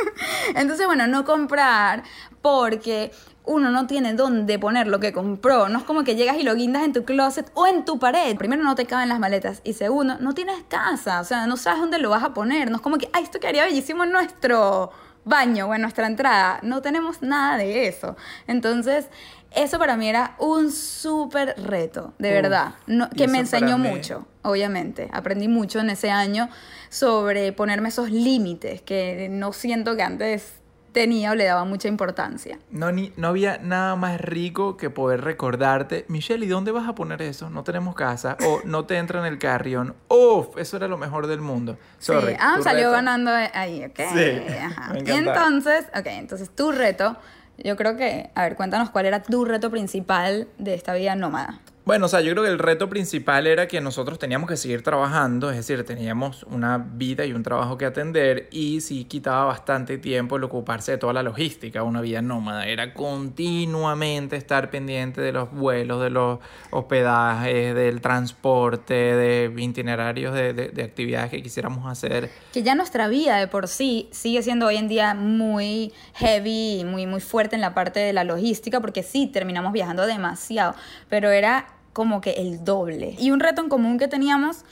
entonces, 0.54 0.86
bueno, 0.86 1.06
no 1.06 1.24
comprar 1.24 2.02
porque 2.40 3.12
uno 3.44 3.70
no 3.70 3.86
tiene 3.86 4.14
dónde 4.14 4.58
poner 4.58 4.86
lo 4.88 5.00
que 5.00 5.12
compró. 5.12 5.68
No 5.68 5.78
es 5.78 5.84
como 5.84 6.04
que 6.04 6.16
llegas 6.16 6.36
y 6.36 6.42
lo 6.42 6.54
guindas 6.54 6.82
en 6.84 6.92
tu 6.92 7.04
closet 7.04 7.50
o 7.54 7.66
en 7.66 7.84
tu 7.84 7.98
pared. 7.98 8.36
Primero, 8.36 8.62
no 8.64 8.74
te 8.74 8.86
caben 8.86 9.08
las 9.08 9.18
maletas. 9.18 9.60
Y 9.64 9.74
segundo, 9.74 10.16
no 10.20 10.34
tienes 10.34 10.62
casa. 10.68 11.20
O 11.20 11.24
sea, 11.24 11.46
no 11.46 11.56
sabes 11.56 11.80
dónde 11.80 11.98
lo 11.98 12.10
vas 12.10 12.24
a 12.24 12.34
poner. 12.34 12.70
No 12.70 12.76
es 12.76 12.82
como 12.82 12.98
que, 12.98 13.08
ay, 13.12 13.24
esto 13.24 13.40
quedaría 13.40 13.64
bellísimo 13.64 14.04
en 14.04 14.12
nuestro 14.12 14.90
baño 15.24 15.68
o 15.68 15.74
en 15.74 15.82
nuestra 15.82 16.06
entrada. 16.06 16.58
No 16.62 16.82
tenemos 16.82 17.22
nada 17.22 17.56
de 17.56 17.86
eso. 17.86 18.16
Entonces, 18.48 19.06
eso 19.54 19.78
para 19.78 19.96
mí 19.96 20.08
era 20.08 20.34
un 20.38 20.70
súper 20.70 21.54
reto, 21.62 22.14
de 22.18 22.28
Uf, 22.28 22.42
verdad. 22.42 22.74
No- 22.86 23.10
que 23.10 23.28
me 23.28 23.38
enseñó 23.38 23.78
mucho 23.78 24.26
obviamente. 24.42 25.08
Aprendí 25.12 25.48
mucho 25.48 25.80
en 25.80 25.90
ese 25.90 26.10
año 26.10 26.48
sobre 26.88 27.52
ponerme 27.52 27.88
esos 27.88 28.10
límites 28.10 28.82
que 28.82 29.28
no 29.30 29.52
siento 29.52 29.96
que 29.96 30.02
antes 30.02 30.54
tenía 30.92 31.30
o 31.30 31.34
le 31.34 31.44
daba 31.44 31.64
mucha 31.64 31.88
importancia. 31.88 32.58
No, 32.70 32.92
ni, 32.92 33.12
no 33.16 33.28
había 33.28 33.56
nada 33.58 33.96
más 33.96 34.20
rico 34.20 34.76
que 34.76 34.90
poder 34.90 35.22
recordarte, 35.22 36.04
Michelle, 36.08 36.44
¿y 36.44 36.48
dónde 36.48 36.70
vas 36.70 36.86
a 36.86 36.94
poner 36.94 37.22
eso? 37.22 37.48
No 37.48 37.64
tenemos 37.64 37.94
casa, 37.94 38.36
o 38.44 38.60
no 38.66 38.84
te 38.84 38.98
entra 38.98 39.20
en 39.20 39.26
el 39.26 39.38
carrión. 39.38 39.94
Uf, 40.08 40.58
eso 40.58 40.76
era 40.76 40.88
lo 40.88 40.98
mejor 40.98 41.28
del 41.28 41.40
mundo. 41.40 41.78
Sorry, 41.98 42.32
sí. 42.32 42.38
Ah, 42.40 42.58
salió 42.62 42.88
reto. 42.90 42.92
ganando 42.92 43.30
ahí, 43.30 43.84
ok. 43.84 43.96
Sí, 43.96 44.56
Ajá. 44.60 44.92
me 44.92 45.00
Y 45.00 45.12
entonces, 45.16 45.86
ok, 45.98 46.06
entonces 46.08 46.50
tu 46.54 46.72
reto, 46.72 47.16
yo 47.64 47.76
creo 47.76 47.96
que, 47.96 48.30
a 48.34 48.42
ver, 48.42 48.56
cuéntanos 48.56 48.90
cuál 48.90 49.06
era 49.06 49.22
tu 49.22 49.44
reto 49.44 49.70
principal 49.70 50.48
de 50.58 50.74
esta 50.74 50.94
vida 50.94 51.14
nómada. 51.14 51.60
Bueno, 51.84 52.06
o 52.06 52.08
sea, 52.08 52.20
yo 52.20 52.30
creo 52.30 52.44
que 52.44 52.48
el 52.50 52.60
reto 52.60 52.88
principal 52.88 53.44
era 53.48 53.66
que 53.66 53.80
nosotros 53.80 54.16
teníamos 54.16 54.48
que 54.48 54.56
seguir 54.56 54.82
trabajando, 54.84 55.50
es 55.50 55.56
decir, 55.56 55.84
teníamos 55.84 56.44
una 56.44 56.78
vida 56.78 57.26
y 57.26 57.32
un 57.32 57.42
trabajo 57.42 57.76
que 57.76 57.84
atender 57.86 58.48
y 58.52 58.80
sí 58.82 59.04
quitaba 59.04 59.46
bastante 59.46 59.98
tiempo 59.98 60.36
el 60.36 60.44
ocuparse 60.44 60.92
de 60.92 60.98
toda 60.98 61.12
la 61.12 61.24
logística, 61.24 61.82
una 61.82 62.00
vida 62.00 62.22
nómada. 62.22 62.68
Era 62.68 62.94
continuamente 62.94 64.36
estar 64.36 64.70
pendiente 64.70 65.20
de 65.20 65.32
los 65.32 65.50
vuelos, 65.50 66.00
de 66.00 66.10
los 66.10 66.38
hospedajes, 66.70 67.74
del 67.74 68.00
transporte, 68.00 68.94
de 68.94 69.52
itinerarios 69.56 70.34
de, 70.34 70.52
de- 70.52 70.68
de 70.68 70.82
actividades 70.84 71.32
que 71.32 71.42
quisiéramos 71.42 71.90
hacer. 71.90 72.30
Que 72.52 72.62
ya 72.62 72.76
nuestra 72.76 73.08
vida 73.08 73.38
de 73.38 73.48
por 73.48 73.66
sí 73.66 74.08
sigue 74.12 74.40
siendo 74.44 74.66
hoy 74.66 74.76
en 74.76 74.86
día 74.86 75.14
muy 75.14 75.92
heavy 76.14 76.84
muy, 76.84 77.06
muy 77.08 77.20
fuerte 77.20 77.56
en 77.56 77.60
la 77.60 77.74
parte 77.74 77.98
de 77.98 78.12
la 78.12 78.22
logística, 78.22 78.80
porque 78.80 79.02
sí, 79.02 79.26
terminamos 79.26 79.72
viajando 79.72 80.06
demasiado, 80.06 80.76
pero 81.08 81.30
era 81.30 81.66
como 81.92 82.20
que 82.20 82.32
el 82.32 82.64
doble. 82.64 83.14
Y 83.18 83.30
un 83.30 83.40
reto 83.40 83.62
en 83.62 83.68
común 83.68 83.98
que 83.98 84.08
teníamos 84.08 84.64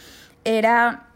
era 0.44 1.06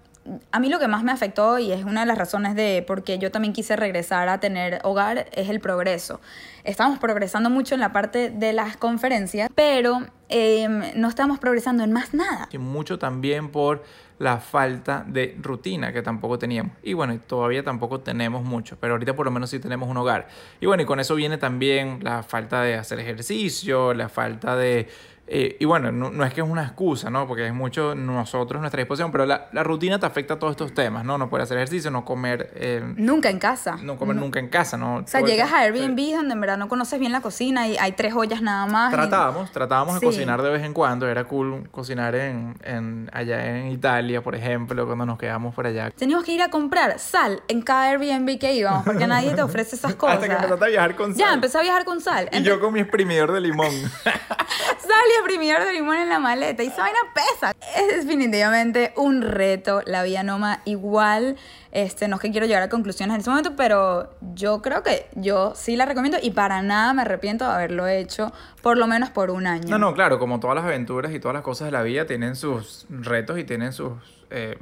a 0.53 0.61
mí 0.61 0.69
lo 0.69 0.79
que 0.79 0.89
más 0.89 1.05
me 1.05 1.13
afectó 1.13 1.59
y 1.59 1.73
es 1.73 1.85
una 1.85 2.01
de 2.01 2.07
las 2.07 2.17
razones 2.17 2.55
de 2.55 2.83
por 2.87 3.03
qué 3.05 3.19
yo 3.19 3.31
también 3.31 3.53
quise 3.53 3.77
regresar 3.77 4.29
a 4.29 4.41
tener 4.41 4.81
hogar 4.83 5.27
es 5.33 5.49
el 5.49 5.61
progreso. 5.61 6.21
Estamos 6.65 6.99
progresando 6.99 7.51
mucho 7.51 7.75
en 7.75 7.81
la 7.81 7.93
parte 7.93 8.31
de 8.31 8.53
las 8.53 8.77
conferencias, 8.77 9.51
pero 9.55 10.03
em, 10.29 10.83
no 10.97 11.09
estamos 11.09 11.39
progresando 11.39 11.85
en 11.85 11.93
más 11.93 12.15
nada. 12.15 12.49
Y 12.51 12.59
mucho 12.59 12.99
también 12.99 13.51
por 13.51 13.85
la 14.19 14.39
falta 14.39 15.05
de 15.07 15.37
rutina 15.43 15.93
que 15.93 16.01
tampoco 16.01 16.39
teníamos. 16.39 16.73
Y 16.83 16.95
bueno, 16.95 17.19
todavía 17.19 17.63
tampoco 17.63 18.01
tenemos 18.01 18.45
mucho, 18.45 18.79
pero 18.81 18.95
ahorita 18.95 19.15
por 19.15 19.27
lo 19.27 19.33
menos 19.33 19.51
sí 19.51 19.59
tenemos 19.59 19.89
un 19.89 19.97
hogar. 19.99 20.29
Y 20.61 20.67
bueno, 20.67 20.85
y 20.85 20.87
con 20.87 21.01
eso 21.01 21.15
viene 21.15 21.37
también 21.37 21.99
la 22.03 22.23
falta 22.23 22.63
de 22.63 22.77
hacer 22.77 22.99
ejercicio, 22.99 23.93
la 23.93 24.09
falta 24.09 24.57
de... 24.57 24.89
eh, 25.27 25.57
y 25.59 25.65
bueno, 25.65 25.91
no, 25.91 26.11
no 26.11 26.25
es 26.25 26.35
que 26.35 26.43
es 26.43 26.47
una 26.47 26.63
excusa, 26.63 27.09
¿no? 27.11 27.27
Porque 27.27 27.47
es 27.47 27.55
mucho 27.55 27.95
nosotros, 27.95 28.61
nuestra 28.61 28.81
disposición, 28.81 29.11
pero 29.11 29.25
la, 29.27 29.49
la 29.53 29.63
rutina 29.63 29.99
te 29.99 30.07
afecta 30.07 30.35
a 30.35 30.39
todos 30.39 30.51
estos 30.53 30.75
temas, 30.75 31.05
¿no? 31.05 31.17
No 31.19 31.31
poder 31.31 31.45
hacer 31.45 31.57
ejercicio, 31.57 31.91
no 31.91 32.05
comer... 32.05 32.51
eh, 32.57 32.83
Nunca 32.97 33.31
en 33.31 33.39
casa. 33.39 33.77
no 33.83 33.97
comer 33.97 34.17
nunca 34.17 34.39
en 34.39 34.49
casa, 34.49 34.77
¿no? 34.77 34.97
O 34.97 35.07
sea, 35.07 35.21
Todo 35.21 35.29
llegas 35.31 35.53
a 35.53 35.61
Airbnb 35.61 36.15
donde 36.17 36.35
en 36.35 36.41
verdad 36.41 36.59
no 36.59 36.69
conoces 36.69 37.01
bien 37.01 37.13
la 37.13 37.21
cocina 37.23 37.67
y 37.69 37.77
hay 37.79 37.93
tres 37.93 38.13
ollas 38.15 38.43
nada 38.43 38.67
más. 38.67 38.93
y- 38.93 38.97
Tratábamos, 38.97 39.51
tratábamos 39.51 39.95
de 39.95 40.01
Sí. 40.01 40.07
cocinar 40.07 40.43
de 40.43 40.51
vez 40.51 40.63
en 40.63 40.75
cuando. 40.75 41.09
Era 41.09 41.25
cool 41.25 41.69
cocinar 41.71 42.15
en, 42.15 42.57
en, 42.63 43.09
allá 43.13 43.59
en 43.59 43.69
Italia, 43.69 44.23
por 44.23 44.35
ejemplo, 44.35 44.85
cuando 44.87 45.07
nos 45.07 45.19
quedamos 45.19 45.55
por 45.55 45.67
allá. 45.67 45.91
Teníamos 45.91 46.25
que 46.25 46.33
ir 46.33 46.43
a 46.43 46.51
comprar 46.51 46.99
sal 46.99 47.43
en 47.49 47.63
cada 47.63 47.85
Airbnb 47.91 48.39
que 48.39 48.53
íbamos 48.55 48.85
porque 48.85 49.07
nadie 49.07 49.33
te 49.35 49.43
ofrece 49.43 49.77
esas 49.77 49.95
cosas. 49.95 50.17
Hasta 50.23 50.29
que 50.29 50.35
empezaste 50.35 50.65
a 50.65 50.69
viajar 50.69 50.97
con 50.97 51.15
Ya, 51.15 51.27
sal. 51.27 51.35
empecé 51.37 51.59
a 51.59 51.63
viajar 51.63 51.85
con 51.85 52.01
sal. 52.01 52.29
Y 52.33 52.43
yo 52.43 52.61
con 52.61 52.73
mi 52.75 52.81
exprimidor 52.81 53.33
de 53.33 53.41
limón. 53.41 53.71
Sal 54.05 55.01
exprimidor 55.19 55.65
de 55.65 55.73
limón 55.73 55.97
en 55.97 56.09
la 56.09 56.19
maleta. 56.19 56.63
Y 56.63 56.69
esa 56.69 56.83
vaina 56.83 56.99
pesa. 57.15 57.55
Es 57.77 58.05
definitivamente 58.05 58.93
un 58.97 59.23
reto. 59.23 59.83
La 59.87 60.03
vida 60.03 60.23
noma 60.23 60.61
igual. 60.65 61.37
Este, 61.73 62.07
no 62.07 62.17
es 62.17 62.23
que 62.23 62.31
quiero 62.31 62.47
llegar 62.47 62.63
a 62.63 62.69
conclusiones 62.69 63.15
en 63.15 63.21
ese 63.21 63.31
momento, 63.31 63.57
pero 63.57 64.11
yo 64.35 64.63
creo 64.63 64.85
que 64.85 65.09
yo 65.17 65.55
sí 65.57 65.75
la 65.75 65.87
recomiendo 65.87 66.19
y 66.23 66.31
para 66.31 66.63
nada 66.63 66.95
me 66.95 67.03
arrepiento 67.03 67.45
de 67.45 67.53
haberlo 67.53 67.89
hecho, 67.89 68.33
por 68.63 68.79
lo 68.79 68.87
menos 68.87 69.11
por 69.11 69.31
un 69.31 69.49
año. 69.49 69.69
No, 69.69 69.79
no, 69.79 69.93
claro, 69.93 70.21
como 70.21 70.39
todas 70.39 70.55
las 70.55 70.65
aventuras 70.65 71.13
y 71.13 71.19
todas 71.19 71.35
las 71.35 71.43
cosas 71.43 71.67
de 71.67 71.73
la 71.73 71.83
vida 71.83 72.07
tienen 72.07 72.37
sus 72.37 72.87
retos 72.89 73.41
y 73.41 73.45
tienen 73.45 73.73
sus 73.73 73.93
eh, 74.31 74.57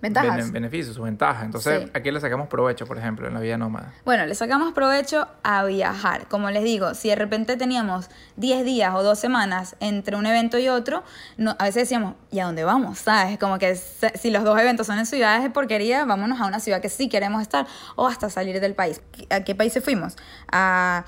Ventajas. 0.00 0.36
bene- 0.36 0.50
beneficios, 0.52 0.94
sus 0.94 1.04
ventajas. 1.04 1.44
Entonces, 1.44 1.82
Sí. 1.84 1.90
aquí 1.92 2.10
le 2.10 2.20
sacamos 2.20 2.48
provecho, 2.48 2.86
por 2.86 2.98
ejemplo, 2.98 3.26
en 3.26 3.34
la 3.34 3.40
vida 3.40 3.58
nómada. 3.58 3.92
Bueno, 4.04 4.26
le 4.26 4.34
sacamos 4.36 4.72
provecho 4.72 5.26
a 5.42 5.64
viajar. 5.64 6.28
Como 6.28 6.50
les 6.50 6.62
digo, 6.62 6.94
si 6.94 7.08
de 7.08 7.16
repente 7.16 7.56
teníamos 7.56 8.08
10 8.36 8.64
días 8.64 8.94
o 8.94 9.02
2 9.02 9.18
semanas 9.18 9.74
entre 9.80 10.14
un 10.16 10.24
evento 10.26 10.56
y 10.58 10.68
otro, 10.68 11.02
no, 11.36 11.56
a 11.58 11.64
veces 11.64 11.82
decíamos, 11.82 12.14
¿y 12.30 12.38
a 12.40 12.44
dónde 12.46 12.62
vamos? 12.64 12.98
¿Sabes? 13.00 13.38
Como 13.38 13.58
que 13.58 13.74
si 13.74 14.30
los 14.30 14.44
dos 14.44 14.58
eventos 14.60 14.86
son 14.86 14.98
en 14.98 15.06
ciudades 15.06 15.42
de 15.42 15.50
porquería, 15.50 16.04
vámonos 16.04 16.40
a 16.40 16.46
una 16.46 16.60
ciudad 16.60 16.80
que 16.80 16.88
sí 16.88 17.08
queremos 17.08 17.42
estar 17.42 17.66
o 17.96 18.06
hasta 18.06 18.30
salir 18.30 18.60
del 18.60 18.74
país. 18.74 19.00
¿A 19.30 19.40
qué 19.40 19.54
países 19.54 19.82
fuimos? 19.82 20.16
A 20.52 21.04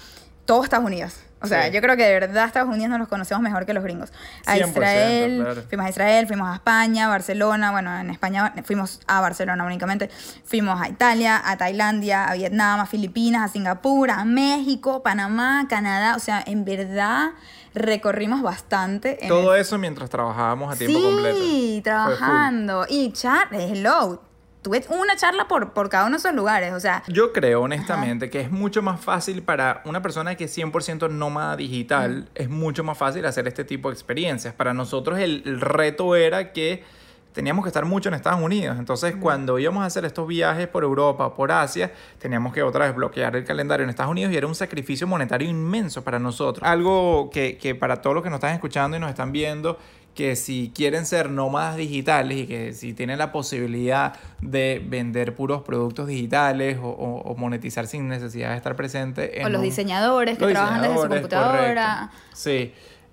todo 0.46 0.64
Estados 0.64 0.84
Unidos. 0.86 1.14
O 1.42 1.46
sea, 1.46 1.64
Sí. 1.66 1.70
yo 1.72 1.80
creo 1.80 1.96
que 1.96 2.04
de 2.04 2.12
verdad 2.20 2.44
Estados 2.46 2.68
Unidos 2.68 2.90
nos 2.90 2.98
los 2.98 3.08
conocemos 3.08 3.42
mejor 3.42 3.64
que 3.66 3.72
los 3.72 3.82
gringos. 3.82 4.12
A 4.46 4.56
100%, 4.56 4.68
Israel, 4.68 5.40
claro. 5.42 5.62
fuimos 5.68 5.86
a 5.86 5.88
Israel, 5.90 6.26
fuimos 6.26 6.48
a 6.50 6.54
España, 6.54 7.08
Barcelona, 7.08 7.70
bueno, 7.70 7.98
en 7.98 8.10
España 8.10 8.52
fuimos 8.64 9.00
a 9.06 9.20
Barcelona 9.20 9.64
únicamente, 9.64 10.10
fuimos 10.44 10.80
a 10.80 10.88
Italia, 10.88 11.40
a 11.44 11.56
Tailandia, 11.56 12.24
a 12.26 12.34
Vietnam, 12.34 12.80
a 12.80 12.86
Filipinas, 12.86 13.42
a 13.42 13.48
Singapur, 13.52 14.10
a 14.10 14.24
México, 14.24 15.02
Panamá, 15.02 15.66
Canadá, 15.68 16.14
o 16.16 16.18
sea, 16.20 16.42
en 16.46 16.64
verdad 16.64 17.30
recorrimos 17.74 18.42
bastante. 18.42 19.18
En 19.22 19.28
Todo 19.28 19.54
el- 19.54 19.60
eso 19.60 19.78
mientras 19.78 20.10
trabajábamos 20.10 20.74
a 20.74 20.76
tiempo 20.76 20.98
sí, 20.98 21.04
completo. 21.04 21.38
Full. 21.38 21.82
trabajando. 21.82 22.86
Y 22.88 23.12
char, 23.12 23.48
hello, 23.52 24.22
tuve 24.62 24.84
una 24.90 25.16
charla 25.16 25.48
por, 25.48 25.72
por 25.72 25.88
cada 25.88 26.04
uno 26.04 26.12
de 26.12 26.18
esos 26.18 26.34
lugares, 26.34 26.72
o 26.72 26.80
sea, 26.80 27.02
Yo 27.08 27.32
creo 27.32 27.62
honestamente 27.62 28.30
que 28.30 28.40
es 28.40 28.50
mucho 28.50 28.82
más 28.82 29.00
fácil 29.00 29.42
para 29.42 29.82
una 29.84 30.02
persona 30.02 30.34
que 30.34 30.44
es 30.44 30.56
100% 30.56 31.10
nómada 31.10 31.56
digital, 31.56 32.28
es 32.34 32.48
mucho 32.48 32.84
más 32.84 32.98
fácil 32.98 33.24
hacer 33.26 33.48
este 33.48 33.64
tipo 33.64 33.88
de 33.88 33.94
experiencias. 33.94 34.54
Para 34.54 34.74
nosotros 34.74 35.18
el, 35.18 35.42
el 35.46 35.60
reto 35.60 36.14
era 36.14 36.52
que 36.52 36.84
teníamos 37.32 37.64
que 37.64 37.68
estar 37.68 37.84
mucho 37.84 38.08
en 38.08 38.14
Estados 38.14 38.40
Unidos. 38.40 38.76
Entonces 38.78 39.14
cuando 39.16 39.58
íbamos 39.58 39.82
a 39.82 39.86
hacer 39.86 40.04
estos 40.04 40.26
viajes 40.26 40.68
por 40.68 40.82
Europa, 40.82 41.34
por 41.34 41.52
Asia, 41.52 41.92
teníamos 42.18 42.52
que 42.52 42.62
otra 42.62 42.86
vez 42.86 42.94
bloquear 42.94 43.36
el 43.36 43.44
calendario 43.44 43.84
en 43.84 43.90
Estados 43.90 44.10
Unidos 44.10 44.32
y 44.32 44.36
era 44.36 44.46
un 44.46 44.54
sacrificio 44.54 45.06
monetario 45.06 45.48
inmenso 45.48 46.02
para 46.02 46.18
nosotros. 46.18 46.68
Algo 46.68 47.30
que, 47.30 47.56
que 47.56 47.74
para 47.74 48.00
todos 48.00 48.14
los 48.14 48.22
que 48.22 48.30
nos 48.30 48.38
están 48.38 48.54
escuchando 48.54 48.96
y 48.96 49.00
nos 49.00 49.10
están 49.10 49.32
viendo, 49.32 49.78
que 50.14 50.36
si 50.36 50.72
quieren 50.74 51.06
ser 51.06 51.30
nómadas 51.30 51.76
digitales 51.76 52.38
y 52.38 52.46
que 52.46 52.72
si 52.72 52.92
tienen 52.92 53.18
la 53.18 53.32
posibilidad 53.32 54.14
de 54.40 54.82
vender 54.84 55.34
puros 55.34 55.62
productos 55.62 56.08
digitales 56.08 56.78
o, 56.82 56.88
o- 56.88 57.20
o 57.22 57.36
monetizar 57.36 57.86
sin 57.86 58.08
necesidad 58.08 58.50
de 58.50 58.56
estar 58.56 58.76
presente 58.76 59.40
en 59.40 59.46
o 59.46 59.48
los 59.50 59.60
un- 59.60 59.64
diseñadores 59.64 60.36
que 60.36 60.44
los 60.44 60.52
trabajan 60.52 60.82
desde 60.82 60.94
su 60.96 61.08
computadora. 61.08 62.10
correcto. 62.10 62.16
Sí. 62.34 62.72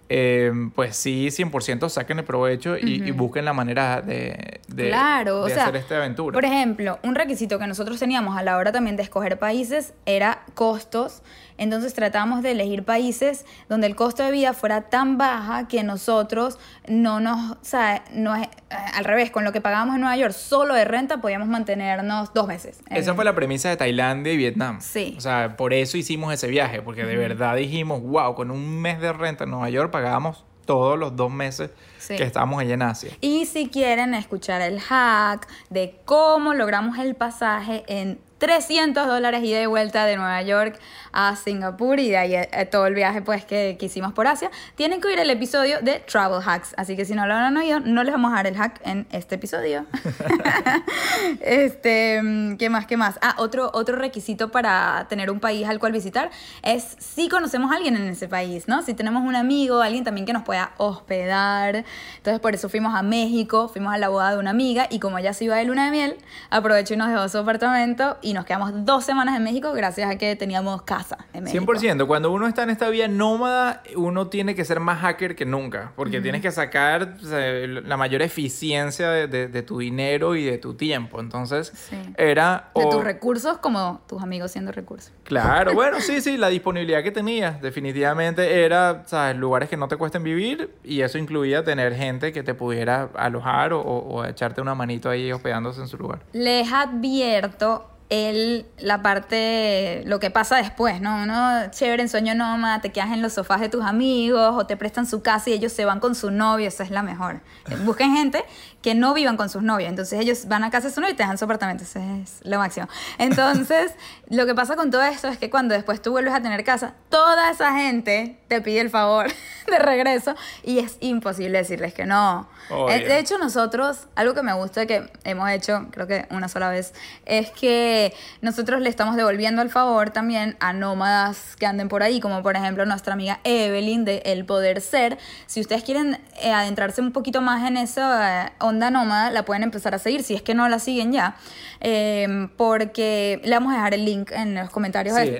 Eh, 0.09 0.53
pues 0.73 0.95
sí, 0.95 1.27
100% 1.31 1.89
saquen 1.89 2.19
el 2.19 2.23
provecho 2.23 2.77
y, 2.77 3.03
y 3.05 3.11
busquen 3.11 3.43
la 3.43 3.51
manera 3.51 4.01
de, 4.01 4.61
de, 4.69 4.87
claro, 4.87 5.41
o 5.41 5.45
de 5.47 5.53
sea, 5.53 5.63
hacer 5.63 5.75
esta 5.75 5.97
aventura. 5.97 6.33
Por 6.33 6.45
ejemplo, 6.45 6.97
un 7.03 7.13
requisito 7.13 7.59
que 7.59 7.67
nosotros 7.67 7.99
teníamos 7.99 8.37
a 8.37 8.43
la 8.43 8.55
hora 8.55 8.71
también 8.71 8.95
de 8.95 9.03
escoger 9.03 9.37
países 9.37 9.93
era 10.05 10.43
costos. 10.53 11.23
Entonces 11.57 11.93
tratamos 11.93 12.43
de 12.43 12.51
elegir 12.51 12.83
países 12.83 13.45
donde 13.69 13.87
el 13.87 13.95
costo 13.95 14.23
de 14.23 14.31
vida 14.31 14.53
fuera 14.53 14.81
tan 14.89 15.17
baja 15.17 15.67
que 15.67 15.83
nosotros 15.83 16.59
no 16.87 17.19
nos, 17.19 17.51
o 17.51 17.57
sea, 17.61 18.03
no 18.13 18.35
es, 18.35 18.47
eh, 18.47 18.49
al 18.93 19.05
revés, 19.05 19.31
con 19.31 19.43
lo 19.43 19.51
que 19.51 19.61
pagábamos 19.61 19.95
en 19.95 20.01
Nueva 20.01 20.17
York 20.17 20.33
solo 20.33 20.73
de 20.73 20.85
renta 20.85 21.21
podíamos 21.21 21.47
mantenernos 21.47 22.33
dos 22.33 22.47
meses. 22.47 22.79
Esa 22.89 23.13
fue 23.15 23.25
la 23.25 23.35
premisa 23.35 23.69
de 23.69 23.77
Tailandia 23.77 24.33
y 24.33 24.37
Vietnam. 24.37 24.79
Sí. 24.81 25.15
O 25.17 25.21
sea, 25.21 25.55
por 25.57 25.73
eso 25.73 25.97
hicimos 25.97 26.33
ese 26.33 26.47
viaje, 26.47 26.81
porque 26.81 27.03
de 27.05 27.17
verdad 27.17 27.55
dijimos, 27.55 28.01
wow, 28.01 28.35
con 28.35 28.51
un 28.51 28.79
mes 28.81 28.99
de 28.99 29.11
renta 29.13 29.43
en 29.45 29.51
Nueva 29.51 29.69
York 29.69 29.91
pagábamos 29.91 30.43
todos 30.65 30.99
los 30.99 31.15
dos 31.15 31.31
meses 31.31 31.69
Sí. 31.97 32.15
que 32.15 32.23
estábamos 32.23 32.61
allá 32.61 32.73
en 32.73 32.81
Asia. 32.81 33.11
Y 33.21 33.45
si 33.45 33.69
quieren 33.69 34.13
escuchar 34.13 34.61
el 34.61 34.79
hack 34.79 35.47
de 35.69 35.99
cómo 36.05 36.53
logramos 36.53 36.99
el 36.99 37.15
pasaje 37.15 37.83
en 37.87 38.19
300 38.37 39.07
dólares 39.07 39.43
ida 39.43 39.61
y 39.61 39.65
vuelta 39.65 40.05
de 40.05 40.15
Nueva 40.15 40.41
York 40.41 40.79
a 41.11 41.35
Singapur 41.35 41.99
y 41.99 42.09
de 42.09 42.17
ahí 42.17 42.35
eh, 42.35 42.67
todo 42.69 42.85
el 42.85 42.93
viaje 42.93 43.21
pues 43.21 43.45
que, 43.45 43.75
que 43.79 43.87
hicimos 43.87 44.13
por 44.13 44.27
Asia, 44.27 44.51
tienen 44.75 45.01
que 45.01 45.07
oír 45.07 45.19
el 45.19 45.29
episodio 45.29 45.81
de 45.81 45.99
Travel 45.99 46.41
Hacks. 46.45 46.73
Así 46.77 46.95
que 46.95 47.05
si 47.05 47.13
no 47.13 47.25
lo 47.25 47.33
han 47.33 47.57
oído, 47.57 47.79
no 47.79 48.03
les 48.03 48.13
vamos 48.13 48.31
a 48.31 48.35
dar 48.35 48.47
el 48.47 48.55
hack 48.55 48.79
en 48.83 49.07
este 49.11 49.35
episodio. 49.35 49.85
este, 51.41 52.21
mm, 52.21 52.57
¿qué 52.57 52.69
más? 52.69 52.85
¿Qué 52.85 52.97
más? 52.97 53.17
Ah, 53.21 53.35
otro, 53.39 53.71
otro 53.73 53.95
requisito 53.95 54.51
para 54.51 55.07
tener 55.09 55.31
un 55.31 55.39
país 55.39 55.67
al 55.67 55.79
cual 55.79 55.91
visitar 55.91 56.29
es 56.63 56.95
si 56.99 57.29
conocemos 57.29 57.71
a 57.71 57.75
alguien 57.75 57.95
en 57.95 58.07
ese 58.07 58.27
país, 58.27 58.67
¿no? 58.67 58.81
Si 58.81 58.93
tenemos 58.93 59.23
un 59.23 59.35
amigo, 59.35 59.81
alguien 59.81 60.03
también 60.03 60.25
que 60.25 60.33
nos 60.33 60.43
pueda 60.43 60.71
hospedar. 60.77 61.85
Entonces, 62.17 62.39
por 62.39 62.53
eso 62.53 62.69
fuimos 62.69 62.95
a 62.95 63.01
México, 63.01 63.69
fuimos 63.69 63.93
a 63.93 63.97
la 63.97 64.09
boda 64.09 64.31
de 64.31 64.37
una 64.37 64.51
amiga 64.51 64.87
y 64.89 64.99
como 64.99 65.17
ella 65.17 65.33
se 65.33 65.45
iba 65.45 65.55
de 65.55 65.65
luna 65.65 65.85
de 65.85 65.91
miel, 65.91 66.17
aprovechó 66.49 66.93
y 66.93 66.97
nos 66.97 67.09
dejó 67.09 67.27
su 67.29 67.37
apartamento 67.37 68.17
y 68.27 68.33
nos 68.33 68.45
quedamos 68.45 68.71
dos 68.85 69.05
semanas 69.05 69.37
en 69.37 69.43
México 69.43 69.71
gracias 69.73 70.09
a 70.11 70.17
que 70.17 70.35
teníamos 70.35 70.81
casa 70.81 71.17
en 71.33 71.45
México. 71.45 71.63
100%. 71.65 72.05
Cuando 72.07 72.31
uno 72.31 72.47
está 72.47 72.63
en 72.63 72.69
esta 72.71 72.89
vía 72.89 73.07
nómada, 73.07 73.83
uno 73.95 74.27
tiene 74.27 74.53
que 74.55 74.65
ser 74.65 74.79
más 74.79 74.99
hacker 74.99 75.35
que 75.35 75.45
nunca, 75.45 75.93
porque 75.95 76.19
tienes 76.19 76.41
que 76.41 76.51
sacar 76.51 77.15
o 77.21 77.25
sea, 77.25 77.39
la 77.67 77.95
mayor 77.97 78.21
eficiencia 78.21 79.09
de, 79.11 79.27
de- 79.27 79.47
de 79.47 79.61
tu 79.61 79.77
dinero 79.79 80.35
y 80.35 80.43
de 80.43 80.57
tu 80.57 80.73
tiempo. 80.73 81.19
Entonces, 81.19 81.71
Sí. 81.89 81.95
era... 82.17 82.69
De 82.75 82.85
tus 82.87 83.03
recursos 83.03 83.57
como 83.59 84.01
tus 84.07 84.21
amigos 84.21 84.51
siendo 84.51 84.71
recursos. 84.71 85.11
Claro, 85.23 85.73
bueno, 85.75 86.01
sí, 86.01 86.19
sí, 86.21 86.35
la 86.37 86.49
disponibilidad 86.49 87.03
que 87.03 87.11
tenías 87.11 87.61
definitivamente 87.61 88.63
era, 88.65 89.03
¿sabes? 89.05 89.37
Lugares 89.37 89.69
que 89.69 89.77
no 89.77 89.87
te 89.87 89.95
cuesten 89.95 90.23
vivir 90.23 90.75
y 90.83 91.01
eso 91.01 91.17
incluía 91.17 91.63
tener 91.63 91.95
gente 91.95 92.33
que 92.33 92.43
te 92.43 92.53
pudiera 92.53 93.09
alojar 93.15 93.73
o, 93.73 93.79
o- 93.81 94.15
o 94.15 94.25
echarte 94.25 94.59
una 94.61 94.75
manito 94.75 95.09
ahí 95.09 95.31
hospedándose 95.31 95.79
en 95.81 95.87
su 95.87 95.97
lugar. 95.97 96.19
Les 96.33 96.71
advierto 96.71 97.89
el, 98.09 98.65
la 98.77 99.01
parte, 99.01 100.03
lo 100.05 100.19
que 100.19 100.31
pasa 100.31 100.57
después, 100.57 101.01
¿no? 101.01 101.23
Uno, 101.23 101.69
chévere, 101.71 102.03
en 102.03 102.09
sueño 102.09 102.35
nómada, 102.35 102.79
te 102.79 102.91
quedas 102.91 103.11
en 103.11 103.21
los 103.21 103.33
sofás 103.33 103.59
de 103.59 103.69
tus 103.69 103.83
amigos 103.83 104.55
o 104.55 104.65
te 104.65 104.77
prestan 104.77 105.05
su 105.05 105.21
casa 105.21 105.49
y 105.49 105.53
ellos 105.53 105.73
se 105.73 105.83
van 105.83 105.99
con 105.99 106.15
su 106.15 106.31
novio, 106.31 106.67
esa 106.67 106.83
es 106.83 106.89
la 106.89 107.03
mejor. 107.03 107.41
Busquen 107.85 108.15
gente 108.15 108.45
que 108.87 108.95
no 108.95 109.13
vivan 109.13 109.35
con 109.35 109.49
sus 109.49 109.63
novios, 109.63 109.89
entonces 109.89 110.17
ellos 110.17 110.47
van 110.47 110.63
a 110.63 110.71
casa 110.71 110.87
de 110.87 110.93
su 110.93 111.01
novio 111.01 111.13
y 111.13 111.17
te 111.17 111.23
dejan 111.23 111.37
su 111.37 111.43
apartamento, 111.43 111.83
eso 111.83 111.99
es 111.99 112.39
lo 112.43 112.57
máximo. 112.57 112.87
Entonces, 113.17 113.91
lo 114.29 114.45
que 114.45 114.55
pasa 114.55 114.77
con 114.77 114.91
todo 114.91 115.03
esto 115.03 115.27
es 115.27 115.37
que 115.37 115.49
cuando 115.49 115.75
después 115.75 116.01
tú 116.01 116.11
vuelves 116.11 116.33
a 116.33 116.41
tener 116.41 116.63
casa, 116.63 116.93
toda 117.09 117.51
esa 117.51 117.73
gente 117.73 118.39
te 118.47 118.61
pide 118.61 118.79
el 118.79 118.89
favor 118.89 119.27
de 119.67 119.79
regreso 119.79 120.35
y 120.63 120.79
es 120.79 120.95
imposible 121.01 121.57
decirles 121.57 121.93
que 121.93 122.05
no. 122.05 122.47
Obvio. 122.69 122.95
Eh, 122.95 123.05
De 123.05 123.19
hecho, 123.19 123.37
nosotros, 123.37 124.07
algo 124.15 124.33
que 124.33 124.41
me 124.41 124.53
gusta 124.53 124.85
que 124.85 125.09
hemos 125.25 125.49
hecho, 125.49 125.87
creo 125.91 126.07
que 126.07 126.25
una 126.29 126.47
sola 126.47 126.69
vez, 126.69 126.93
es 127.25 127.51
que 127.51 128.13
nosotros 128.41 128.79
le 128.79 128.89
estamos 128.89 129.17
devolviendo 129.17 129.61
el 129.61 129.69
favor 129.69 130.11
también 130.11 130.55
a 130.61 130.71
nómadas 130.71 131.57
que 131.57 131.65
anden 131.65 131.89
por 131.89 132.03
ahí, 132.03 132.21
como 132.21 132.41
por 132.41 132.55
ejemplo 132.55 132.85
nuestra 132.85 133.13
amiga 133.13 133.41
Evelyn 133.43 134.05
de 134.05 134.21
El 134.23 134.45
Poder 134.45 134.79
Ser. 134.79 135.17
Si 135.45 135.59
ustedes 135.59 135.83
quieren 135.83 136.21
eh, 136.41 136.53
adentrarse 136.53 137.01
un 137.01 137.11
poquito 137.11 137.41
más 137.41 137.67
en 137.67 137.75
esa 137.75 138.45
eh, 138.45 138.51
onda 138.77 138.91
nómada, 138.91 139.31
la 139.31 139.43
pueden 139.43 139.63
empezar 139.63 139.93
a 139.95 139.99
seguir, 139.99 140.23
si 140.23 140.33
es 140.35 140.41
que 140.41 140.53
no 140.53 140.67
la 140.69 140.79
siguen 140.79 141.11
ya, 141.11 141.35
eh, 141.81 142.47
porque 142.57 143.41
le 143.43 143.51
vamos 143.51 143.71
a 143.73 143.77
dejar 143.77 143.93
el 143.93 144.05
link 144.05 144.31
en 144.31 144.55
los 144.55 144.69
comentarios 144.69 145.15
Sí, 145.17 145.29
de- 145.31 145.39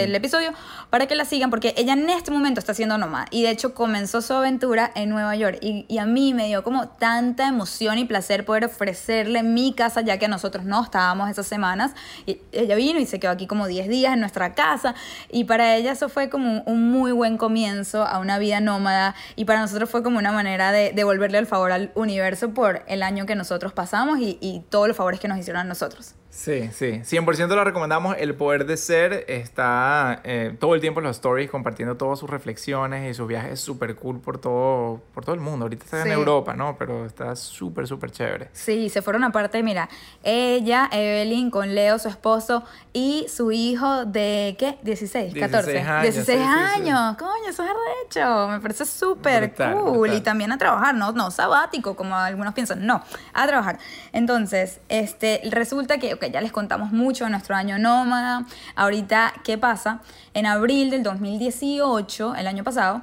del 0.00 0.14
episodio 0.14 0.52
para 0.90 1.06
que 1.06 1.14
la 1.14 1.24
sigan, 1.24 1.50
porque 1.50 1.74
ella 1.76 1.92
en 1.92 2.08
este 2.10 2.30
momento 2.30 2.58
está 2.60 2.74
siendo 2.74 2.98
nómada. 2.98 3.26
Y 3.30 3.42
de 3.42 3.50
hecho 3.50 3.74
comenzó 3.74 4.22
su 4.22 4.34
aventura 4.34 4.90
en 4.94 5.08
Nueva 5.10 5.36
York. 5.36 5.58
Y, 5.60 5.84
y 5.88 5.98
a 5.98 6.06
mí 6.06 6.34
me 6.34 6.46
dio 6.46 6.62
como 6.64 6.88
tanta 6.88 7.46
emoción 7.48 7.98
y 7.98 8.04
placer 8.04 8.44
poder 8.44 8.64
ofrecerle 8.64 9.42
mi 9.42 9.72
casa, 9.72 10.00
ya 10.00 10.18
que 10.18 10.26
nosotros 10.28 10.64
no 10.64 10.82
estábamos 10.82 11.30
esas 11.30 11.46
semanas. 11.46 11.92
Y 12.26 12.38
ella 12.52 12.74
vino 12.74 12.98
y 12.98 13.06
se 13.06 13.20
quedó 13.20 13.30
aquí 13.32 13.46
como 13.46 13.66
10 13.68 13.88
días 13.88 14.12
en 14.14 14.20
nuestra 14.20 14.54
casa. 14.54 14.94
Y 15.30 15.44
para 15.44 15.76
ella 15.76 15.92
eso 15.92 16.08
fue 16.08 16.28
como 16.28 16.50
un, 16.50 16.62
un 16.66 16.90
muy 16.90 17.12
buen 17.12 17.36
comienzo 17.36 18.04
a 18.04 18.18
una 18.18 18.38
vida 18.38 18.60
nómada. 18.60 19.14
Y 19.36 19.44
para 19.44 19.60
nosotros 19.60 19.88
fue 19.90 20.02
como 20.02 20.18
una 20.18 20.32
manera 20.32 20.72
de 20.72 20.92
devolverle 20.92 21.38
el 21.38 21.46
favor 21.46 21.70
al 21.72 21.90
universo 21.94 22.52
por 22.60 22.82
el 22.88 23.02
año 23.02 23.24
que 23.24 23.34
nosotros 23.34 23.72
pasamos 23.72 24.18
y, 24.18 24.36
y 24.42 24.60
todos 24.68 24.86
los 24.86 24.94
favores 24.94 25.18
que 25.18 25.28
nos 25.28 25.38
hicieron 25.38 25.62
a 25.62 25.64
nosotros. 25.64 26.14
Sí, 26.32 26.70
sí, 26.72 27.00
100% 27.04 27.48
lo 27.56 27.64
recomendamos. 27.64 28.16
El 28.18 28.36
poder 28.36 28.64
de 28.64 28.76
ser 28.76 29.24
está 29.26 30.20
eh, 30.22 30.54
todo 30.60 30.76
el 30.76 30.80
tiempo 30.80 31.00
en 31.00 31.04
los 31.06 31.16
stories 31.16 31.50
compartiendo 31.50 31.96
todas 31.96 32.20
sus 32.20 32.30
reflexiones 32.30 33.10
y 33.10 33.14
sus 33.14 33.26
viajes 33.26 33.60
súper 33.60 33.96
cool 33.96 34.20
por 34.20 34.38
todo, 34.38 35.00
por 35.12 35.24
todo 35.24 35.34
el 35.34 35.40
mundo. 35.40 35.64
Ahorita 35.64 35.84
está 35.84 36.02
Sí. 36.04 36.08
en 36.08 36.14
Europa, 36.14 36.54
¿no? 36.54 36.76
Pero 36.78 37.04
está 37.04 37.34
súper, 37.34 37.88
súper 37.88 38.12
chévere. 38.12 38.48
Sí, 38.52 38.88
se 38.90 39.02
fueron 39.02 39.24
aparte, 39.24 39.60
mira, 39.64 39.88
ella, 40.22 40.88
Evelyn, 40.92 41.50
con 41.50 41.74
Leo, 41.74 41.98
su 41.98 42.08
esposo, 42.08 42.62
y 42.92 43.26
su 43.28 43.50
hijo 43.50 44.04
de, 44.04 44.54
¿qué? 44.58 44.78
16, 44.82 45.34
14. 45.34 45.72
16 45.72 45.86
años, 45.88 46.02
16 46.14 46.26
sí, 46.26 46.32
sí, 46.32 46.38
sí. 46.38 46.80
años, 46.80 47.16
coño, 47.16 47.48
eso 47.48 47.64
es 47.64 47.70
arrecho, 47.70 48.48
me 48.48 48.60
parece 48.60 48.84
súper 48.86 49.52
cool. 49.54 49.98
brutal. 49.98 50.14
Y 50.16 50.20
también 50.20 50.52
a 50.52 50.58
trabajar, 50.58 50.94
no, 50.94 51.10
no 51.12 51.30
sabático, 51.32 51.96
como 51.96 52.14
algunos 52.16 52.54
piensan, 52.54 52.86
no, 52.86 53.02
a 53.32 53.46
trabajar. 53.48 53.78
Entonces, 54.12 54.80
este, 54.88 55.40
resulta 55.50 55.98
que, 55.98 56.19
ok, 56.20 56.30
ya 56.30 56.40
les 56.40 56.52
contamos 56.52 56.92
mucho 56.92 57.24
de 57.24 57.30
nuestro 57.30 57.56
año 57.56 57.78
nómada. 57.78 58.44
Ahorita, 58.76 59.32
¿qué 59.42 59.56
pasa? 59.56 60.02
En 60.34 60.46
abril 60.46 60.90
del 60.90 61.02
2018, 61.02 62.34
el 62.34 62.46
año 62.46 62.62
pasado, 62.62 63.02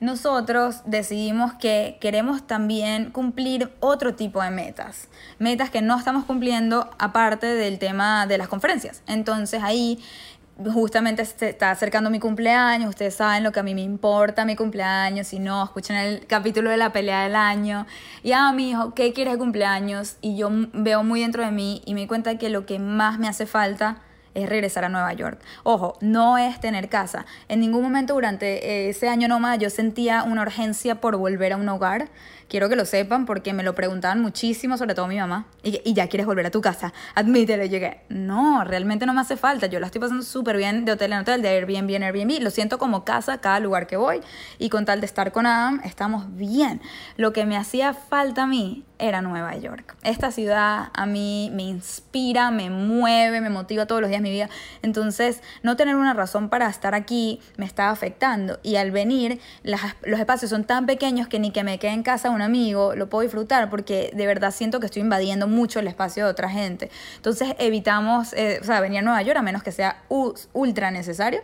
nosotros 0.00 0.82
decidimos 0.84 1.54
que 1.54 1.96
queremos 2.00 2.46
también 2.46 3.10
cumplir 3.10 3.72
otro 3.80 4.14
tipo 4.14 4.42
de 4.42 4.50
metas, 4.50 5.08
metas 5.38 5.70
que 5.70 5.82
no 5.82 5.98
estamos 5.98 6.24
cumpliendo 6.24 6.90
aparte 6.98 7.46
del 7.46 7.78
tema 7.78 8.26
de 8.26 8.38
las 8.38 8.48
conferencias. 8.48 9.02
Entonces 9.08 9.62
ahí 9.62 9.98
justamente 10.72 11.24
se 11.24 11.50
está 11.50 11.70
acercando 11.70 12.10
mi 12.10 12.18
cumpleaños, 12.18 12.88
ustedes 12.88 13.14
saben 13.14 13.44
lo 13.44 13.52
que 13.52 13.60
a 13.60 13.62
mí 13.62 13.74
me 13.74 13.82
importa 13.82 14.44
mi 14.44 14.56
cumpleaños, 14.56 15.28
si 15.28 15.38
no, 15.38 15.62
escuchen 15.64 15.96
el 15.96 16.26
capítulo 16.26 16.70
de 16.70 16.76
la 16.76 16.92
pelea 16.92 17.22
del 17.22 17.36
año. 17.36 17.86
Y 18.22 18.32
ah, 18.32 18.52
mi 18.52 18.70
hijo, 18.70 18.94
¿qué 18.94 19.12
quieres 19.12 19.34
de 19.34 19.38
cumpleaños? 19.38 20.16
Y 20.20 20.36
yo 20.36 20.50
veo 20.72 21.04
muy 21.04 21.20
dentro 21.20 21.44
de 21.44 21.52
mí 21.52 21.82
y 21.84 21.94
me 21.94 22.00
di 22.00 22.06
cuenta 22.06 22.38
que 22.38 22.50
lo 22.50 22.66
que 22.66 22.78
más 22.78 23.18
me 23.18 23.28
hace 23.28 23.46
falta 23.46 23.98
es 24.34 24.48
regresar 24.48 24.84
a 24.84 24.88
Nueva 24.88 25.12
York. 25.12 25.40
Ojo, 25.62 25.96
no 26.00 26.38
es 26.38 26.60
tener 26.60 26.88
casa. 26.88 27.26
En 27.48 27.60
ningún 27.60 27.82
momento 27.82 28.14
durante 28.14 28.68
eh, 28.68 28.88
ese 28.90 29.08
año 29.08 29.28
nómada 29.28 29.56
yo 29.56 29.70
sentía 29.70 30.22
una 30.22 30.42
urgencia 30.42 31.00
por 31.00 31.16
volver 31.16 31.52
a 31.52 31.56
un 31.56 31.68
hogar. 31.68 32.08
Quiero 32.48 32.68
que 32.68 32.76
lo 32.76 32.84
sepan 32.84 33.26
porque 33.26 33.52
me 33.52 33.62
lo 33.62 33.74
preguntaban 33.74 34.20
muchísimo, 34.22 34.78
sobre 34.78 34.94
todo 34.94 35.06
mi 35.06 35.18
mamá. 35.18 35.46
Y, 35.62 35.80
y 35.84 35.92
ya 35.92 36.08
quieres 36.08 36.26
volver 36.26 36.46
a 36.46 36.50
tu 36.50 36.60
casa, 36.60 36.92
admítelo. 37.14 37.64
Y 37.64 37.68
llegué, 37.68 38.00
no, 38.08 38.64
realmente 38.64 39.04
no 39.06 39.12
me 39.12 39.20
hace 39.20 39.36
falta. 39.36 39.66
Yo 39.66 39.80
la 39.80 39.86
estoy 39.86 40.00
pasando 40.00 40.22
súper 40.24 40.56
bien 40.56 40.84
de 40.84 40.92
hotel 40.92 41.12
en 41.12 41.18
hotel, 41.20 41.42
de 41.42 41.48
Airbnb 41.50 41.90
en 41.90 42.02
Airbnb. 42.04 42.40
Lo 42.40 42.50
siento 42.50 42.78
como 42.78 43.04
casa 43.04 43.38
cada 43.38 43.60
lugar 43.60 43.86
que 43.86 43.96
voy. 43.96 44.20
Y 44.58 44.70
con 44.70 44.84
tal 44.86 45.00
de 45.00 45.06
estar 45.06 45.30
con 45.32 45.44
Adam, 45.46 45.80
estamos 45.84 46.34
bien. 46.36 46.80
Lo 47.16 47.32
que 47.32 47.44
me 47.44 47.56
hacía 47.56 47.92
falta 47.92 48.44
a 48.44 48.46
mí 48.46 48.84
era 48.98 49.22
Nueva 49.22 49.54
York. 49.56 49.94
Esta 50.02 50.32
ciudad 50.32 50.88
a 50.92 51.06
mí 51.06 51.50
me 51.54 51.62
inspira, 51.64 52.50
me 52.50 52.68
mueve, 52.70 53.40
me 53.40 53.50
motiva 53.50 53.86
todos 53.86 54.00
los 54.00 54.08
días 54.10 54.22
de 54.22 54.28
mi 54.28 54.32
vida. 54.34 54.48
Entonces, 54.82 55.40
no 55.62 55.76
tener 55.76 55.94
una 55.96 56.14
razón 56.14 56.48
para 56.48 56.68
estar 56.68 56.94
aquí 56.94 57.40
me 57.56 57.64
estaba 57.64 57.90
afectando. 57.90 58.58
Y 58.62 58.76
al 58.76 58.90
venir, 58.90 59.40
las- 59.62 59.94
los 60.02 60.18
espacios 60.18 60.50
son 60.50 60.64
tan 60.64 60.86
pequeños 60.86 61.28
que 61.28 61.38
ni 61.38 61.50
que 61.52 61.62
me 61.62 61.78
quede 61.78 61.92
en 61.92 62.02
casa 62.02 62.30
un 62.38 62.42
amigo 62.42 62.94
lo 62.94 63.08
puedo 63.08 63.22
disfrutar 63.22 63.68
porque 63.68 64.10
de 64.14 64.26
verdad 64.26 64.52
siento 64.52 64.80
que 64.80 64.86
estoy 64.86 65.02
invadiendo 65.02 65.46
mucho 65.48 65.80
el 65.80 65.88
espacio 65.88 66.24
de 66.24 66.30
otra 66.30 66.48
gente. 66.48 66.90
Entonces, 67.16 67.54
evitamos, 67.58 68.32
eh, 68.32 68.58
o 68.62 68.64
sea, 68.64 68.80
venir 68.80 69.00
a 69.00 69.02
Nueva 69.02 69.20
York 69.22 69.38
a 69.38 69.42
menos 69.42 69.62
que 69.62 69.72
sea 69.72 70.02
ultra 70.08 70.90
necesario. 70.90 71.42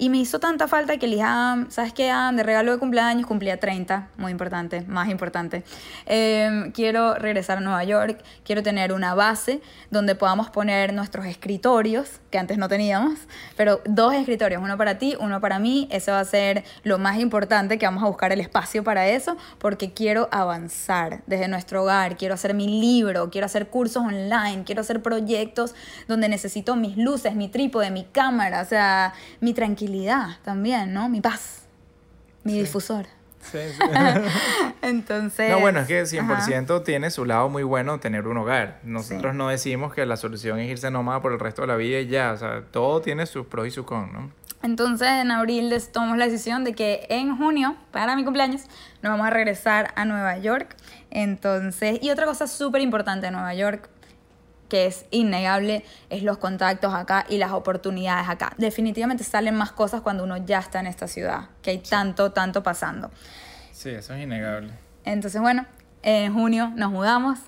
Y 0.00 0.08
me 0.08 0.16
hizo 0.16 0.40
tanta 0.40 0.66
falta 0.66 0.96
que 0.96 1.06
le 1.06 1.16
dije, 1.16 1.26
"Ah, 1.28 1.66
¿sabes 1.68 1.92
qué? 1.92 2.10
Ah, 2.10 2.32
de 2.32 2.42
regalo 2.42 2.72
de 2.72 2.78
cumpleaños 2.78 3.26
cumplía 3.26 3.60
30, 3.60 4.08
muy 4.16 4.32
importante, 4.32 4.80
más 4.88 5.10
importante. 5.10 5.62
Eh, 6.06 6.70
quiero 6.72 7.16
regresar 7.16 7.58
a 7.58 7.60
Nueva 7.60 7.84
York, 7.84 8.18
quiero 8.42 8.62
tener 8.62 8.94
una 8.94 9.14
base 9.14 9.60
donde 9.90 10.14
podamos 10.14 10.48
poner 10.48 10.94
nuestros 10.94 11.26
escritorios, 11.26 12.20
que 12.30 12.38
antes 12.38 12.56
no 12.56 12.66
teníamos, 12.66 13.18
pero 13.58 13.82
dos 13.84 14.14
escritorios, 14.14 14.62
uno 14.62 14.78
para 14.78 14.96
ti, 14.96 15.18
uno 15.20 15.38
para 15.38 15.58
mí. 15.58 15.86
Eso 15.90 16.12
va 16.12 16.20
a 16.20 16.24
ser 16.24 16.64
lo 16.82 16.96
más 16.98 17.18
importante, 17.18 17.76
que 17.76 17.84
vamos 17.84 18.02
a 18.02 18.06
buscar 18.06 18.32
el 18.32 18.40
espacio 18.40 18.82
para 18.82 19.06
eso, 19.06 19.36
porque 19.58 19.92
quiero 19.92 20.30
avanzar 20.32 21.22
desde 21.26 21.46
nuestro 21.46 21.82
hogar, 21.82 22.16
quiero 22.16 22.32
hacer 22.32 22.54
mi 22.54 22.80
libro, 22.80 23.28
quiero 23.28 23.44
hacer 23.44 23.68
cursos 23.68 24.02
online, 24.02 24.62
quiero 24.64 24.80
hacer 24.80 25.02
proyectos 25.02 25.74
donde 26.08 26.30
necesito 26.30 26.74
mis 26.74 26.96
luces, 26.96 27.34
mi 27.34 27.48
trípode, 27.48 27.90
mi 27.90 28.04
cámara, 28.04 28.62
o 28.62 28.64
sea, 28.64 29.12
mi 29.40 29.52
tranquilidad 29.52 29.89
también, 30.44 30.92
¿no? 30.92 31.08
Mi 31.08 31.20
paz, 31.20 31.62
mi 32.44 32.58
difusor. 32.58 33.06
Sí, 33.50 33.58
sí. 33.72 33.78
Entonces... 34.82 35.50
No, 35.50 35.60
bueno, 35.60 35.80
es 35.80 35.86
que 35.88 36.00
ajá. 36.00 36.44
100% 36.46 36.84
tiene 36.84 37.10
su 37.10 37.24
lado 37.24 37.48
muy 37.48 37.62
bueno 37.62 37.98
tener 38.00 38.26
un 38.26 38.36
hogar. 38.36 38.80
Nosotros 38.82 39.34
no 39.34 39.48
decimos 39.48 39.94
que 39.94 40.04
la 40.06 40.16
solución 40.16 40.58
es 40.60 40.70
irse 40.70 40.90
nómada 40.90 41.20
por 41.22 41.32
el 41.32 41.38
resto 41.40 41.62
de 41.62 41.68
la 41.68 41.76
vida 41.76 42.00
y 42.00 42.06
ya. 42.06 42.32
O 42.32 42.36
sea, 42.36 42.62
todo 42.70 43.00
tiene 43.00 43.26
sus 43.26 43.46
pros 43.46 43.66
y 43.66 43.70
sus 43.70 43.84
cons, 43.86 44.12
¿no? 44.12 44.30
Entonces 44.62 45.08
en 45.08 45.30
abril 45.30 45.70
des- 45.70 45.90
tomamos 45.90 46.18
la 46.18 46.26
decisión 46.26 46.64
de 46.64 46.74
que 46.74 47.06
en 47.08 47.34
junio, 47.38 47.76
para 47.92 48.14
mi 48.14 48.24
cumpleaños, 48.24 48.62
nos 49.00 49.10
vamos 49.12 49.26
a 49.26 49.30
regresar 49.30 49.92
a 49.96 50.04
Nueva 50.04 50.36
York. 50.36 50.76
Entonces, 51.10 51.98
y 52.02 52.10
otra 52.10 52.26
cosa 52.26 52.46
súper 52.46 52.82
importante 52.82 53.26
de 53.26 53.32
Nueva 53.32 53.54
York, 53.54 53.88
que 54.70 54.86
es 54.86 55.04
innegable, 55.10 55.84
es 56.08 56.22
los 56.22 56.38
contactos 56.38 56.94
acá 56.94 57.26
y 57.28 57.36
las 57.36 57.52
oportunidades 57.52 58.26
acá. 58.30 58.54
Definitivamente 58.56 59.24
salen 59.24 59.54
más 59.54 59.72
cosas 59.72 60.00
cuando 60.00 60.24
uno 60.24 60.38
ya 60.38 60.60
está 60.60 60.80
en 60.80 60.86
esta 60.86 61.06
ciudad, 61.06 61.50
que 61.60 61.72
hay 61.72 61.78
tanto, 61.78 62.32
tanto 62.32 62.62
pasando. 62.62 63.10
Sí, 63.72 63.90
eso 63.90 64.14
es 64.14 64.22
innegable. 64.22 64.72
Entonces, 65.04 65.40
bueno, 65.42 65.66
en 66.02 66.32
junio 66.32 66.72
nos 66.76 66.90
mudamos, 66.90 67.38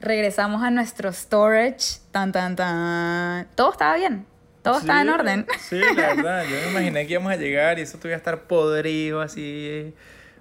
regresamos 0.00 0.62
a 0.62 0.70
nuestro 0.70 1.12
storage, 1.12 2.00
tan, 2.12 2.32
tan, 2.32 2.56
tan. 2.56 3.48
Todo 3.54 3.72
estaba 3.72 3.96
bien, 3.96 4.24
todo 4.62 4.78
estaba 4.78 5.00
en 5.02 5.08
Sí, 5.08 5.12
orden. 5.12 5.46
Sí, 5.58 5.80
la 5.96 6.14
verdad. 6.14 6.44
Yo 6.44 6.56
me 6.66 6.70
imaginé 6.70 7.06
que 7.06 7.12
íbamos 7.14 7.32
a 7.32 7.36
llegar 7.36 7.78
y 7.78 7.82
eso 7.82 7.98
tuviera 7.98 8.16
a 8.16 8.18
estar 8.18 8.42
podrido 8.44 9.20
así. 9.20 9.94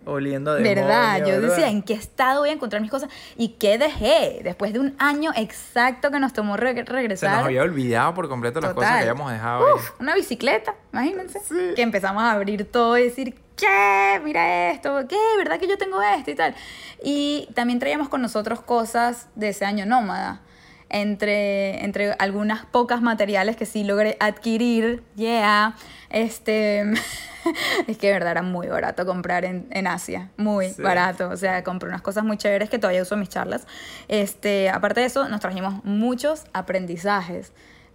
Oliendo 0.08 0.54
de 0.56 0.64
¿Verdad? 0.64 1.26
Yo 1.26 1.42
decía, 1.42 1.70
¿en 1.70 1.84
qué 1.84 1.94
estado 1.94 2.42
voy 2.42 2.50
a 2.50 2.54
encontrar 2.54 2.82
mis 2.82 2.92
cosas? 2.92 3.10
¿Y 3.36 3.50
qué 3.50 3.78
dejé? 3.78 4.40
Después 4.44 4.74
de 4.74 4.80
un 4.80 4.96
año 4.98 5.32
exacto 5.36 6.12
que 6.12 6.20
nos 6.20 6.34
tomó 6.34 6.58
regresar. 6.58 7.18
Se 7.18 7.36
nos 7.36 7.46
había 7.46 7.62
olvidado 7.62 8.14
por 8.14 8.30
completo 8.30 8.62
las 8.62 8.74
cosas 8.74 8.94
que 8.94 9.00
habíamos 9.02 9.32
dejado 9.32 9.76
Uf, 9.76 9.92
Una 10.00 10.16
bicicleta, 10.16 10.76
imagínense. 10.94 11.40
Que 11.76 11.82
empezamos 11.82 12.24
a 12.24 12.32
abrir 12.32 12.70
todo 12.70 12.98
y 12.98 13.04
decir, 13.04 13.36
¿qué? 13.56 14.22
Mira 14.24 14.72
esto, 14.72 15.06
¿qué? 15.08 15.18
¿Verdad 15.38 15.60
que 15.60 15.68
yo 15.68 15.78
tengo 15.78 16.02
esto 16.02 16.32
y 16.32 16.36
tal? 16.36 16.56
Y 17.04 17.50
también 17.54 17.80
traíamos 17.80 18.10
con 18.10 18.22
nosotros 18.22 18.62
cosas 18.62 19.28
de 19.36 19.50
ese 19.50 19.66
año 19.66 19.86
nómada. 19.86 20.42
Entre, 20.90 21.84
entre 21.84 22.14
algunas 22.14 22.66
pocas 22.66 23.02
materiales 23.02 23.58
que 23.58 23.66
sí 23.66 23.84
logré 23.84 24.16
adquirir, 24.22 25.04
yeah, 25.18 25.76
este, 26.10 26.82
es 27.88 27.98
que 27.98 28.08
de 28.08 28.14
verdad 28.14 28.32
era 28.32 28.42
muy 28.42 28.68
barato 28.68 29.06
comprar 29.06 29.46
en, 29.46 29.68
en 29.72 29.88
Asia, 29.88 30.30
muy 30.38 30.74
barato. 30.78 31.30
O 31.30 31.38
sea, 31.38 31.64
compré 31.64 31.90
unas 31.90 32.02
cosas 32.02 32.24
muy 32.24 32.38
chéveres 32.38 32.70
que 32.70 32.80
todavía 32.80 33.02
uso 33.02 33.16
en 33.16 33.22
mis 33.22 33.30
charlas. 33.30 33.68
Este, 34.08 34.70
aparte 34.70 35.02
de 35.02 35.08
eso, 35.08 35.28
nos 35.30 35.40
trajimos 35.40 35.84
muchos 35.84 36.46
aprendizajes 36.54 37.52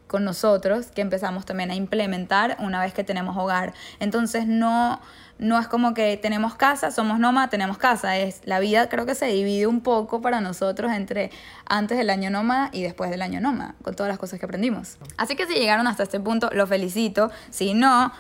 con 0.07 0.25
nosotros 0.25 0.87
que 0.89 1.01
empezamos 1.01 1.47
también 1.47 1.71
a 1.71 1.75
implementar 1.75 2.57
una 2.61 2.81
vez 2.81 2.93
que 2.93 3.03
tenemos 3.03 3.37
hogar. 3.37 3.73
Entonces 3.99 4.47
no, 4.47 5.01
no 5.43 5.59
es 5.59 5.67
como 5.67 5.93
que 5.93 6.17
tenemos 6.17 6.55
casa, 6.55 6.91
somos 6.91 7.19
nómada, 7.19 7.49
tenemos 7.49 7.77
casa. 7.77 8.17
Es, 8.17 8.41
la 8.45 8.61
vida 8.61 8.89
creo 8.89 9.05
que 9.05 9.15
se 9.15 9.27
divide 9.27 9.67
un 9.67 9.83
poco 9.83 10.23
para 10.23 10.41
nosotros 10.41 10.93
entre 10.93 11.31
antes 11.67 11.99
del 11.99 12.11
año 12.11 12.31
nómada 12.31 12.71
y 12.73 12.83
después 12.83 13.11
del 13.11 13.23
año 13.23 13.41
nómada, 13.41 13.75
con 13.83 13.95
todas 13.95 14.09
las 14.09 14.19
cosas 14.19 14.39
que 14.39 14.47
aprendimos. 14.47 14.99
Así 15.17 15.37
que 15.37 15.47
si 15.47 15.55
llegaron 15.55 15.87
hasta 15.87 16.05
este 16.05 16.21
punto, 16.21 16.49
los 16.53 16.69
felicito. 16.69 17.31
Si 17.51 17.75
no, 17.75 18.13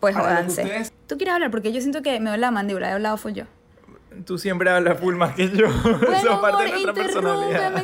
pues 0.00 0.16
jodanse. 0.16 0.90
Tú 1.06 1.16
quieres 1.16 1.34
hablar 1.34 1.50
porque 1.50 1.72
yo 1.72 1.80
siento 1.80 2.02
que 2.02 2.18
me 2.18 2.30
doy 2.30 2.38
la 2.38 2.50
mandíbula, 2.50 2.88
he 2.88 2.92
hablado 2.92 3.16
full 3.18 3.32
yo. 3.32 3.44
Tú 4.26 4.38
siempre 4.38 4.70
hablas 4.70 4.98
full 4.98 5.14
más 5.14 5.34
que 5.34 5.50
yo. 5.50 5.68
Bueno, 5.82 6.16
Eso 6.16 6.40
parte 6.40 6.64
de 6.64 6.70
nuestra 6.70 6.92
personalidad. 6.94 7.76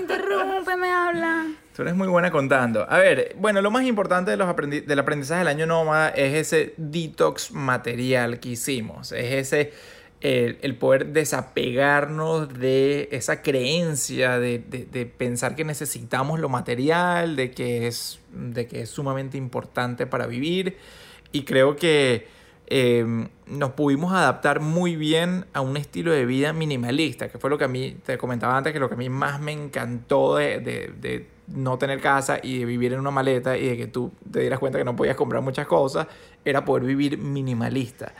habla. 0.90 1.46
Tú 1.78 1.82
eres 1.82 1.94
muy 1.94 2.08
buena 2.08 2.32
contando. 2.32 2.90
A 2.90 2.98
ver, 2.98 3.36
bueno, 3.38 3.62
lo 3.62 3.70
más 3.70 3.84
importante 3.84 4.32
de 4.32 4.36
los 4.36 4.48
del 4.56 4.98
aprendizaje 4.98 5.38
del 5.38 5.46
año 5.46 5.64
nómada 5.64 6.08
es 6.08 6.34
ese 6.34 6.74
detox 6.76 7.52
material 7.52 8.40
que 8.40 8.48
hicimos. 8.48 9.12
Es 9.12 9.32
ese 9.32 9.72
el, 10.20 10.74
poder 10.74 11.12
desapegarnos 11.12 12.52
de 12.52 13.08
esa 13.12 13.42
creencia 13.42 14.40
de, 14.40 14.58
de, 14.58 15.06
pensar 15.06 15.54
que 15.54 15.62
necesitamos 15.62 16.40
lo 16.40 16.48
material, 16.48 17.36
de 17.36 17.52
que, 17.52 17.86
es, 17.86 18.18
de 18.32 18.66
que 18.66 18.80
es 18.80 18.90
sumamente 18.90 19.38
importante 19.38 20.04
para 20.04 20.26
vivir. 20.26 20.78
Y 21.30 21.44
creo 21.44 21.76
que 21.76 22.26
em, 22.66 23.28
nos 23.46 23.70
pudimos 23.74 24.12
adaptar 24.12 24.58
muy 24.58 24.96
bien 24.96 25.44
a 25.52 25.60
un 25.60 25.76
estilo 25.76 26.10
de 26.10 26.26
vida 26.26 26.52
minimalista, 26.52 27.28
que 27.28 27.38
fue 27.38 27.50
lo 27.50 27.56
que 27.56 27.66
a 27.66 27.68
mí, 27.68 27.98
te 28.04 28.18
comentaba 28.18 28.56
antes, 28.56 28.72
que 28.72 28.80
lo 28.80 28.88
que 28.88 28.96
a 28.96 28.98
mí 28.98 29.08
más 29.08 29.40
me 29.40 29.52
encantó 29.52 30.34
de, 30.34 30.58
de 30.58 31.37
no 31.54 31.78
tener 31.78 32.00
casa 32.00 32.38
y 32.42 32.58
de 32.58 32.64
vivir 32.64 32.92
en 32.92 33.00
una 33.00 33.10
maleta 33.10 33.56
y 33.56 33.68
de 33.68 33.76
que 33.76 33.86
tú 33.86 34.12
te 34.30 34.40
dieras 34.40 34.58
cuenta 34.58 34.78
que 34.78 34.84
no 34.84 34.96
podías 34.96 35.16
comprar 35.16 35.42
muchas 35.42 35.66
cosas, 35.66 36.06
era 36.44 36.64
poder 36.64 36.84
vivir 36.84 37.18
minimalista. 37.18 38.12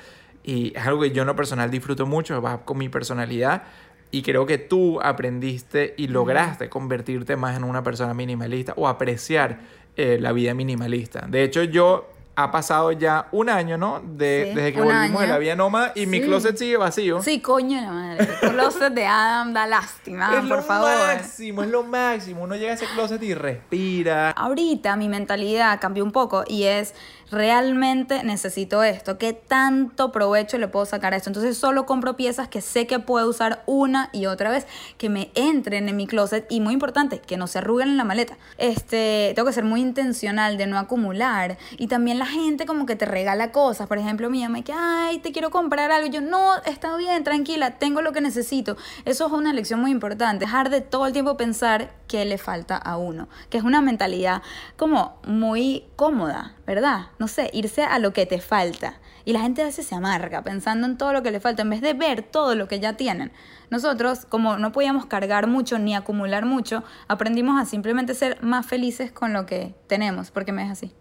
Y 0.43 0.77
es 0.77 0.87
algo 0.87 1.03
que 1.03 1.11
yo 1.11 1.23
en 1.23 1.29
lo 1.29 1.37
personal 1.37 1.71
disfruto 1.71 2.07
mucho, 2.07 2.41
va 2.41 2.65
con 2.65 2.79
mi 2.79 2.89
personalidad. 2.89 3.65
Y 4.11 4.23
creo 4.23 4.47
que 4.47 4.57
tú 4.57 5.01
aprendiste 5.03 5.95
y 5.99 6.09
lograste 6.09 6.71
convertirte 6.71 7.37
más 7.37 7.57
en 7.57 7.65
una 7.65 7.83
persona 7.83 8.15
minimalista 8.15 8.73
o 8.77 8.89
apreciar 8.89 9.59
eh, 9.97 10.17
la 10.19 10.33
vida 10.33 10.55
minimalista. 10.55 11.27
De 11.29 11.43
hecho, 11.43 11.63
yo 11.65 12.09
ha 12.39 12.53
pasado 12.53 12.93
ya 12.93 13.27
un 13.33 13.49
año, 13.49 13.77
¿no? 13.77 14.01
De, 14.01 14.53
desde 14.55 14.73
que 14.73 14.81
volvimos 14.81 15.23
de 15.23 15.27
la 15.27 15.39
vida 15.39 15.57
nómada 15.57 15.91
y 15.97 16.07
mi 16.07 16.21
closet 16.21 16.57
sigue 16.57 16.77
vacío. 16.77 17.21
Sí, 17.21 17.41
coño 17.41 17.81
la 17.81 17.91
madre. 17.91 18.29
El 18.43 18.51
closet 18.53 18.93
de 18.93 19.07
Adam 19.07 19.53
da 19.53 19.67
lástima, 19.67 20.45
por 20.49 20.63
favor. 20.63 20.89
Es 20.89 20.99
lo 20.99 21.07
máximo, 21.07 21.63
es 21.65 21.69
lo 21.69 21.83
máximo. 21.83 22.43
Uno 22.45 22.55
llega 22.55 22.71
a 22.71 22.75
ese 22.75 22.87
closet 22.95 23.21
y 23.25 23.35
respira. 23.35 24.31
Ahorita 24.31 24.95
mi 24.95 25.09
mentalidad 25.09 25.81
cambió 25.81 26.05
un 26.05 26.13
poco 26.13 26.45
y 26.47 26.63
es 26.63 26.95
realmente 27.31 28.23
necesito 28.23 28.83
esto, 28.83 29.19
qué 29.19 29.33
tanto 29.33 30.13
provecho 30.13 30.59
le 30.59 30.69
puedo 30.69 30.87
sacar 30.87 31.15
a 31.15 31.17
esto. 31.17 31.31
Entonces 31.31 31.57
solo 31.59 31.87
compro 31.87 32.17
piezas 32.17 32.49
que 32.49 32.61
sé 32.61 32.87
que 32.87 32.99
puedo 32.99 33.29
usar 33.29 33.63
una 33.67 34.11
y 34.13 34.27
otra 34.27 34.51
vez, 34.51 34.67
que 34.97 35.09
me 35.09 35.31
entren 35.35 35.89
en 35.89 35.97
mi 35.97 36.07
closet 36.07 36.47
y 36.51 36.61
muy 36.61 36.75
importante, 36.75 37.21
que 37.21 37.37
no 37.37 37.47
se 37.47 37.59
arruguen 37.59 37.89
en 37.89 37.97
la 37.97 38.05
maleta. 38.05 38.37
Este, 38.57 39.33
tengo 39.35 39.47
que 39.47 39.53
ser 39.53 39.65
muy 39.65 39.81
intencional 39.81 40.57
de 40.57 40.67
no 40.67 40.79
acumular 40.79 41.59
y 41.77 41.89
también 41.89 42.19
la 42.19 42.27
gente 42.27 42.67
como 42.67 42.87
que 42.87 42.97
te 42.97 43.05
regala 43.05 43.53
cosas, 43.53 43.87
por 43.87 43.99
ejemplo, 43.99 44.31
mi 44.31 44.43
mamá 44.43 44.63
que, 44.63 44.73
ay, 44.73 45.19
te 45.19 45.33
quiero 45.33 45.51
comprar 45.51 45.91
algo, 45.91 46.09
yo, 46.09 46.21
no, 46.21 46.57
está 46.65 46.97
bien, 46.97 47.25
tranquila, 47.25 47.79
tengo 47.79 48.03
lo 48.03 48.13
que 48.13 48.21
necesito. 48.21 48.77
Eso 49.05 49.27
es 49.27 49.33
una 49.33 49.53
lección 49.53 49.81
muy 49.81 49.91
importante, 49.91 50.45
dejar 50.45 50.71
de 50.71 50.81
todo 50.81 51.07
el 51.07 51.13
tiempo 51.13 51.37
pensar 51.37 51.93
qué 52.07 52.25
le 52.25 52.39
falta 52.39 52.77
a 52.77 52.97
uno, 52.97 53.29
que 53.51 53.59
es 53.59 53.65
una 53.65 53.81
mentalidad 53.83 54.43
como 54.77 55.21
muy 55.27 55.85
cómoda, 55.97 56.55
¿verdad? 56.67 57.07
No 57.19 57.29
sé, 57.29 57.51
irse 57.53 57.83
a 57.83 57.99
lo 57.99 58.13
que 58.13 58.27
te 58.27 58.41
falta. 58.41 59.01
Y 59.25 59.33
la 59.33 59.41
gente 59.41 59.63
a 59.63 59.67
veces 59.67 59.87
se 59.87 59.95
amarga 59.95 60.43
pensando 60.43 60.87
en 60.87 60.97
todo 60.97 61.13
lo 61.13 61.23
que 61.23 61.31
le 61.31 61.41
falta 61.41 61.63
en 61.63 61.71
vez 61.71 61.81
de 61.81 61.93
ver 61.93 62.23
todo 62.23 62.55
lo 62.55 62.69
que 62.69 62.81
ya 62.81 62.97
tienen. 62.97 63.33
Nosotros, 63.71 64.25
como 64.25 64.57
no 64.57 64.73
podíamos 64.73 65.07
cargar 65.07 65.47
mucho 65.47 65.79
ni 65.79 65.95
acumular 65.95 66.47
mucho, 66.47 66.85
aprendimos 67.09 67.61
a 67.61 67.67
simplemente 67.67 68.15
ser 68.15 68.43
más 68.43 68.67
felices 68.67 69.13
con 69.13 69.33
lo 69.33 69.47
que 69.47 69.75
tenemos, 69.87 70.31
porque 70.31 70.53
me 70.53 70.65
es 70.65 70.71
así. 70.71 70.95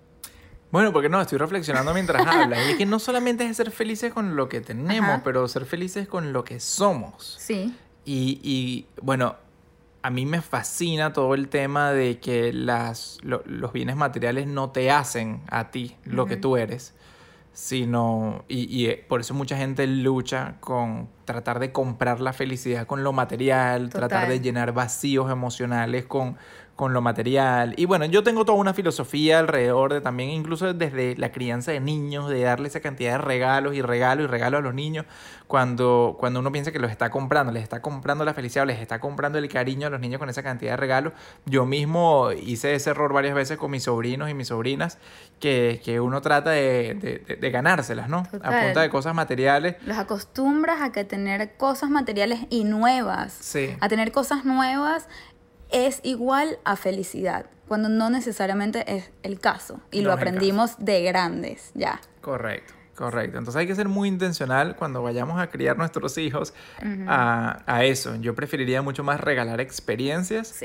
Bueno, 0.71 0.91
porque 0.91 1.07
no, 1.07 1.21
estoy 1.21 1.37
reflexionando 1.37 1.93
mientras 1.93 2.25
hablas. 2.27 2.67
Y 2.67 2.71
es 2.71 2.77
que 2.77 2.85
no 2.85 2.99
solamente 2.99 3.45
es 3.45 3.55
ser 3.55 3.71
felices 3.71 4.11
con 4.11 4.35
lo 4.35 4.49
que 4.49 4.59
tenemos, 4.61 5.21
pero 5.23 5.47
ser 5.47 5.65
felices 5.65 6.07
con 6.07 6.33
lo 6.33 6.43
que 6.43 6.59
somos. 6.59 7.37
Sí. 7.39 7.73
Y, 8.03 8.39
y 8.43 8.87
bueno, 9.01 9.35
a 10.01 10.09
mí 10.09 10.25
me 10.25 10.41
fascina 10.41 11.13
todo 11.13 11.33
el 11.33 11.49
tema 11.49 11.91
de 11.91 12.19
que 12.19 12.53
las, 12.53 13.19
los 13.23 13.73
bienes 13.73 13.95
materiales 13.95 14.47
no 14.47 14.69
te 14.71 14.91
hacen 14.91 15.41
a 15.49 15.71
ti 15.71 15.95
lo 16.05 16.25
que 16.25 16.37
tú 16.37 16.57
eres, 16.57 16.93
sino, 17.53 18.45
y, 18.47 18.73
y, 18.73 18.87
eh, 18.87 19.05
por 19.07 19.19
eso 19.19 19.33
mucha 19.33 19.57
gente 19.57 19.87
lucha 19.87 20.55
con 20.59 21.09
tratar 21.25 21.59
de 21.59 21.71
comprar 21.71 22.21
la 22.21 22.31
felicidad 22.31 22.85
con 22.85 23.03
lo 23.03 23.13
material, 23.13 23.89
tratar 23.89 24.29
de 24.29 24.39
llenar 24.39 24.73
vacíos 24.73 25.31
emocionales 25.31 26.05
con, 26.05 26.37
con 26.77 26.93
lo 26.93 27.01
material. 27.01 27.73
Y 27.75 27.85
bueno, 27.85 28.05
yo 28.05 28.23
tengo 28.23 28.45
toda 28.45 28.59
una 28.59 28.71
filosofía 28.71 29.39
alrededor 29.39 29.93
de 29.93 29.99
también, 29.99 30.29
incluso 30.29 30.75
desde 30.75 31.17
la 31.17 31.31
crianza 31.31 31.71
de 31.71 31.79
niños, 31.79 32.29
de 32.29 32.43
darle 32.43 32.67
esa 32.67 32.81
cantidad 32.81 33.13
de 33.13 33.17
regalos 33.17 33.73
y 33.73 33.81
regalos 33.81 34.25
y 34.25 34.27
regalos 34.27 34.59
a 34.59 34.61
los 34.61 34.75
niños, 34.75 35.05
cuando, 35.47 36.15
cuando 36.19 36.39
uno 36.39 36.51
piensa 36.51 36.71
que 36.71 36.77
los 36.77 36.91
está 36.91 37.09
comprando, 37.09 37.51
les 37.51 37.63
está 37.63 37.81
comprando 37.81 38.23
la 38.25 38.35
felicidad, 38.35 38.67
les 38.67 38.79
está 38.79 38.99
comprando 38.99 39.39
el 39.39 39.49
cariño 39.49 39.87
a 39.87 39.89
los 39.89 39.99
niños 39.99 40.19
con 40.19 40.29
esa 40.29 40.43
cantidad 40.43 40.73
de 40.73 40.77
regalos. 40.77 41.13
Yo 41.45 41.65
mismo 41.65 42.31
hice 42.31 42.75
ese 42.75 42.91
error 42.91 43.11
varias 43.11 43.33
veces 43.33 43.57
con 43.57 43.71
mis 43.71 43.83
sobrinos 43.83 44.29
y 44.29 44.35
mis 44.35 44.49
sobrinas, 44.49 44.99
que, 45.39 45.81
que 45.83 45.99
uno 45.99 46.21
trata 46.21 46.51
de, 46.51 46.93
de, 47.25 47.37
de 47.37 47.49
ganárselas, 47.49 48.07
¿no? 48.07 48.19
A 48.43 48.61
punta 48.61 48.81
de 48.81 48.91
cosas 48.91 49.15
materiales. 49.15 49.77
Los 49.83 49.97
acostumbras 49.97 50.81
a 50.81 50.91
que 50.91 51.03
tener 51.05 51.57
cosas 51.57 51.89
materiales 51.89 52.41
y 52.51 52.65
nuevas. 52.65 53.33
Sí. 53.33 53.75
A 53.79 53.89
tener 53.89 54.11
cosas 54.11 54.45
nuevas 54.45 55.07
es 55.71 55.99
igual 56.03 56.59
a 56.63 56.75
felicidad, 56.75 57.45
cuando 57.67 57.89
no 57.89 58.09
necesariamente 58.09 58.95
es 58.95 59.11
el 59.23 59.39
caso. 59.39 59.79
Y 59.91 60.01
lo 60.01 60.13
aprendimos 60.13 60.75
de 60.79 61.03
grandes, 61.03 61.71
ya. 61.73 61.99
Correcto. 62.21 62.73
Correcto, 62.95 63.37
entonces 63.37 63.59
hay 63.59 63.67
que 63.67 63.75
ser 63.75 63.87
muy 63.87 64.07
intencional 64.09 64.75
cuando 64.75 65.03
vayamos 65.03 65.39
a 65.39 65.51
criar 65.51 65.77
nuestros 65.77 66.17
hijos 66.17 66.55
a, 67.05 67.61
a, 67.67 67.83
eso. 67.83 68.15
Yo 68.15 68.33
preferiría 68.33 68.81
mucho 68.81 69.03
más 69.03 69.21
regalar 69.21 69.61
experiencias 69.61 70.59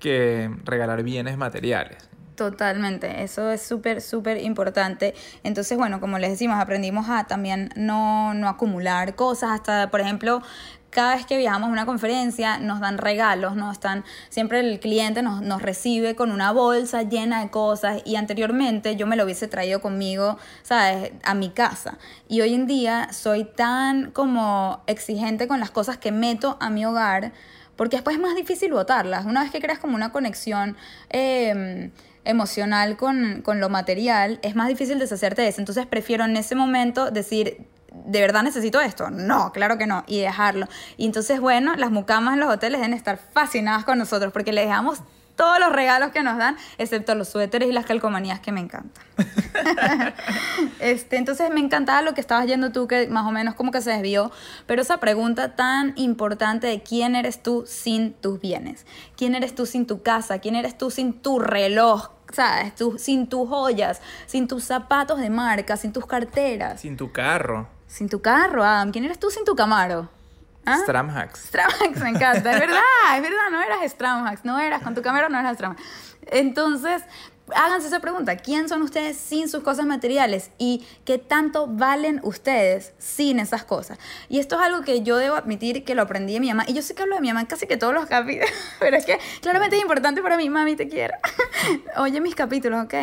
que 0.00 0.50
regalar 0.64 1.04
bienes 1.04 1.38
materiales. 1.38 2.08
Totalmente, 2.36 3.22
eso 3.22 3.50
es 3.50 3.62
súper, 3.62 4.02
súper 4.02 4.42
importante. 4.42 5.14
Entonces, 5.42 5.78
bueno, 5.78 6.00
como 6.00 6.18
les 6.18 6.30
decimos, 6.30 6.58
aprendimos 6.60 7.08
a 7.08 7.24
también 7.24 7.70
no, 7.76 8.34
no 8.34 8.48
acumular 8.48 9.14
cosas, 9.14 9.52
hasta, 9.52 9.90
por 9.90 10.02
ejemplo, 10.02 10.42
cada 10.90 11.16
vez 11.16 11.24
que 11.24 11.38
viajamos 11.38 11.70
a 11.70 11.72
una 11.72 11.86
conferencia 11.86 12.58
nos 12.58 12.80
dan 12.80 12.98
regalos, 12.98 13.56
¿no? 13.56 13.72
Están, 13.72 14.04
siempre 14.28 14.60
el 14.60 14.80
cliente 14.80 15.22
nos, 15.22 15.40
nos, 15.40 15.62
recibe 15.62 16.14
con 16.14 16.30
una 16.30 16.52
bolsa 16.52 17.04
llena 17.04 17.42
de 17.42 17.50
cosas 17.50 18.02
y 18.04 18.16
anteriormente 18.16 18.96
yo 18.96 19.06
me 19.06 19.16
lo 19.16 19.24
hubiese 19.24 19.48
traído 19.48 19.80
conmigo, 19.80 20.36
¿sabes? 20.62 21.12
A 21.24 21.34
mi 21.34 21.48
casa. 21.48 21.96
Y 22.28 22.42
hoy 22.42 22.52
en 22.52 22.66
día 22.66 23.12
soy 23.12 23.44
tan 23.44 24.10
como 24.10 24.82
exigente 24.86 25.48
con 25.48 25.58
las 25.58 25.70
cosas 25.70 25.96
que 25.96 26.12
meto 26.12 26.58
a 26.60 26.68
mi 26.68 26.84
hogar 26.84 27.32
porque 27.76 27.96
después 27.96 28.16
es 28.16 28.22
más 28.22 28.34
difícil 28.34 28.72
botarlas. 28.72 29.26
Una 29.26 29.42
vez 29.42 29.50
que 29.50 29.60
creas 29.60 29.78
como 29.78 29.94
una 29.94 30.12
conexión... 30.12 30.76
Eh, 31.10 31.90
emocional 32.26 32.96
con, 32.96 33.42
con, 33.42 33.60
lo 33.60 33.68
material, 33.68 34.38
es 34.42 34.54
más 34.54 34.68
difícil 34.68 34.98
deshacerte 34.98 35.42
de 35.42 35.48
eso. 35.48 35.60
Entonces 35.60 35.86
prefiero 35.86 36.24
en 36.24 36.36
ese 36.36 36.54
momento 36.54 37.10
decir, 37.10 37.66
¿de 38.04 38.20
verdad 38.20 38.42
necesito 38.42 38.80
esto? 38.80 39.10
No, 39.10 39.52
claro 39.52 39.78
que 39.78 39.86
no, 39.86 40.04
y 40.06 40.20
dejarlo. 40.20 40.68
Y 40.96 41.06
entonces, 41.06 41.40
bueno, 41.40 41.74
las 41.76 41.90
mucamas 41.90 42.34
en 42.34 42.40
los 42.40 42.50
hoteles 42.50 42.80
deben 42.80 42.94
estar 42.94 43.18
fascinadas 43.32 43.84
con 43.84 43.98
nosotros 43.98 44.32
porque 44.32 44.52
les 44.52 44.66
dejamos 44.66 45.00
todos 45.36 45.60
los 45.60 45.70
regalos 45.70 46.10
que 46.10 46.22
nos 46.22 46.38
dan, 46.38 46.56
excepto 46.78 47.14
los 47.14 47.28
suéteres 47.28 47.68
y 47.68 47.72
las 47.72 47.84
calcomanías 47.84 48.40
que 48.40 48.52
me 48.52 48.60
encantan. 48.60 49.04
este, 50.80 51.18
entonces 51.18 51.50
me 51.50 51.60
encantaba 51.60 52.02
lo 52.02 52.14
que 52.14 52.20
estabas 52.20 52.46
yendo 52.46 52.72
tú, 52.72 52.88
que 52.88 53.06
más 53.08 53.26
o 53.26 53.30
menos 53.30 53.54
como 53.54 53.70
que 53.70 53.82
se 53.82 53.90
desvió, 53.90 54.32
pero 54.66 54.82
esa 54.82 54.98
pregunta 54.98 55.54
tan 55.54 55.92
importante 55.96 56.66
de 56.66 56.82
quién 56.82 57.14
eres 57.14 57.42
tú 57.42 57.64
sin 57.66 58.14
tus 58.14 58.40
bienes, 58.40 58.86
quién 59.16 59.34
eres 59.34 59.54
tú 59.54 59.66
sin 59.66 59.86
tu 59.86 60.02
casa, 60.02 60.38
quién 60.38 60.56
eres 60.56 60.76
tú 60.76 60.90
sin 60.90 61.12
tu 61.12 61.38
reloj, 61.38 62.15
¿sabes? 62.32 62.74
Tú, 62.74 62.96
sin 62.98 63.28
tus 63.28 63.48
joyas, 63.48 64.00
sin 64.26 64.48
tus 64.48 64.64
zapatos 64.64 65.18
de 65.18 65.30
marca, 65.30 65.76
sin 65.76 65.92
tus 65.92 66.06
carteras. 66.06 66.80
Sin 66.80 66.96
tu 66.96 67.12
carro. 67.12 67.68
Sin 67.86 68.08
tu 68.08 68.20
carro, 68.20 68.64
Adam. 68.64 68.92
¿Quién 68.92 69.04
eres 69.04 69.18
tú 69.18 69.30
sin 69.30 69.44
tu 69.44 69.54
Camaro? 69.54 70.08
¿Ah? 70.64 70.78
Stramhax. 70.82 71.46
Stramhax, 71.46 72.00
me 72.00 72.10
encanta. 72.10 72.52
Es 72.52 72.60
verdad, 72.60 73.16
es 73.16 73.22
verdad, 73.22 73.50
no 73.50 73.62
eras 73.62 73.90
Stramhax, 73.90 74.44
no 74.44 74.58
eras, 74.58 74.82
con 74.82 74.94
tu 74.94 75.02
Camaro 75.02 75.28
no 75.28 75.38
eras 75.38 75.54
Stramhax. 75.54 75.80
Entonces, 76.26 77.02
háganse 77.54 77.88
esa 77.88 78.00
pregunta, 78.00 78.36
¿quién 78.36 78.68
son 78.68 78.82
ustedes 78.82 79.16
sin 79.16 79.48
sus 79.48 79.62
cosas 79.62 79.86
materiales? 79.86 80.50
¿Y 80.58 80.84
qué 81.04 81.18
tanto 81.18 81.66
valen 81.68 82.20
ustedes 82.22 82.92
sin 82.98 83.38
esas 83.38 83.64
cosas? 83.64 83.98
Y 84.28 84.38
esto 84.40 84.56
es 84.56 84.62
algo 84.62 84.82
que 84.82 85.02
yo 85.02 85.16
debo 85.16 85.36
admitir 85.36 85.84
que 85.84 85.94
lo 85.94 86.02
aprendí 86.02 86.34
de 86.34 86.40
mi 86.40 86.48
mamá. 86.48 86.64
Y 86.66 86.74
yo 86.74 86.82
sé 86.82 86.94
que 86.94 87.02
hablo 87.02 87.14
de 87.14 87.20
mi 87.20 87.28
mamá 87.28 87.40
en 87.40 87.46
casi 87.46 87.66
que 87.66 87.76
todos 87.76 87.94
los 87.94 88.06
capítulos, 88.06 88.50
pero 88.80 88.96
es 88.96 89.06
que 89.06 89.18
claramente 89.40 89.76
es 89.76 89.82
importante 89.82 90.22
para 90.22 90.36
mí, 90.36 90.48
mami, 90.50 90.76
te 90.76 90.88
quiero. 90.88 91.14
Oye 91.96 92.20
mis 92.20 92.34
capítulos, 92.34 92.84
¿ok? 92.84 92.94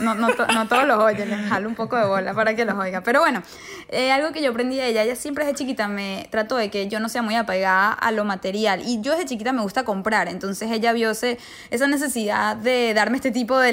No, 0.00 0.14
no, 0.14 0.28
no 0.28 0.68
todos 0.68 0.86
los 0.86 0.98
oye, 0.98 1.26
les 1.26 1.48
jalo 1.48 1.68
un 1.68 1.74
poco 1.74 1.96
de 1.96 2.06
bola 2.06 2.34
para 2.34 2.54
que 2.54 2.64
los 2.64 2.74
oiga. 2.74 3.02
Pero 3.02 3.20
bueno, 3.20 3.42
eh, 3.88 4.10
algo 4.12 4.32
que 4.32 4.42
yo 4.42 4.50
aprendí 4.50 4.76
de 4.76 4.88
ella, 4.88 5.02
ella 5.02 5.16
siempre 5.16 5.44
desde 5.44 5.58
chiquita 5.58 5.88
me 5.88 6.28
trató 6.30 6.56
de 6.56 6.70
que 6.70 6.88
yo 6.88 7.00
no 7.00 7.08
sea 7.08 7.22
muy 7.22 7.34
apegada 7.34 7.92
a 7.92 8.12
lo 8.12 8.24
material. 8.24 8.82
Y 8.84 9.00
yo 9.00 9.12
desde 9.12 9.26
chiquita 9.26 9.52
me 9.52 9.62
gusta 9.62 9.84
comprar, 9.84 10.28
entonces 10.28 10.70
ella 10.70 10.92
vio 10.92 11.10
esa 11.10 11.86
necesidad 11.86 12.56
de 12.56 12.92
darme 12.94 13.16
este 13.16 13.30
tipo 13.30 13.58
de 13.58 13.72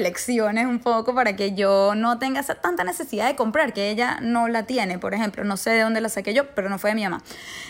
un 0.66 0.80
poco 0.80 1.14
para 1.14 1.36
que 1.36 1.54
yo 1.54 1.94
no 1.94 2.18
tenga 2.18 2.40
esa 2.40 2.54
tanta 2.54 2.84
necesidad 2.84 3.26
de 3.26 3.36
comprar, 3.36 3.72
que 3.72 3.90
ella 3.90 4.18
no 4.20 4.48
la 4.48 4.64
tiene, 4.64 4.98
por 4.98 5.14
ejemplo. 5.14 5.44
No 5.44 5.56
sé 5.56 5.70
de 5.70 5.80
dónde 5.80 6.00
la 6.00 6.08
saqué 6.08 6.34
yo, 6.34 6.54
pero 6.54 6.68
no 6.68 6.78
fue 6.78 6.90
de 6.90 6.96
mi 6.96 7.04
mamá, 7.04 7.22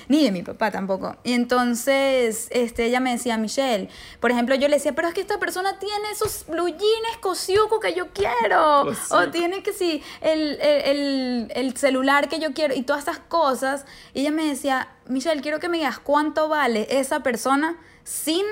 ni 0.08 0.24
de 0.24 0.30
mi 0.30 0.42
papá 0.42 0.70
tampoco. 0.70 1.16
Y 1.24 1.32
entonces 1.32 2.48
este, 2.50 2.86
ella 2.86 3.00
me 3.00 3.12
decía, 3.12 3.36
Michelle, 3.38 3.88
por 4.20 4.30
ejemplo, 4.30 4.54
yo 4.54 4.68
le 4.68 4.76
decía, 4.76 4.94
pero 4.94 5.08
es 5.08 5.14
que 5.14 5.20
esta 5.20 5.38
persona 5.38 5.78
tiene 5.78 6.10
esos 6.12 6.46
blue 6.46 6.68
jeans 6.68 7.16
cosiuco 7.20 7.80
que 7.80 7.94
yo 7.94 8.08
quiero, 8.12 8.84
o 9.10 9.28
tiene 9.30 9.62
que 9.62 9.72
sí, 9.72 10.02
el, 10.20 10.58
el, 10.60 11.52
el 11.54 11.76
celular 11.76 12.28
que 12.28 12.38
yo 12.38 12.52
quiero, 12.52 12.74
y 12.74 12.82
todas 12.82 13.00
estas 13.00 13.18
cosas. 13.18 13.86
Y 14.12 14.20
ella 14.20 14.30
me 14.30 14.46
decía, 14.46 14.88
Michelle, 15.06 15.40
quiero 15.40 15.60
que 15.60 15.68
me 15.68 15.78
digas 15.78 15.98
cuánto 15.98 16.48
vale 16.48 16.86
esa 16.90 17.20
persona 17.20 17.76
sin 18.04 18.44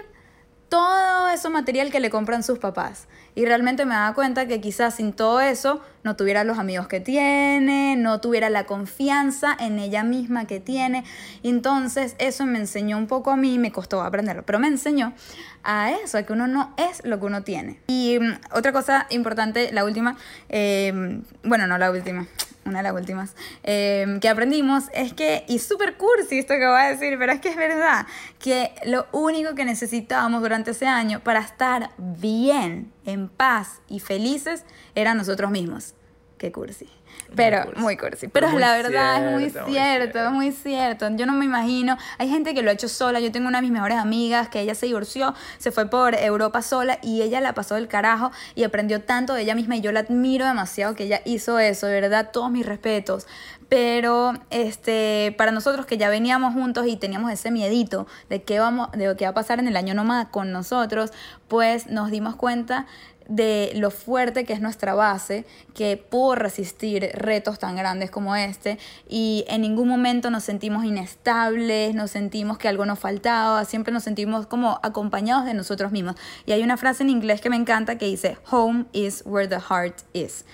todo 0.69 1.29
ese 1.29 1.51
material 1.51 1.91
que 1.91 2.01
le 2.01 2.09
compran 2.09 2.43
sus 2.43 2.59
papás. 2.59 3.07
Y 3.35 3.47
realmente 3.47 3.87
me 3.87 3.95
daba 3.95 4.15
cuenta 4.15 4.47
que 4.47 4.61
quizás 4.61 4.97
sin 4.97 5.13
todo 5.13 5.41
eso 5.41 5.81
no 6.05 6.17
tuviera 6.17 6.45
los 6.45 6.59
amigos 6.59 6.87
que 6.87 7.01
tiene, 7.01 7.97
no 7.97 8.21
tuviera 8.21 8.51
la 8.51 8.65
confianza 8.65 9.57
en 9.59 9.79
ella 9.79 10.05
misma 10.05 10.47
que 10.47 10.61
tiene. 10.61 11.05
entonces 11.43 12.15
eso 12.19 12.45
me 12.45 12.59
enseñó 12.59 12.99
un 12.99 13.07
poco 13.07 13.31
a 13.31 13.37
mí, 13.37 13.59
me 13.59 13.73
costó 13.73 14.03
aprenderlo, 14.03 14.43
pero 14.45 14.59
me 14.59 14.69
enseñó 14.69 15.15
a 15.63 15.93
eso, 15.93 16.19
a 16.19 16.25
que 16.25 16.33
uno 16.33 16.47
no 16.47 16.75
es 16.77 17.05
lo 17.05 17.21
que 17.21 17.27
uno 17.27 17.43
tiene. 17.43 17.81
Y 17.87 18.19
mm, 18.21 18.39
otra 18.53 18.73
cosa 18.73 19.07
importante, 19.11 19.73
la 19.73 19.85
última, 19.85 20.17
eh, 20.49 21.23
bueno, 21.43 21.67
no 21.67 21.79
la 21.79 21.91
última, 21.91 22.27
una 22.65 22.79
de 22.79 22.83
las 22.85 22.93
últimas, 22.93 23.35
em, 23.63 24.21
que 24.21 24.29
aprendimos 24.29 24.85
es 24.95 25.13
que, 25.13 25.45
y 25.49 25.59
súper 25.59 25.97
cursi 25.97 26.39
esto 26.39 26.55
que 26.55 26.67
voy 26.67 26.81
a 26.81 26.91
decir, 26.91 27.19
pero 27.19 27.33
es 27.33 27.41
que 27.41 27.49
es 27.49 27.57
verdad, 27.57 28.07
que 28.39 28.73
lo 28.85 29.07
único 29.13 29.55
que 29.55 29.65
necesitábamos 29.65 30.43
durante 30.43 30.73
ese 30.73 30.87
año 30.87 31.21
para 31.21 31.41
estar 31.41 31.91
bien, 31.99 32.93
en 33.05 33.29
paz 33.29 33.81
y 33.89 34.01
felices 34.01 34.65
era 34.95 35.15
nosotros 35.15 35.51
mismos. 35.51 35.95
Qué 36.39 36.53
cursi. 36.53 36.89
Pero 37.35 37.73
muy 37.77 37.97
cursi. 37.97 38.29
Pero, 38.29 38.59
la 38.59 38.73
verdad 38.73 39.27
es 39.27 39.33
muy 39.33 39.51
cierto, 39.51 40.19
es 40.19 40.31
muy 40.31 40.53
cierto. 40.53 41.09
Yo 41.17 41.27
no 41.27 41.33
me 41.33 41.45
imagino. 41.45 41.97
Hay 42.19 42.29
gente 42.29 42.55
que 42.55 42.63
lo 42.63 42.71
ha 42.71 42.75
hecho 42.75 42.89
sola. 42.89 43.21
Yo 43.21 43.33
tengo 43.33 43.49
una 43.49 43.59
de 43.59 43.63
mis 43.63 43.73
mejores 43.73 43.99
amigas 43.99 44.49
que 44.49 44.61
ella 44.61 44.75
se 44.75 44.87
divorció, 44.87 45.35
se 45.59 45.71
fue 45.71 45.89
por 45.89 46.15
Europa 46.15 46.63
sola 46.63 46.99
y 47.03 47.23
ella 47.23 47.41
la 47.41 47.55
pasó 47.55 47.75
del 47.75 47.89
carajo 47.89 48.31
y 48.55 48.65
aprendió 48.65 49.03
tanto 49.03 49.35
de 49.35 49.43
ella 49.43 49.55
misma 49.55 49.77
y 49.77 49.81
yo 49.81 49.93
la 49.93 50.01
admiro 50.01 50.47
demasiado 50.47 50.95
que 50.95 51.05
ella 51.05 51.21
hizo 51.25 51.59
eso, 51.59 51.87
de 51.87 52.01
verdad, 52.01 52.31
todos 52.33 52.51
mis 52.51 52.67
respetos. 52.67 53.27
Pero 53.69 54.35
este, 54.51 55.35
para 55.39 55.51
nosotros 55.51 55.87
que 55.87 55.97
ya 55.97 56.11
veníamos 56.11 56.53
juntos 56.53 56.87
y 56.87 56.97
teníamos 56.97 57.33
ese 57.33 57.51
miedito 57.51 58.07
de 58.29 58.43
qué, 58.43 58.59
vamos, 58.59 58.91
de 58.93 59.17
qué 59.17 59.25
va 59.25 59.31
a 59.31 59.35
pasar 59.35 59.61
en 59.61 59.69
el 59.69 59.77
año 59.77 59.95
nomás 59.95 60.27
con 60.29 60.53
nosotros, 60.53 61.11
pues 61.49 61.87
nos 61.87 62.11
dimos 62.11 62.37
cuenta 62.37 62.87
de 63.29 63.73
lo 63.75 63.91
fuerte 63.91 64.45
que 64.45 64.53
es 64.53 64.61
nuestra 64.61 64.95
base, 64.95 65.45
que 65.75 65.97
pudo 65.97 66.35
resistir 66.35 67.11
retos 67.15 67.59
tan 67.59 67.77
grandes 67.77 68.11
como 68.11 68.37
este 68.37 68.79
y 69.09 69.45
en 69.49 69.63
ningún 69.63 69.89
momento 69.89 70.31
nos 70.31 70.45
sentimos 70.45 70.85
inestables, 70.85 71.95
nos 71.95 72.11
sentimos 72.11 72.59
que 72.59 72.69
algo 72.69 72.85
nos 72.85 72.99
faltaba, 72.99 73.65
siempre 73.65 73.93
nos 73.93 74.05
sentimos 74.05 74.47
como 74.47 74.79
acompañados 74.83 75.45
de 75.45 75.55
nosotros 75.55 75.93
mismos. 75.93 76.17
Y 76.47 76.53
hay 76.53 76.63
una 76.63 76.77
frase 76.77 77.03
en 77.03 77.11
inglés 77.11 77.41
que 77.41 77.51
me 77.51 77.57
encanta 77.57 77.99
que 77.99 78.07
dice, 78.07 78.39
home 78.51 78.87
is 78.93 79.23
where 79.25 79.49
the 79.49 79.61
heart 79.61 80.01
is. 80.13 80.45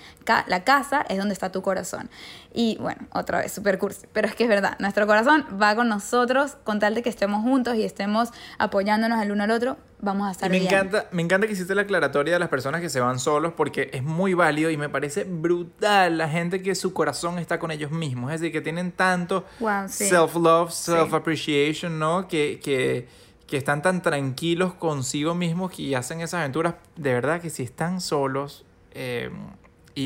La 0.47 0.63
casa 0.63 1.03
es 1.09 1.17
donde 1.17 1.33
está 1.33 1.51
tu 1.51 1.63
corazón. 1.63 2.09
Y 2.53 2.77
bueno, 2.79 3.07
otra 3.11 3.39
vez, 3.39 3.51
super 3.51 3.79
cursi, 3.79 4.05
pero 4.13 4.27
es 4.27 4.35
que 4.35 4.43
es 4.43 4.49
verdad, 4.49 4.77
nuestro 4.79 5.07
corazón 5.07 5.45
va 5.59 5.75
con 5.75 5.89
nosotros 5.89 6.57
con 6.63 6.79
tal 6.79 6.93
de 6.93 7.01
que 7.01 7.09
estemos 7.09 7.41
juntos 7.41 7.75
y 7.75 7.83
estemos 7.83 8.29
apoyándonos 8.59 9.21
el 9.23 9.31
uno 9.31 9.43
al 9.43 9.51
otro, 9.51 9.77
vamos 10.01 10.27
a 10.27 10.31
estar 10.31 10.49
me 10.49 10.59
bien. 10.59 10.73
Encanta, 10.73 11.07
me 11.11 11.21
encanta 11.21 11.47
que 11.47 11.53
hiciste 11.53 11.75
la 11.75 11.83
aclaratoria 11.83 12.33
de 12.33 12.39
las 12.39 12.49
personas 12.49 12.81
que 12.81 12.89
se 12.89 12.99
van 12.99 13.19
solos 13.19 13.53
porque 13.55 13.89
es 13.93 14.03
muy 14.03 14.33
válido 14.33 14.69
y 14.69 14.77
me 14.77 14.89
parece 14.89 15.23
brutal 15.23 16.17
la 16.17 16.29
gente 16.29 16.61
que 16.61 16.75
su 16.75 16.93
corazón 16.93 17.39
está 17.39 17.59
con 17.59 17.71
ellos 17.71 17.91
mismos, 17.91 18.33
es 18.33 18.41
decir, 18.41 18.53
que 18.53 18.61
tienen 18.61 18.91
tanto 18.91 19.45
self-love, 19.87 20.71
self-appreciation, 20.71 21.99
¿no? 21.99 22.27
Que, 22.27 22.59
que, 22.63 23.07
que 23.47 23.57
están 23.57 23.81
tan 23.81 24.01
tranquilos 24.01 24.73
consigo 24.73 25.35
mismos 25.35 25.77
y 25.79 25.95
hacen 25.95 26.21
esas 26.21 26.39
aventuras, 26.39 26.75
de 26.95 27.13
verdad 27.13 27.41
que 27.41 27.49
si 27.49 27.63
están 27.63 28.01
solos... 28.01 28.65
Eh, 28.91 29.29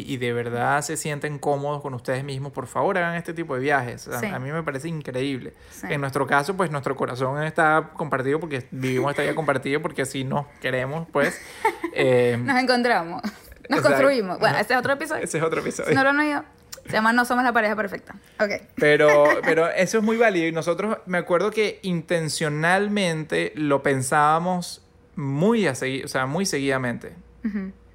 y, 0.01 0.17
de 0.17 0.33
verdad 0.33 0.81
se 0.81 0.97
sienten 0.97 1.37
cómodos 1.37 1.81
con 1.81 1.93
ustedes 1.93 2.23
mismos, 2.23 2.51
por 2.51 2.67
favor 2.67 2.97
hagan 2.97 3.15
este 3.15 3.33
tipo 3.33 3.53
de 3.53 3.61
viajes. 3.61 4.07
A, 4.07 4.39
mí 4.39 4.51
me 4.51 4.63
parece 4.63 4.87
increíble. 4.87 5.53
En 5.87 6.01
nuestro 6.01 6.25
caso, 6.25 6.55
pues 6.55 6.71
nuestro 6.71 6.95
corazón 6.95 7.41
está 7.43 7.91
compartido 7.93 8.39
porque 8.39 8.65
vivimos 8.71 9.11
esta 9.11 9.21
vida 9.21 9.35
compartida 9.35 9.79
porque 9.79 10.01
así 10.01 10.23
nos 10.23 10.47
queremos, 10.61 11.07
pues. 11.11 11.39
Eh, 11.95 12.39
nos 12.43 12.57
encontramos, 12.57 13.21
nos 13.69 13.81
construimos. 13.81 14.39
Bueno, 14.39 14.57
ese 14.57 14.73
es 14.73 14.79
otro 14.79 14.93
episodio. 14.93 15.23
Ese 15.23 15.37
es 15.37 15.43
otro 15.43 15.59
episodio. 15.61 15.93
no 15.93 16.03
lo 16.03 16.11
no 16.11 16.23
yo. 16.23 16.43
Se 16.87 16.93
llama 16.93 17.13
No 17.13 17.23
somos 17.23 17.43
la 17.43 17.53
pareja 17.53 17.75
perfecta. 17.75 18.15
Ok. 18.39 18.49
Pero, 18.75 19.25
pero 19.43 19.69
eso 19.69 19.99
es 19.99 20.03
muy 20.03 20.17
válido 20.17 20.47
y 20.47 20.51
nosotros 20.51 20.97
me 21.05 21.19
acuerdo 21.19 21.51
que 21.51 21.79
intencionalmente 21.83 23.53
lo 23.55 23.83
pensábamos 23.83 24.81
muy, 25.15 25.67
a 25.67 25.73
o 25.73 26.07
sea, 26.07 26.25
muy 26.25 26.47
seguidamente. 26.47 27.13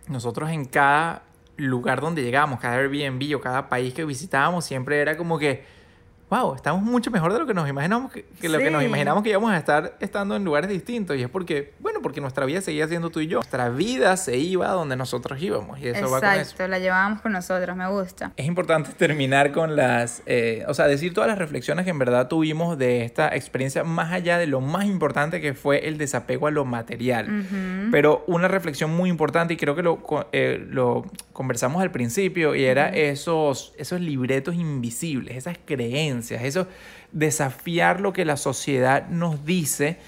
Nosotros 0.06 0.50
en 0.50 0.66
cada 0.66 1.22
lugar 1.58 2.00
donde 2.00 2.22
llegábamos, 2.22 2.60
cada 2.60 2.76
Airbnb 2.76 3.36
o 3.36 3.40
cada 3.40 3.68
país 3.68 3.92
que 3.92 4.04
visitábamos, 4.04 4.64
siempre 4.64 5.00
era 5.00 5.16
como 5.16 5.38
que 5.38 5.78
wow, 6.30 6.54
estamos 6.54 6.82
mucho 6.82 7.10
mejor 7.10 7.32
de 7.32 7.38
lo 7.38 7.46
que 7.46 7.54
nos 7.54 7.68
imaginamos, 7.68 8.12
que, 8.12 8.48
lo 8.48 8.58
que 8.58 8.70
nos 8.70 8.82
imaginamos 8.82 9.22
que 9.22 9.30
íbamos 9.30 9.50
a 9.50 9.56
estar 9.56 9.96
estando 10.00 10.36
en 10.36 10.44
lugares 10.44 10.68
distintos. 10.68 11.16
Y 11.16 11.22
es 11.22 11.30
porque, 11.30 11.72
bueno, 11.80 12.00
porque 12.02 12.20
nuestra 12.20 12.44
vida 12.44 12.60
seguía 12.60 12.86
siendo 12.86 13.10
tú 13.10 13.20
y 13.20 13.28
yo. 13.28 13.38
Nuestra 13.38 13.70
vida 13.70 14.16
se 14.16 14.36
iba 14.36 14.68
donde 14.68 14.96
nosotros 14.96 15.40
íbamos. 15.40 15.78
Y 15.78 15.88
eso 15.88 16.00
Exacto, 16.00 16.26
va 16.26 16.32
con 16.32 16.40
eso. 16.40 16.68
la 16.68 16.78
llevábamos 16.78 17.22
con 17.22 17.32
nosotros, 17.32 17.76
me 17.76 17.88
gusta. 17.88 18.32
Es 18.36 18.46
importante 18.46 18.90
terminar 18.92 19.52
con 19.52 19.74
las, 19.74 20.22
eh, 20.26 20.64
o 20.68 20.74
sea, 20.74 20.86
decir 20.86 21.14
todas 21.14 21.28
las 21.28 21.38
reflexiones 21.38 21.84
que 21.84 21.90
en 21.90 21.98
verdad 21.98 22.28
tuvimos 22.28 22.76
de 22.76 23.04
esta 23.04 23.34
experiencia, 23.34 23.84
más 23.84 24.12
allá 24.12 24.36
de 24.36 24.46
lo 24.46 24.60
más 24.60 24.84
importante 24.84 25.40
que 25.40 25.54
fue 25.54 25.88
el 25.88 25.96
desapego 25.96 26.46
a 26.46 26.50
lo 26.50 26.64
material. 26.64 27.46
Pero 27.90 28.24
una 28.26 28.48
reflexión 28.48 28.94
muy 28.94 29.08
importante, 29.08 29.54
y 29.54 29.56
creo 29.56 29.74
que 29.74 29.82
lo, 29.82 30.02
eh, 30.32 30.66
lo 30.68 31.04
conversamos 31.38 31.80
al 31.80 31.92
principio, 31.92 32.56
y 32.56 32.64
era 32.64 32.88
esos, 32.88 33.72
esos 33.78 34.00
libretos 34.00 34.56
invisibles, 34.56 35.36
esas 35.36 35.56
creencias 35.64 36.42
eso 36.42 36.66
desafiar 37.12 38.00
lo 38.00 38.12
que 38.12 38.24
la 38.24 38.36
sociedad 38.36 39.06
nos 39.08 39.46
dice 39.46 39.98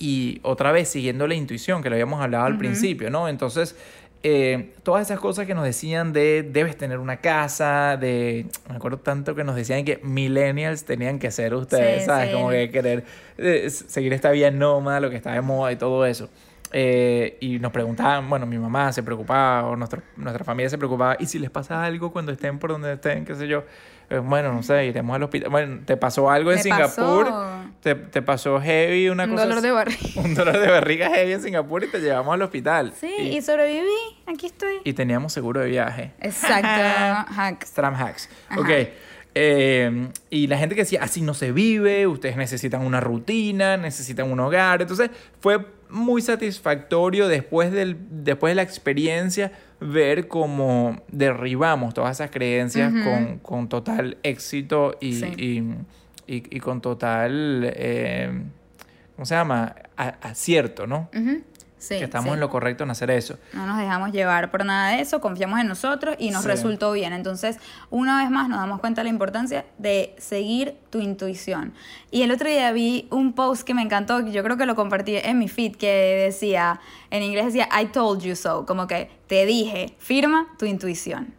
y 0.00 0.40
otra 0.42 0.72
vez 0.72 0.88
siguiendo 0.88 1.28
la 1.28 1.36
intuición 1.36 1.80
que 1.80 1.90
lo 1.90 1.94
habíamos 1.94 2.20
hablado 2.20 2.46
al 2.46 2.58
principio, 2.58 3.08
¿no? 3.08 3.28
Entonces, 3.28 3.76
eh, 4.24 4.72
todas 4.82 5.06
esas 5.06 5.20
cosas 5.20 5.46
que 5.46 5.54
nos 5.54 5.62
decían 5.62 6.12
de 6.12 6.42
debes 6.42 6.76
tener 6.76 6.98
una 6.98 7.18
casa, 7.18 7.96
de, 7.96 8.46
me 8.68 8.74
acuerdo 8.74 8.98
tanto 8.98 9.36
que 9.36 9.44
nos 9.44 9.54
decían 9.54 9.84
que 9.84 10.00
millennials 10.02 10.84
tenían 10.84 11.20
que 11.20 11.30
ser 11.30 11.54
ustedes, 11.54 12.06
¿sabes? 12.06 12.34
Como 12.34 12.50
que 12.50 12.68
querer 12.72 13.04
eh, 13.38 13.70
seguir 13.70 14.12
esta 14.12 14.32
vía 14.32 14.50
nómada, 14.50 14.98
lo 14.98 15.08
que 15.08 15.14
está 15.14 15.34
de 15.34 15.40
moda 15.40 15.70
y 15.70 15.76
todo 15.76 16.04
eso. 16.04 16.28
Eh, 16.72 17.36
y 17.40 17.58
nos 17.58 17.72
preguntaban, 17.72 18.28
bueno, 18.30 18.46
mi 18.46 18.58
mamá 18.58 18.92
se 18.92 19.02
preocupaba, 19.02 19.66
o 19.66 19.76
nuestro, 19.76 20.02
nuestra 20.16 20.44
familia 20.44 20.70
se 20.70 20.78
preocupaba, 20.78 21.16
¿y 21.18 21.26
si 21.26 21.38
les 21.38 21.50
pasa 21.50 21.84
algo 21.84 22.12
cuando 22.12 22.32
estén 22.32 22.58
por 22.58 22.70
donde 22.70 22.92
estén, 22.94 23.24
qué 23.24 23.34
sé 23.34 23.48
yo? 23.48 23.64
Eh, 24.08 24.18
bueno, 24.18 24.52
no 24.52 24.62
sé, 24.62 24.86
iremos 24.86 25.14
al 25.14 25.22
hospital. 25.22 25.50
Bueno, 25.50 25.80
¿te 25.84 25.96
pasó 25.96 26.30
algo 26.30 26.50
en 26.50 26.56
Me 26.58 26.62
Singapur? 26.64 27.24
pasó. 27.26 27.60
¿Te, 27.80 27.94
te 27.94 28.22
pasó 28.22 28.60
heavy 28.60 29.08
una 29.08 29.24
Un 29.24 29.30
cosa? 29.30 29.42
dolor 29.44 29.58
así? 29.58 29.66
de 29.66 29.72
barriga. 29.72 29.98
Un 30.24 30.34
dolor 30.34 30.58
de 30.58 30.68
barriga 30.68 31.10
heavy 31.10 31.32
en 31.32 31.42
Singapur 31.42 31.84
y 31.84 31.86
te 31.88 32.00
llevamos 32.00 32.34
al 32.34 32.42
hospital. 32.42 32.92
Sí, 32.98 33.10
Y, 33.18 33.36
y 33.38 33.42
sobreviví. 33.42 33.86
Aquí 34.26 34.46
estoy. 34.46 34.78
y 34.84 34.92
teníamos 34.94 35.32
seguro 35.32 35.60
de 35.60 35.68
viaje. 35.68 36.12
Exacto. 36.20 37.32
Hack. 37.34 37.62
Stram 37.64 37.94
hacks. 37.94 38.28
Ajá. 38.48 38.60
Ok. 38.60 38.68
Eh, 39.34 40.08
y 40.28 40.46
la 40.48 40.58
gente 40.58 40.74
que 40.74 40.80
decía, 40.82 41.00
así 41.04 41.22
no 41.22 41.34
se 41.34 41.52
vive, 41.52 42.06
ustedes 42.08 42.36
necesitan 42.36 42.84
una 42.84 43.00
rutina, 43.00 43.76
necesitan 43.76 44.30
un 44.30 44.40
hogar. 44.40 44.82
Entonces 44.82 45.10
fue 45.40 45.64
muy 45.90 46.22
satisfactorio 46.22 47.28
después, 47.28 47.72
del, 47.72 47.96
después 48.10 48.50
de 48.52 48.54
la 48.56 48.62
experiencia 48.62 49.52
ver 49.80 50.28
cómo 50.28 51.02
derribamos 51.08 51.94
todas 51.94 52.16
esas 52.18 52.30
creencias 52.30 52.92
con, 53.04 53.38
con 53.38 53.68
total 53.68 54.18
éxito 54.22 54.96
y, 55.00 55.14
Sí. 55.14 55.26
y, 55.36 56.34
y- 56.36 56.56
y 56.56 56.60
con 56.60 56.80
total, 56.80 57.72
eh, 57.74 58.30
¿cómo 59.16 59.26
se 59.26 59.34
llama? 59.34 59.74
A- 59.96 60.16
acierto, 60.22 60.86
¿no? 60.86 61.08
Sí, 61.80 61.98
que 61.98 62.04
estamos 62.04 62.28
sí. 62.28 62.34
en 62.34 62.40
lo 62.40 62.48
correcto 62.50 62.84
en 62.84 62.90
hacer 62.90 63.10
eso. 63.10 63.36
No 63.52 63.66
nos 63.66 63.78
dejamos 63.78 64.12
llevar 64.12 64.50
por 64.52 64.64
nada 64.64 64.90
de 64.90 65.00
eso, 65.00 65.20
confiamos 65.20 65.58
en 65.60 65.66
nosotros 65.66 66.14
y 66.18 66.30
nos 66.30 66.42
Sí. 66.42 66.48
resultó 66.48 66.92
bien. 66.92 67.12
Entonces, 67.12 67.56
una 67.90 68.22
vez 68.22 68.30
más 68.30 68.48
nos 68.48 68.60
damos 68.60 68.80
cuenta 68.80 69.00
de 69.00 69.04
la 69.04 69.10
importancia 69.10 69.64
de 69.78 70.14
seguir 70.18 70.76
tu 70.90 70.98
intuición. 71.00 71.72
Y 72.12 72.22
el 72.22 72.30
otro 72.30 72.48
día 72.48 72.70
vi 72.72 73.08
un 73.10 73.32
post 73.32 73.62
que 73.62 73.74
me 73.74 73.82
encantó, 73.82 74.24
que 74.24 74.30
yo 74.30 74.44
creo 74.44 74.56
que 74.56 74.66
lo 74.66 74.76
compartí 74.76 75.16
en 75.16 75.38
mi 75.38 75.48
feed, 75.48 75.76
que 75.76 76.22
decía, 76.26 76.80
en 77.10 77.22
inglés 77.22 77.46
decía, 77.46 77.68
I 77.80 77.86
told 77.86 78.20
you 78.22 78.36
so, 78.36 78.66
como 78.66 78.86
que 78.86 79.10
te 79.26 79.46
dije, 79.46 79.96
firma 79.98 80.46
tu 80.58 80.66
intuición. 80.66 81.34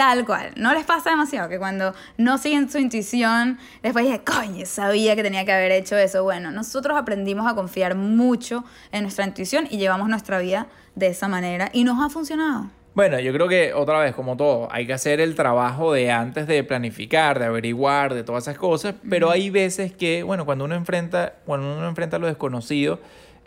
Tal 0.00 0.24
cual. 0.24 0.52
¿No 0.56 0.72
les 0.72 0.86
pasa 0.86 1.10
demasiado 1.10 1.50
que 1.50 1.58
cuando 1.58 1.92
no 2.16 2.38
siguen 2.38 2.70
su 2.70 2.78
intuición, 2.78 3.58
después 3.82 4.06
dije, 4.06 4.22
coño, 4.24 4.64
sabía 4.64 5.14
que 5.14 5.22
tenía 5.22 5.44
que 5.44 5.52
haber 5.52 5.72
hecho 5.72 5.94
eso? 5.98 6.22
Bueno, 6.24 6.50
nosotros 6.50 6.96
aprendimos 6.96 7.46
a 7.46 7.54
confiar 7.54 7.94
mucho 7.96 8.64
en 8.92 9.02
nuestra 9.02 9.26
intuición 9.26 9.68
y 9.70 9.76
llevamos 9.76 10.08
nuestra 10.08 10.38
vida 10.38 10.68
de 10.94 11.08
esa 11.08 11.28
manera 11.28 11.68
y 11.74 11.84
nos 11.84 12.02
ha 12.02 12.08
funcionado. 12.08 12.70
Bueno, 12.94 13.20
yo 13.20 13.30
creo 13.34 13.46
que 13.46 13.74
otra 13.74 13.98
vez, 13.98 14.14
como 14.14 14.38
todo, 14.38 14.68
hay 14.72 14.86
que 14.86 14.94
hacer 14.94 15.20
el 15.20 15.34
trabajo 15.34 15.92
de 15.92 16.10
antes 16.10 16.46
de 16.46 16.64
planificar, 16.64 17.38
de 17.38 17.44
averiguar, 17.44 18.14
de 18.14 18.24
todas 18.24 18.44
esas 18.44 18.56
cosas, 18.56 18.94
pero 19.06 19.30
hay 19.30 19.50
veces 19.50 19.92
que, 19.92 20.22
bueno, 20.22 20.46
cuando 20.46 20.64
uno 20.64 20.76
enfrenta, 20.76 21.34
cuando 21.44 21.76
uno 21.76 21.86
enfrenta 21.86 22.18
lo 22.18 22.26
desconocido, 22.26 23.00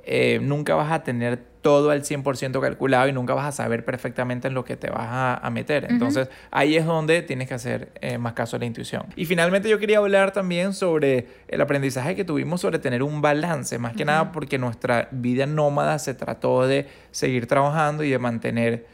eh, 0.05 0.39
nunca 0.41 0.75
vas 0.75 0.91
a 0.91 1.03
tener 1.03 1.39
todo 1.61 1.91
al 1.91 2.03
100% 2.03 2.59
calculado 2.59 3.07
y 3.07 3.13
nunca 3.13 3.33
vas 3.33 3.45
a 3.47 3.51
saber 3.53 3.85
perfectamente 3.85 4.49
en 4.49 4.53
lo 4.53 4.65
que 4.65 4.75
te 4.75 4.89
vas 4.89 5.07
a, 5.07 5.35
a 5.37 5.49
meter. 5.49 5.85
Entonces, 5.89 6.27
ahí 6.51 6.75
es 6.75 6.85
donde 6.85 7.21
tienes 7.21 7.47
que 7.47 7.53
hacer 7.53 7.93
eh, 8.01 8.17
más 8.17 8.33
caso 8.33 8.57
a 8.57 8.59
la 8.59 8.65
intuición. 8.65 9.05
Y 9.15 9.23
finalmente 9.25 9.69
yo 9.69 9.79
quería 9.79 9.99
hablar 9.99 10.31
también 10.33 10.73
sobre 10.73 11.27
el 11.47 11.61
aprendizaje 11.61 12.15
que 12.15 12.25
tuvimos 12.25 12.59
sobre 12.59 12.79
tener 12.79 13.01
un 13.01 13.21
balance, 13.21 13.77
más 13.79 13.93
que 13.95 14.03
nada 14.03 14.33
porque 14.33 14.57
nuestra 14.57 15.07
vida 15.11 15.45
nómada 15.45 15.99
se 15.99 16.13
trató 16.13 16.67
de 16.67 16.87
seguir 17.11 17.47
trabajando 17.47 18.03
y 18.03 18.09
de 18.09 18.19
mantener 18.19 18.85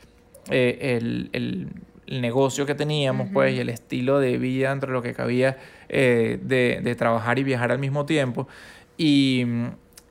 eh, 0.51 0.97
el, 1.01 1.29
el- 1.33 1.69
el 2.05 2.21
negocio 2.21 2.65
que 2.65 2.73
teníamos, 2.73 3.27
pues, 3.33 3.53
y 3.55 3.59
el 3.59 3.69
estilo 3.69 4.19
de 4.19 4.39
vida 4.39 4.69
dentro 4.71 4.87
de 4.89 4.93
lo 4.93 5.03
que 5.03 5.13
cabía 5.13 5.57
eh, 5.89 6.39
de, 6.41 6.79
de 6.83 6.95
trabajar 6.95 7.37
y 7.37 7.43
viajar 7.43 7.71
al 7.71 7.77
mismo 7.77 8.05
tiempo. 8.07 8.47
Y, 8.97 9.45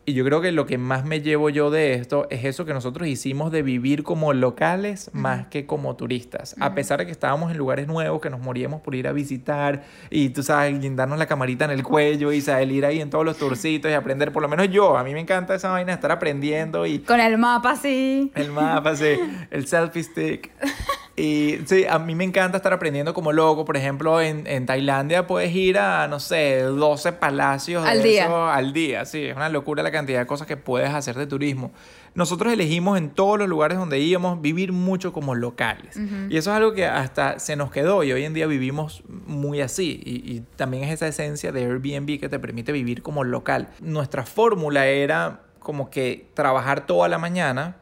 y 0.09 0.14
yo 0.14 0.24
creo 0.24 0.40
que 0.40 0.52
lo 0.52 0.64
que 0.64 0.78
más 0.78 1.04
me 1.04 1.20
llevo 1.20 1.50
yo 1.50 1.70
de 1.70 1.92
esto 1.92 2.28
es 2.30 2.46
eso 2.46 2.64
que 2.64 2.72
nosotros 2.72 3.06
hicimos 3.06 3.52
de 3.52 3.61
vivir 3.61 4.04
como 4.04 4.32
locales 4.32 5.11
más 5.12 5.48
que 5.48 5.66
como 5.66 5.96
turistas. 5.96 6.56
A 6.61 6.74
pesar 6.74 7.00
de 7.00 7.04
que 7.04 7.12
estábamos 7.12 7.50
en 7.50 7.59
lugares 7.59 7.86
nuevos, 7.86 8.18
que 8.22 8.30
nos 8.30 8.40
moríamos 8.40 8.80
por 8.80 8.94
ir 8.94 9.06
a 9.06 9.12
visitar 9.12 9.84
y 10.09 10.30
tú 10.30 10.42
sabes, 10.42 10.80
guindarnos 10.80 11.18
la 11.18 11.26
camarita 11.26 11.66
en 11.66 11.72
el 11.72 11.82
cuello 11.82 12.32
y 12.32 12.40
saber 12.40 12.72
ir 12.72 12.86
ahí 12.86 13.02
en 13.02 13.11
todos 13.11 13.26
los 13.26 13.36
tourcitos 13.36 13.90
y 13.90 13.94
aprender, 13.94 14.32
por 14.32 14.40
lo 14.40 14.48
menos 14.48 14.70
yo, 14.70 14.96
a 14.96 15.04
mí 15.04 15.12
me 15.12 15.20
encanta 15.20 15.54
esa 15.54 15.68
vaina 15.68 15.92
de 15.92 15.96
estar 15.96 16.11
aprendiendo 16.11 16.86
y 16.86 17.00
Con 17.00 17.20
el 17.20 17.36
mapa 17.36 17.72
así. 17.72 18.32
el 18.34 18.50
mapa, 18.50 18.96
sí, 18.96 19.18
el 19.50 19.66
selfie 19.66 20.04
stick. 20.04 20.50
Y 21.19 21.59
sí, 21.66 21.85
a 21.89 21.99
mí 21.99 22.14
me 22.14 22.23
encanta 22.25 22.59
estar 22.59 22.73
aprendiendo 22.73 23.12
como 23.12 23.33
loco. 23.33 23.64
Por 23.64 23.77
ejemplo, 23.77 24.21
en, 24.21 24.47
en 24.47 24.66
Tailandia 24.66 25.27
puedes 25.27 25.53
ir 25.55 25.79
a, 25.79 26.07
no 26.07 26.21
sé, 26.21 26.61
12 26.62 27.12
palacios 27.14 27.83
de 27.83 27.91
Al 27.91 28.03
día. 28.03 28.25
eso 28.25 28.47
al 28.47 28.73
día. 28.73 29.05
Sí, 29.05 29.25
es 29.25 29.37
una 29.37 29.49
locura 29.49 29.83
la 29.83 29.91
cantidad 29.91 30.21
de 30.21 30.27
cosas 30.27 30.47
que 30.47 30.57
puedes 30.57 30.91
hacer 30.91 31.16
de 31.16 31.27
turismo. 31.27 31.73
Nosotros 32.14 32.53
elegimos 32.53 32.99
en 32.99 33.11
todos 33.11 33.39
los 33.39 33.49
lugares 33.49 33.79
donde 33.79 33.99
íbamos 33.99 34.41
vivir 34.41 34.73
mucho 34.73 35.12
como 35.12 35.35
locales. 35.35 35.97
Y 36.29 36.37
eso 36.37 36.51
es 36.51 36.57
algo 36.57 36.73
que 36.73 36.87
hasta 36.87 37.39
se 37.39 37.57
nos 37.57 37.71
quedó 37.71 38.03
y 38.05 38.12
hoy 38.12 38.25
en 38.25 38.35
día 38.35 38.47
vivimos 38.47 39.03
muy 39.27 39.61
así. 39.61 40.01
Y, 40.05 40.33
y 40.33 40.41
también 40.57 40.85
es 40.85 40.91
esa 40.91 41.09
esencia 41.09 41.53
de 41.53 41.64
Airbnb 41.64 42.19
que 42.21 42.29
te 42.29 42.39
permite 42.39 42.73
vivir 42.73 43.03
como 43.03 43.25
local. 43.25 43.69
Nuestra 43.81 44.25
fórmula 44.25 44.87
era 44.87 45.43
como 45.59 45.91
que 45.91 46.29
trabajar 46.35 46.87
toda 46.87 47.09
la 47.09 47.19
mañana 47.19 47.77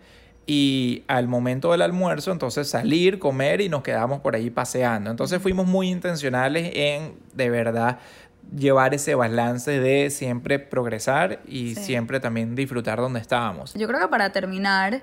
y 0.47 1.03
al 1.09 1.27
momento 1.29 1.73
del 1.73 1.83
almuerzo, 1.83 2.31
entonces 2.31 2.69
salir, 2.69 3.19
comer 3.19 3.61
y 3.61 3.69
nos 3.69 3.83
quedamos 3.83 4.21
por 4.21 4.37
ahí 4.37 4.49
paseando. 4.51 5.11
Entonces 5.11 5.43
fuimos 5.43 5.67
muy 5.67 5.89
intencionales 5.91 6.71
en 6.75 7.15
de 7.35 7.51
verdad 7.51 7.99
llevar 8.57 8.95
ese 8.95 9.17
balance 9.17 9.81
de 9.81 10.09
siempre 10.11 10.61
progresar 10.61 11.41
y 11.49 11.75
Sí. 11.75 11.83
siempre 11.83 12.21
también 12.21 12.55
disfrutar 12.55 12.99
donde 13.01 13.19
estábamos. 13.19 13.75
Yo 13.75 13.89
creo 13.89 13.99
que 14.01 14.07
para 14.07 14.31
terminar, 14.31 15.03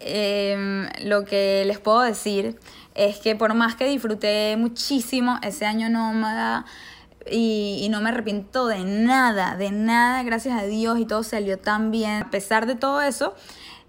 em, 0.00 0.88
lo 1.04 1.24
que 1.24 1.62
les 1.66 1.78
puedo 1.78 2.00
decir 2.00 2.58
es 2.96 3.18
que 3.18 3.36
por 3.36 3.54
más 3.54 3.76
que 3.76 3.84
disfruté 3.86 4.56
muchísimo 4.56 5.38
ese 5.42 5.66
año 5.66 5.88
nómada 5.88 6.64
y, 7.30 7.78
y 7.82 7.88
no 7.90 8.00
me 8.00 8.10
arrepiento 8.10 8.66
de 8.66 8.80
nada, 8.84 9.56
de 9.56 9.70
nada, 9.70 10.22
gracias 10.24 10.60
a 10.60 10.66
Dios 10.66 10.98
y 10.98 11.06
todo 11.06 11.22
salió 11.22 11.58
tan 11.58 11.90
bien. 11.90 12.22
A 12.24 12.30
pesar 12.30 12.66
de 12.66 12.74
todo 12.74 13.00
eso, 13.02 13.34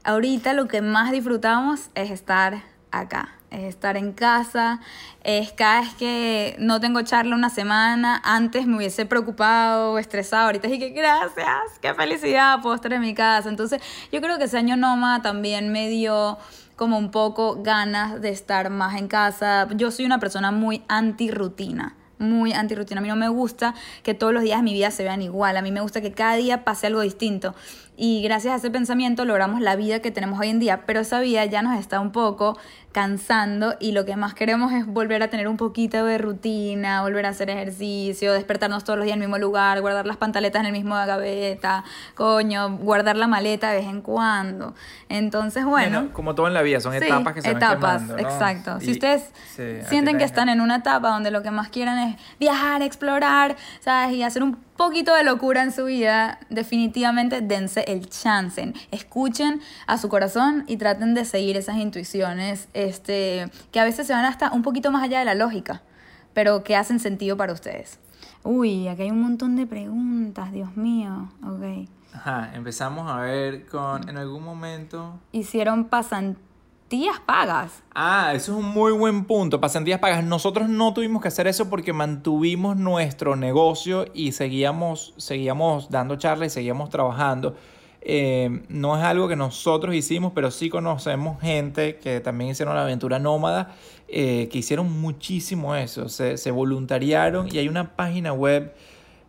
ahorita 0.05 0.53
lo 0.53 0.67
que 0.67 0.81
más 0.81 1.11
disfrutamos 1.11 1.89
es 1.95 2.11
estar 2.11 2.63
acá, 2.91 3.29
es 3.49 3.63
estar 3.63 3.97
en 3.97 4.13
casa, 4.13 4.79
es 5.23 5.51
cada 5.51 5.81
vez 5.81 5.93
que 5.95 6.55
no 6.59 6.79
tengo 6.79 7.01
charla 7.01 7.35
una 7.35 7.49
semana, 7.49 8.21
antes 8.23 8.67
me 8.67 8.77
hubiese 8.77 9.05
preocupado 9.05 9.97
estresado, 9.97 10.45
ahorita 10.45 10.67
dije 10.67 10.89
gracias, 10.89 11.79
qué 11.81 11.93
felicidad, 11.93 12.61
puedo 12.61 12.75
estar 12.75 12.93
en 12.93 13.01
mi 13.01 13.13
casa. 13.13 13.49
Entonces 13.49 13.81
yo 14.11 14.21
creo 14.21 14.37
que 14.37 14.45
ese 14.45 14.57
año 14.57 14.77
nómada 14.77 15.21
también 15.21 15.71
me 15.71 15.89
dio 15.89 16.37
como 16.75 16.97
un 16.97 17.09
poco 17.11 17.61
ganas 17.63 18.21
de 18.21 18.29
estar 18.29 18.69
más 18.69 18.95
en 18.95 19.07
casa. 19.07 19.67
Yo 19.75 19.91
soy 19.91 20.05
una 20.05 20.19
persona 20.19 20.51
muy 20.51 20.83
anti-rutina 20.87 21.95
muy 22.17 22.53
antirrutina. 22.53 22.99
A 22.99 23.01
mí 23.01 23.09
no 23.09 23.15
me 23.15 23.29
gusta 23.29 23.73
que 24.03 24.13
todos 24.13 24.33
los 24.33 24.43
días 24.43 24.59
de 24.59 24.63
mi 24.63 24.73
vida 24.73 24.91
se 24.91 25.03
vean 25.03 25.21
igual. 25.21 25.57
A 25.57 25.61
mí 25.61 25.71
me 25.71 25.81
gusta 25.81 26.01
que 26.01 26.11
cada 26.11 26.35
día 26.35 26.63
pase 26.63 26.87
algo 26.87 27.01
distinto. 27.01 27.55
Y 27.97 28.21
gracias 28.23 28.53
a 28.53 28.57
ese 28.57 28.71
pensamiento 28.71 29.25
logramos 29.25 29.61
la 29.61 29.75
vida 29.75 29.99
que 30.01 30.11
tenemos 30.11 30.39
hoy 30.39 30.49
en 30.49 30.59
día. 30.59 30.85
Pero 30.85 30.99
esa 30.99 31.19
vida 31.19 31.45
ya 31.45 31.61
nos 31.61 31.79
está 31.79 31.99
un 31.99 32.11
poco 32.11 32.57
cansando 32.95 33.75
y 33.81 33.91
lo 33.91 34.05
que 34.05 34.15
más 34.15 34.33
queremos 34.33 34.71
es 34.71 34.85
volver 34.85 35.21
a 35.21 35.29
tener 35.29 35.49
un 35.49 35.57
poquito 35.57 36.05
de 36.05 36.17
rutina, 36.17 37.01
volver 37.01 37.25
a 37.25 37.29
hacer 37.29 37.49
ejercicio, 37.49 38.31
despertarnos 38.31 38.85
todos 38.85 38.97
los 38.97 39.03
días 39.05 39.17
en 39.17 39.21
el 39.21 39.27
mismo 39.27 39.37
lugar, 39.37 39.81
guardar 39.81 40.05
las 40.07 40.15
pantaletas 40.15 40.61
en 40.61 40.67
el 40.67 40.71
mismo 40.71 40.95
gaveta, 40.95 41.83
coño, 42.15 42.77
guardar 42.77 43.17
la 43.17 43.27
maleta 43.27 43.71
de 43.71 43.79
vez 43.79 43.87
en 43.87 43.99
cuando. 44.01 44.75
Entonces, 45.09 45.65
bueno. 45.65 46.07
como 46.13 46.35
todo 46.35 46.47
en 46.47 46.53
la 46.53 46.61
vida, 46.61 46.79
son 46.79 46.93
Sí, 46.93 46.99
etapas 47.03 47.33
que 47.33 47.41
se 47.41 47.51
etapas, 47.51 47.81
van 47.81 47.99
quemando, 48.07 48.23
¿no? 48.23 48.29
exacto. 48.29 48.79
Si 48.79 48.91
ustedes 48.91 49.29
sí, 49.53 49.63
sienten 49.89 50.13
te 50.15 50.19
que 50.19 50.23
están 50.23 50.47
en 50.47 50.61
una 50.61 50.77
etapa 50.77 51.09
donde 51.09 51.31
lo 51.31 51.41
que 51.43 51.51
más 51.51 51.67
quieren 51.67 51.97
es 51.97 52.15
viajar, 52.39 52.81
explorar, 52.81 53.57
¿sabes? 53.81 54.15
Y 54.15 54.23
hacer 54.23 54.41
un 54.41 54.55
poquito 54.75 55.13
de 55.15 55.23
locura 55.23 55.63
en 55.63 55.71
su 55.71 55.85
vida, 55.85 56.39
definitivamente 56.49 57.41
dense 57.41 57.85
el 57.87 58.09
chance. 58.09 58.73
Escuchen 58.91 59.61
a 59.87 59.97
su 59.97 60.09
corazón 60.09 60.63
y 60.67 60.77
traten 60.77 61.13
de 61.13 61.25
seguir 61.25 61.57
esas 61.57 61.77
intuiciones 61.77 62.67
este, 62.73 63.49
que 63.71 63.79
a 63.79 63.83
veces 63.83 64.07
se 64.07 64.13
van 64.13 64.25
hasta 64.25 64.51
un 64.51 64.61
poquito 64.61 64.91
más 64.91 65.03
allá 65.03 65.19
de 65.19 65.25
la 65.25 65.35
lógica, 65.35 65.81
pero 66.33 66.63
que 66.63 66.75
hacen 66.75 66.99
sentido 66.99 67.37
para 67.37 67.53
ustedes. 67.53 67.99
Uy, 68.43 68.87
aquí 68.87 69.03
hay 69.03 69.11
un 69.11 69.21
montón 69.21 69.55
de 69.55 69.65
preguntas, 69.65 70.51
Dios 70.51 70.75
mío. 70.77 71.31
Ok. 71.43 71.89
Ajá, 72.13 72.51
empezamos 72.53 73.11
a 73.11 73.19
ver 73.19 73.65
con 73.65 74.07
en 74.07 74.17
algún 74.17 74.43
momento. 74.43 75.19
Hicieron 75.31 75.85
pasantías 75.85 76.45
pagas. 77.25 77.83
Ah, 77.93 78.33
eso 78.35 78.53
es 78.53 78.57
un 78.57 78.69
muy 78.69 78.91
buen 78.91 79.25
punto. 79.25 79.59
Pasantías 79.59 79.99
pagas. 79.99 80.23
Nosotros 80.23 80.69
no 80.69 80.93
tuvimos 80.93 81.21
que 81.21 81.27
hacer 81.27 81.47
eso 81.47 81.69
porque 81.69 81.93
mantuvimos 81.93 82.77
nuestro 82.77 83.35
negocio 83.35 84.05
y 84.13 84.31
seguíamos, 84.31 85.13
seguíamos 85.17 85.89
dando 85.89 86.15
charlas 86.15 86.47
y 86.47 86.53
seguíamos 86.53 86.89
trabajando. 86.89 87.55
Eh, 88.01 88.61
no 88.69 88.97
es 88.97 89.03
algo 89.03 89.27
que 89.27 89.35
nosotros 89.35 89.95
hicimos, 89.95 90.31
pero 90.35 90.51
sí 90.51 90.69
conocemos 90.69 91.41
gente 91.41 91.97
que 91.97 92.19
también 92.19 92.51
hicieron 92.51 92.75
la 92.75 92.83
aventura 92.83 93.17
nómada, 93.17 93.75
eh, 94.07 94.47
que 94.51 94.59
hicieron 94.59 94.91
muchísimo 95.01 95.75
eso. 95.75 96.07
Se, 96.07 96.37
se 96.37 96.51
voluntariaron 96.51 97.47
y 97.51 97.57
hay 97.57 97.67
una 97.67 97.95
página 97.95 98.31
web 98.31 98.75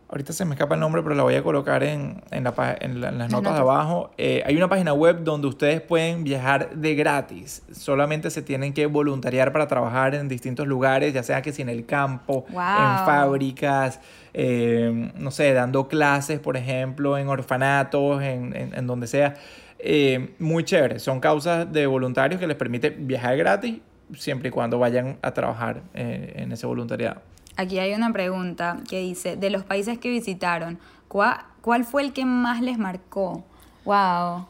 ahorita 0.09 0.31
se 0.33 0.45
me 0.45 0.53
escapa 0.55 0.75
el 0.75 0.79
nombre, 0.79 1.03
pero 1.03 1.15
la 1.15 1.23
voy 1.23 1.35
a 1.35 1.43
colocar 1.43 1.83
en, 1.83 2.21
en, 2.31 2.43
la 2.43 2.53
en 2.79 3.01
la- 3.01 3.09
en 3.09 3.17
las 3.17 3.29
Las 3.29 3.31
notas 3.31 3.53
de 3.55 3.59
abajo. 3.59 4.11
Eh, 4.17 4.41
hay 4.45 4.55
una 4.55 4.69
página 4.69 4.93
web 4.93 5.23
donde 5.23 5.47
ustedes 5.47 5.81
pueden 5.81 6.23
viajar 6.23 6.69
de 6.75 6.95
gratis. 6.95 7.61
Solamente 7.71 8.29
se 8.29 8.41
tienen 8.41 8.73
que 8.73 8.85
voluntariar 8.85 9.51
para 9.51 9.67
trabajar 9.67 10.15
en 10.15 10.27
distintos 10.29 10.65
lugares, 10.67 11.13
ya 11.13 11.23
sea 11.23 11.41
que 11.41 11.51
si 11.51 11.61
en 11.61 11.69
el 11.69 11.85
campo, 11.85 12.45
Wow. 12.49 12.61
en 12.61 13.05
fábricas, 13.05 13.99
eh, 14.33 15.11
no 15.15 15.31
sé, 15.31 15.51
dando 15.53 15.87
clases, 15.87 16.39
por 16.39 16.55
ejemplo, 16.57 17.17
en 17.17 17.27
orfanatos, 17.27 18.21
en, 18.23 18.87
donde 18.87 19.07
sea. 19.07 19.35
Eh, 19.79 20.33
muy 20.39 20.63
chévere. 20.63 20.99
Son 20.99 21.19
causas 21.19 21.71
de 21.71 21.85
voluntarios 21.85 22.39
que 22.39 22.47
les 22.47 22.55
permite 22.57 22.89
viajar 22.91 23.35
gratis 23.37 23.79
siempre 24.15 24.49
y 24.49 24.51
cuando 24.51 24.79
vayan 24.79 25.17
a 25.21 25.31
trabajar 25.33 25.81
en 25.93 26.51
ese 26.51 26.65
voluntariado. 26.65 27.21
Aquí 27.57 27.79
hay 27.79 27.93
una 27.93 28.13
pregunta 28.13 28.77
que 28.89 28.99
dice, 28.99 29.35
de 29.35 29.49
los 29.49 29.63
países 29.63 29.97
que 29.97 30.09
visitaron, 30.09 30.79
¿cuál, 31.07 31.37
cuál 31.61 31.83
fue 31.83 32.03
el 32.03 32.13
que 32.13 32.23
más 32.25 32.61
les 32.61 32.77
marcó? 32.77 33.43
Wow. 33.83 34.45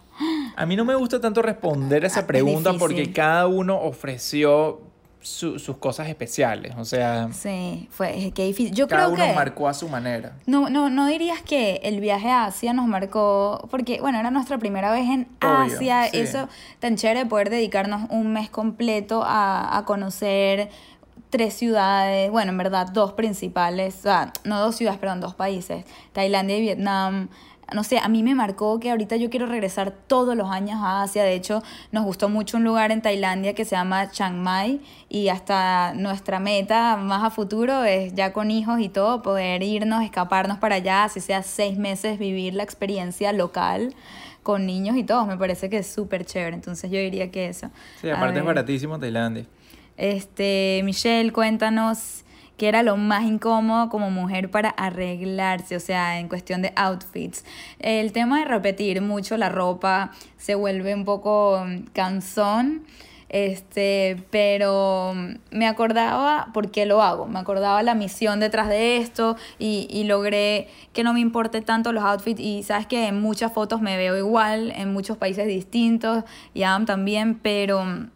A 0.55 0.66
mí 0.66 0.76
no 0.76 0.84
me 0.86 0.95
gusta 0.95 1.22
tanto 1.22 1.41
responder 1.41 2.03
Ah, 2.03 2.08
esa 2.08 2.20
es 2.22 2.26
pregunta 2.26 2.74
porque 2.74 3.12
cada 3.14 3.47
uno 3.47 3.80
ofreció 3.80 4.82
su- 5.22 5.60
sus 5.60 5.78
cosas 5.78 6.08
especiales. 6.08 6.74
O 6.78 6.86
sea, 6.86 7.30
Sí, 7.34 7.88
fue 7.91 8.32
qué 8.34 8.45
difícil. 8.45 8.74
Yo 8.74 8.88
cada 8.88 9.03
creo 9.05 9.14
uno 9.16 9.26
que 9.26 9.34
marcó 9.34 9.68
a 9.68 9.74
su 9.74 9.88
manera. 9.89 10.34
no, 10.45 10.70
no, 10.70 10.89
no 10.89 11.05
dirías 11.05 11.41
que 11.41 11.82
el 11.84 11.99
viaje 11.99 12.30
a 12.32 12.45
Asia 12.45 12.74
nos 12.74 12.88
marcó, 12.88 13.68
porque 13.70 13.99
bueno, 14.01 14.20
era 14.20 14.32
nuestra 14.32 14.58
primera 14.58 14.91
vez 14.91 15.08
en 15.10 15.28
Obvio, 15.43 15.76
Asia, 15.76 16.03
sí. 16.12 16.18
eso 16.20 16.47
tan 16.80 16.95
chévere 16.95 17.26
poder 17.26 17.49
dedicarnos 17.49 18.10
un 18.10 18.32
mes 18.34 18.49
completo 18.49 19.24
a, 19.26 19.78
a 19.78 19.86
conocer 19.86 20.70
tres 21.30 21.53
ciudades, 21.53 22.32
bueno, 22.32 22.51
en 22.51 22.57
verdad 22.57 22.88
dos 22.91 23.13
principales, 23.13 23.95
o 23.99 24.01
sea, 24.03 24.34
no 24.43 24.59
dos 24.59 24.75
ciudades, 24.75 24.99
perdón, 24.99 25.21
dos 25.21 25.36
países, 25.36 25.86
Tailandia 26.13 26.57
y 26.57 26.61
Vietnam. 26.61 27.30
No 27.73 27.84
sé, 27.84 27.99
a 27.99 28.07
mí 28.07 28.23
me 28.23 28.34
marcó 28.34 28.80
que 28.80 28.91
ahorita 28.91 29.17
yo 29.17 29.30
quiero 29.30 29.45
regresar 29.45 29.91
todos 29.91 30.38
los 30.38 30.49
años 30.49 30.80
a 30.82 31.01
Asia. 31.01 31.25
De 31.25 31.34
hecho, 31.34 31.61
nos 31.91 32.05
gustó 32.05 32.30
mucho 32.30 32.55
un 32.55 32.63
lugar 32.63 32.91
en 32.93 33.01
Tailandia 33.01 33.55
que 33.55 33.65
se 33.65 33.75
llama 33.75 34.09
Chiang 34.09 34.41
Mai 34.41 34.80
y 35.09 35.28
hasta 35.28 35.93
nuestra 35.93 36.39
meta 36.39 36.95
más 36.95 37.25
a 37.25 37.30
futuro 37.30 37.84
es 37.84 38.13
ya 38.15 38.32
con 38.32 38.51
hijos 38.51 38.80
y 38.80 38.88
todo, 38.88 39.21
poder 39.21 39.63
irnos, 39.63 40.01
escaparnos 40.01 40.59
para 40.59 40.75
allá, 40.75 41.03
así 41.03 41.19
sea 41.19 41.43
seis 41.43 41.78
meses, 41.78 42.17
vivir 42.19 42.53
la 42.53 42.63
experiencia 42.63 43.34
local 43.34 43.93
con 44.43 44.65
niños 44.65 44.95
y 44.95 45.03
todo. 45.03 45.25
Me 45.25 45.36
parece 45.36 45.69
que 45.69 45.80
es 45.80 45.88
súper 45.88 46.23
chévere. 46.23 46.55
Entonces 46.55 46.89
yo 46.89 46.99
diría 46.99 47.32
que 47.32 47.49
eso. 47.49 47.69
Sí, 47.99 48.09
aparte 48.09 48.39
es 48.39 48.45
baratísimo 48.45 48.97
Tailandia. 48.97 49.45
Este, 49.98 50.82
Michelle, 50.84 51.34
cuéntanos 51.34 52.24
qué 52.58 52.68
era 52.68 52.84
lo 52.84 52.98
más 52.98 53.24
incómodo 53.24 53.89
como 53.89 54.10
mujer 54.10 54.50
para 54.50 54.70
arreglarse, 54.70 55.76
o 55.76 55.80
sea, 55.80 56.20
en 56.20 56.28
cuestión 56.28 56.62
de 56.62 56.74
outfits. 56.76 57.45
El 57.80 58.12
tema 58.12 58.39
de 58.39 58.45
repetir 58.45 59.02
mucho 59.02 59.38
la 59.38 59.50
ropa 59.50 60.12
se 60.38 60.56
vuelve 60.56 60.93
un 60.93 61.06
poco 61.06 61.64
mm, 61.66 61.86
cansón. 61.93 62.86
Este, 63.30 64.24
pero 64.32 65.12
mm, 65.14 65.36
me 65.52 65.68
acordaba 65.68 66.48
por 66.54 66.72
qué 66.72 66.86
lo 66.86 67.02
hago, 67.02 67.26
me 67.28 67.39
acordaba 67.39 67.84
la 67.84 67.93
misión 67.93 68.39
detrás 68.39 68.70
de 68.70 68.98
esto 68.98 69.36
y, 69.60 69.86
y 69.89 70.06
logré 70.06 70.70
que 70.93 71.04
no 71.04 71.12
me 71.12 71.20
importe 71.20 71.62
tanto 71.62 71.91
los 71.91 72.06
outfits 72.06 72.39
y 72.39 72.64
sabes 72.64 72.88
que 72.88 73.08
en 73.08 73.20
muchas 73.20 73.52
fotos 73.52 73.82
me 73.82 73.98
veo 73.98 74.16
igual, 74.16 74.72
en 74.78 74.93
muchos 74.93 75.18
países 75.18 75.45
distintos 75.45 76.24
y 76.54 76.64
Adam 76.64 76.86
también, 76.86 77.38
pero 77.38 77.84
mm, 77.84 78.12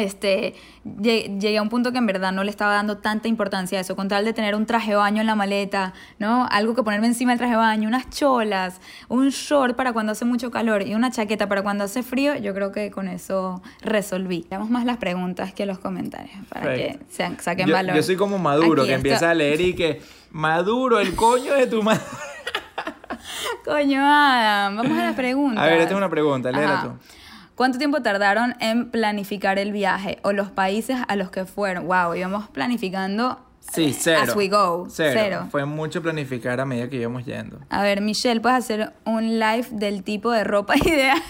este, 0.00 0.54
lle- 0.84 1.38
llegué 1.38 1.58
a 1.58 1.62
un 1.62 1.68
punto 1.68 1.92
que 1.92 1.98
en 1.98 2.06
verdad 2.06 2.32
no 2.32 2.44
le 2.44 2.50
estaba 2.50 2.74
dando 2.74 2.98
tanta 2.98 3.28
importancia 3.28 3.78
a 3.78 3.80
eso, 3.80 3.96
con 3.96 4.08
tal 4.08 4.24
de 4.24 4.32
tener 4.32 4.54
un 4.54 4.66
traje 4.66 4.90
de 4.90 4.96
baño 4.96 5.20
en 5.20 5.26
la 5.26 5.34
maleta, 5.34 5.92
¿no? 6.18 6.46
Algo 6.50 6.74
que 6.74 6.82
ponerme 6.82 7.06
encima 7.06 7.32
del 7.32 7.38
traje 7.38 7.52
de 7.52 7.58
baño, 7.58 7.88
unas 7.88 8.08
cholas, 8.10 8.80
un 9.08 9.28
short 9.30 9.76
para 9.76 9.92
cuando 9.92 10.12
hace 10.12 10.24
mucho 10.24 10.50
calor 10.50 10.82
y 10.86 10.94
una 10.94 11.10
chaqueta 11.10 11.48
para 11.48 11.62
cuando 11.62 11.84
hace 11.84 12.02
frío, 12.02 12.36
yo 12.36 12.54
creo 12.54 12.72
que 12.72 12.90
con 12.90 13.08
eso 13.08 13.62
resolví. 13.82 14.46
Veamos 14.50 14.70
más 14.70 14.84
las 14.84 14.96
preguntas 14.98 15.52
que 15.52 15.66
los 15.66 15.78
comentarios 15.78 16.36
para 16.48 16.62
Perfecto. 16.66 17.06
que 17.36 17.42
saquen 17.42 17.66
Yo, 17.68 17.74
valor. 17.74 17.96
yo 17.96 18.02
soy 18.02 18.16
como 18.16 18.38
Maduro, 18.38 18.82
Aquí 18.82 18.88
que 18.90 18.94
esto- 18.94 19.06
empieza 19.08 19.30
a 19.30 19.34
leer 19.34 19.60
y 19.60 19.74
que, 19.74 20.00
Maduro, 20.30 21.00
el 21.00 21.14
coño 21.14 21.54
de 21.54 21.66
tu 21.66 21.82
madre. 21.82 22.00
Coño, 23.64 24.00
Adam, 24.02 24.76
vamos 24.76 24.98
a 24.98 25.02
las 25.06 25.14
preguntas. 25.14 25.62
A 25.62 25.66
ver, 25.66 25.80
esta 25.80 25.90
es 25.92 25.96
una 25.96 26.08
pregunta, 26.08 26.50
léela 26.50 26.82
tú. 26.82 27.17
¿Cuánto 27.58 27.76
tiempo 27.78 28.00
tardaron 28.02 28.54
en 28.60 28.88
planificar 28.88 29.58
el 29.58 29.72
viaje 29.72 30.20
o 30.22 30.30
los 30.30 30.48
países 30.48 30.96
a 31.08 31.16
los 31.16 31.32
que 31.32 31.44
fueron? 31.44 31.88
Wow, 31.88 32.14
íbamos 32.14 32.48
planificando 32.50 33.44
Sí, 33.72 33.86
eh, 33.86 33.96
cero. 33.98 34.20
as 34.22 34.36
we 34.36 34.46
go. 34.46 34.86
Cero. 34.88 35.20
Cero. 35.20 35.48
Fue 35.50 35.64
mucho 35.64 36.00
planificar 36.00 36.60
a 36.60 36.64
medida 36.64 36.88
que 36.88 36.98
íbamos 36.98 37.24
yendo. 37.24 37.58
A 37.68 37.82
ver, 37.82 38.00
Michelle, 38.00 38.40
¿puedes 38.40 38.58
hacer 38.58 38.92
un 39.04 39.40
live 39.40 39.66
del 39.72 40.04
tipo 40.04 40.30
de 40.30 40.44
ropa 40.44 40.76
ideal? 40.86 41.20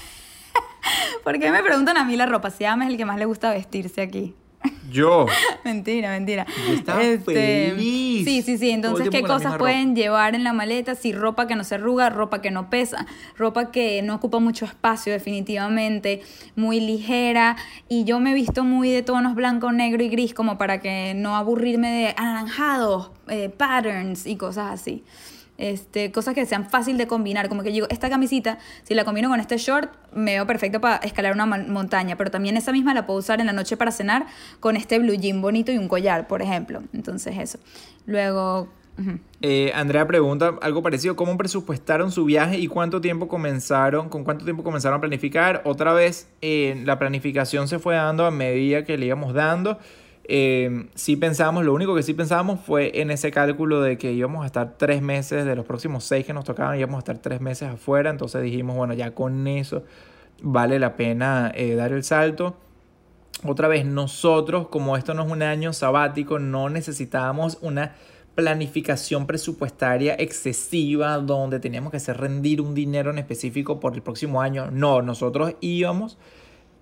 ¿Por 1.25 1.39
qué 1.39 1.51
me 1.51 1.63
preguntan 1.63 1.97
a 1.97 2.05
mí 2.05 2.15
la 2.15 2.27
ropa? 2.27 2.51
Si 2.51 2.63
Adam 2.67 2.83
es 2.83 2.89
el 2.89 2.99
que 2.99 3.07
más 3.07 3.17
le 3.19 3.25
gusta 3.25 3.51
vestirse 3.51 4.03
aquí. 4.03 4.37
Yo. 4.91 5.27
mentira, 5.65 6.11
mentira. 6.11 6.47
Yo 6.67 6.75
estaba 6.75 7.01
feliz. 7.01 8.25
Sí, 8.25 8.43
sí, 8.43 8.59
sí. 8.59 8.71
Entonces, 8.71 9.11
¿qué 9.11 9.23
cosas 9.23 9.57
pueden 9.59 9.95
llevar 9.95 10.35
en 10.35 10.45
la 10.45 10.53
maleta? 10.53 10.95
Sí, 10.95 11.13
ropa 11.13 11.47
que 11.47 11.55
no 11.57 11.65
se 11.65 11.77
arruga, 11.77 12.11
ropa 12.11 12.41
que 12.41 12.51
no 12.51 12.71
pesa, 12.71 13.07
ropa 13.37 13.71
que 13.71 14.03
no 14.03 14.15
ocupa 14.15 14.39
mucho 14.39 14.65
espacio, 14.65 15.13
definitivamente, 15.13 16.23
muy 16.57 16.81
ligera. 16.81 17.57
Y 17.89 18.05
yo 18.05 18.21
me 18.21 18.33
he 18.33 18.35
visto 18.35 18.65
muy 18.65 18.91
de 18.91 19.03
tonos 19.03 19.35
blanco, 19.35 19.73
negro 19.73 20.03
y 20.03 20.09
gris, 20.09 20.35
como 20.35 20.59
para 20.59 20.81
que 20.81 21.15
no 21.15 21.37
aburrirme 21.37 21.91
de 21.91 22.15
anaranjados, 22.17 23.11
eh, 23.29 23.51
patterns 23.51 24.27
y 24.27 24.37
cosas 24.37 24.73
así. 24.81 25.05
Este, 25.59 26.13
cosas 26.13 26.35
que 26.35 26.47
sean 26.47 26.71
fácil 26.71 26.97
de 26.99 27.09
combinar, 27.09 27.49
como 27.49 27.65
que 27.65 27.71
digo, 27.71 27.89
esta 27.91 28.09
camisita, 28.09 28.59
si 28.85 28.95
la 28.95 29.05
combino 29.05 29.29
con 29.29 29.41
este 29.41 29.59
short, 29.59 29.91
me 30.15 30.35
veo 30.35 30.47
perfecto 30.47 30.81
para 30.81 30.97
escalar 30.99 31.35
una 31.35 31.47
mon- 31.47 31.71
montaña, 31.73 32.17
pero 32.17 32.31
también 32.31 32.57
esa 32.57 32.71
misma 32.73 32.95
la 32.95 33.07
puedo 33.07 33.19
usar 33.19 33.41
en 33.41 33.47
la 33.47 33.53
noche 33.53 33.77
para 33.77 33.91
cenar 33.91 34.27
con 34.61 34.77
este 34.77 35.01
blue 35.01 35.15
jean 35.15 35.43
bonito 35.43 35.73
y 35.73 35.79
un 35.79 35.89
collar, 35.89 36.29
por 36.29 36.43
ejemplo. 36.43 36.83
Entonces 36.95 37.37
eso. 37.39 37.59
Luego. 38.07 38.69
Eh, 39.43 39.71
Andrea 39.77 40.07
pregunta 40.09 40.55
algo 40.61 40.83
parecido, 40.83 41.15
¿cómo 41.15 41.37
presupuestaron 41.39 42.11
su 42.11 42.25
viaje 42.25 42.59
y 42.59 42.67
cuánto 42.67 43.01
tiempo 43.01 43.29
comenzaron, 43.29 44.09
con 44.09 44.25
cuánto 44.25 44.45
tiempo 44.45 44.65
comenzaron 44.65 44.99
a 44.99 45.01
planificar? 45.01 45.63
Otra 45.65 45.93
vez, 45.93 46.29
eh, 46.41 46.83
la 46.85 46.99
planificación 46.99 47.69
se 47.69 47.79
fue 47.79 47.95
dando 47.95 48.27
a 48.27 48.33
medida 48.33 48.85
que 48.85 48.99
le 48.99 49.07
íbamos 49.07 49.35
dando. 49.35 49.79
Eh, 50.31 50.91
sí 50.95 51.17
pensábamos, 51.17 51.65
lo 51.65 51.73
único 51.73 51.95
que 51.95 52.03
sí 52.03 52.13
pensábamos 52.13 52.61
fue 52.61 53.01
en 53.01 53.11
ese 53.11 53.31
cálculo 53.31 53.81
de 53.81 53.97
que 53.97 54.13
íbamos 54.13 54.43
a 54.45 54.47
estar 54.47 54.77
tres 54.77 55.01
meses, 55.01 55.47
de 55.47 55.57
los 55.57 55.65
próximos 55.65 56.05
seis 56.05 56.27
que 56.27 56.35
nos 56.35 56.45
tocaban, 56.45 56.79
íbamos 56.79 56.97
a 56.97 56.99
estar 56.99 57.19
tres 57.19 57.41
meses 57.41 57.71
afuera, 57.71 58.11
entonces 58.11 58.43
dijimos, 58.43 58.77
bueno, 58.77 58.93
ya 58.93 59.15
con 59.15 59.47
eso 59.47 59.85
vale 60.43 60.79
la 60.79 60.97
pena 60.97 61.51
eh, 61.55 61.75
dar 61.75 61.93
el 61.93 62.05
salto. 62.05 62.57
Otra 63.45 63.69
vez, 63.69 63.87
nosotros, 63.87 64.69
como 64.69 64.99
esto 64.99 65.15
no 65.15 65.25
es 65.25 65.33
un 65.33 65.43
año 65.43 65.73
sabático, 65.73 66.39
no 66.39 66.69
necesitábamos 66.69 67.57
una 67.63 67.95
planificación 68.35 69.27
presupuestaria 69.27 70.15
excesiva 70.15 71.17
donde 71.19 71.59
teníamos 71.59 71.91
que 71.91 71.97
hacer 71.97 72.19
rendir 72.19 72.61
un 72.61 72.75
dinero 72.75 73.11
en 73.11 73.19
específico 73.19 73.81
por 73.81 73.95
el 73.95 74.03
próximo 74.03 74.43
año. 74.43 74.71
No, 74.71 75.01
nosotros 75.01 75.55
íbamos 75.61 76.19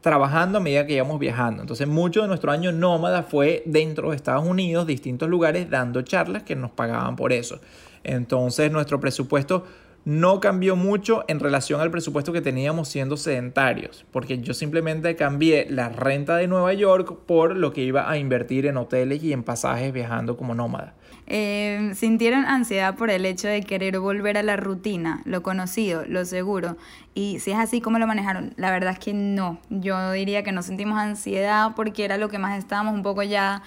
trabajando 0.06 0.58
a 0.58 0.60
medida 0.60 0.86
que 0.86 0.92
íbamos 0.92 1.18
viajando. 1.18 1.62
Entonces, 1.62 1.88
mucho 1.88 2.22
de 2.22 2.28
nuestro 2.28 2.52
año 2.52 2.70
nómada 2.70 3.24
fue 3.24 3.64
dentro 3.66 4.10
de 4.10 4.16
Estados 4.16 4.46
Unidos, 4.46 4.86
distintos 4.86 5.28
lugares, 5.28 5.68
dando 5.68 6.00
charlas 6.02 6.44
que 6.44 6.54
nos 6.54 6.70
pagaban 6.70 7.16
por 7.16 7.32
eso. 7.32 7.58
Entonces, 8.04 8.70
nuestro 8.70 9.00
presupuesto 9.00 9.64
no 10.06 10.38
cambió 10.38 10.76
mucho 10.76 11.24
en 11.26 11.40
relación 11.40 11.80
al 11.80 11.90
presupuesto 11.90 12.32
que 12.32 12.40
teníamos 12.40 12.88
siendo 12.88 13.16
sedentarios, 13.16 14.06
porque 14.12 14.38
yo 14.38 14.54
simplemente 14.54 15.16
cambié 15.16 15.66
la 15.68 15.88
renta 15.88 16.36
de 16.36 16.46
Nueva 16.46 16.72
York 16.74 17.24
por 17.26 17.56
lo 17.56 17.72
que 17.72 17.82
iba 17.82 18.08
a 18.08 18.16
invertir 18.16 18.66
en 18.66 18.76
hoteles 18.76 19.24
y 19.24 19.32
en 19.32 19.42
pasajes 19.42 19.92
viajando 19.92 20.36
como 20.36 20.54
nómada. 20.54 20.94
Eh, 21.28 21.90
¿Sintieron 21.94 22.44
ansiedad 22.44 22.94
por 22.94 23.10
el 23.10 23.26
hecho 23.26 23.48
de 23.48 23.62
querer 23.62 23.98
volver 23.98 24.38
a 24.38 24.44
la 24.44 24.56
rutina, 24.56 25.22
lo 25.24 25.42
conocido, 25.42 26.04
lo 26.06 26.24
seguro? 26.24 26.76
Y 27.14 27.40
si 27.40 27.50
es 27.50 27.58
así, 27.58 27.80
¿cómo 27.80 27.98
lo 27.98 28.06
manejaron? 28.06 28.52
La 28.56 28.70
verdad 28.70 28.92
es 28.92 28.98
que 28.98 29.12
no. 29.12 29.58
Yo 29.70 30.12
diría 30.12 30.44
que 30.44 30.52
no 30.52 30.62
sentimos 30.62 30.98
ansiedad 30.98 31.72
porque 31.74 32.04
era 32.04 32.18
lo 32.18 32.28
que 32.28 32.38
más 32.38 32.58
estábamos 32.58 32.94
un 32.94 33.02
poco 33.02 33.22
ya 33.22 33.62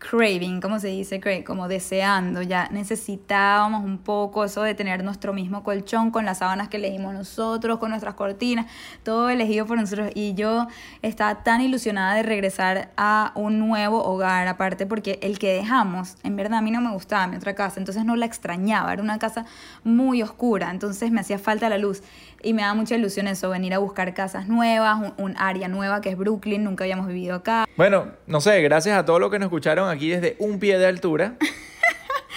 craving, 0.00 0.60
¿cómo 0.60 0.80
se 0.80 0.88
dice? 0.88 1.20
Como 1.46 1.68
deseando, 1.68 2.42
ya 2.42 2.68
necesitábamos 2.72 3.84
un 3.84 3.98
poco 3.98 4.44
eso 4.44 4.62
de 4.62 4.74
tener 4.74 5.04
nuestro 5.04 5.32
mismo 5.32 5.62
con 6.12 6.24
las 6.24 6.38
sábanas 6.38 6.68
que 6.68 6.76
elegimos 6.76 7.14
nosotros, 7.14 7.78
con 7.78 7.90
nuestras 7.90 8.14
cortinas, 8.14 8.66
todo 9.02 9.30
elegido 9.30 9.66
por 9.66 9.78
nosotros. 9.78 10.10
Y 10.14 10.34
yo 10.34 10.66
estaba 11.02 11.42
tan 11.42 11.60
ilusionada 11.60 12.14
de 12.14 12.22
regresar 12.22 12.90
a 12.96 13.32
un 13.34 13.58
nuevo 13.58 14.02
hogar, 14.04 14.48
aparte 14.48 14.86
porque 14.86 15.18
el 15.22 15.38
que 15.38 15.52
dejamos, 15.52 16.16
en 16.22 16.36
verdad 16.36 16.58
a 16.58 16.62
mí 16.62 16.70
no 16.70 16.80
me 16.80 16.90
gustaba 16.92 17.26
mi 17.26 17.36
otra 17.36 17.54
casa, 17.54 17.80
entonces 17.80 18.04
no 18.04 18.16
la 18.16 18.26
extrañaba, 18.26 18.92
era 18.92 19.02
una 19.02 19.18
casa 19.18 19.46
muy 19.84 20.22
oscura, 20.22 20.70
entonces 20.70 21.10
me 21.10 21.20
hacía 21.20 21.38
falta 21.38 21.68
la 21.68 21.78
luz 21.78 22.02
y 22.42 22.52
me 22.52 22.62
da 22.62 22.74
mucha 22.74 22.94
ilusión 22.94 23.26
eso, 23.26 23.50
venir 23.50 23.74
a 23.74 23.78
buscar 23.78 24.14
casas 24.14 24.46
nuevas, 24.46 24.98
un, 24.98 25.24
un 25.24 25.36
área 25.38 25.68
nueva 25.68 26.00
que 26.00 26.10
es 26.10 26.16
Brooklyn, 26.16 26.64
nunca 26.64 26.84
habíamos 26.84 27.06
vivido 27.06 27.34
acá. 27.34 27.66
Bueno, 27.76 28.06
no 28.26 28.40
sé, 28.40 28.60
gracias 28.62 28.96
a 28.98 29.04
todos 29.04 29.20
los 29.20 29.30
que 29.30 29.38
nos 29.38 29.46
escucharon 29.46 29.88
aquí 29.88 30.10
desde 30.10 30.36
un 30.38 30.58
pie 30.58 30.78
de 30.78 30.86
altura. 30.86 31.36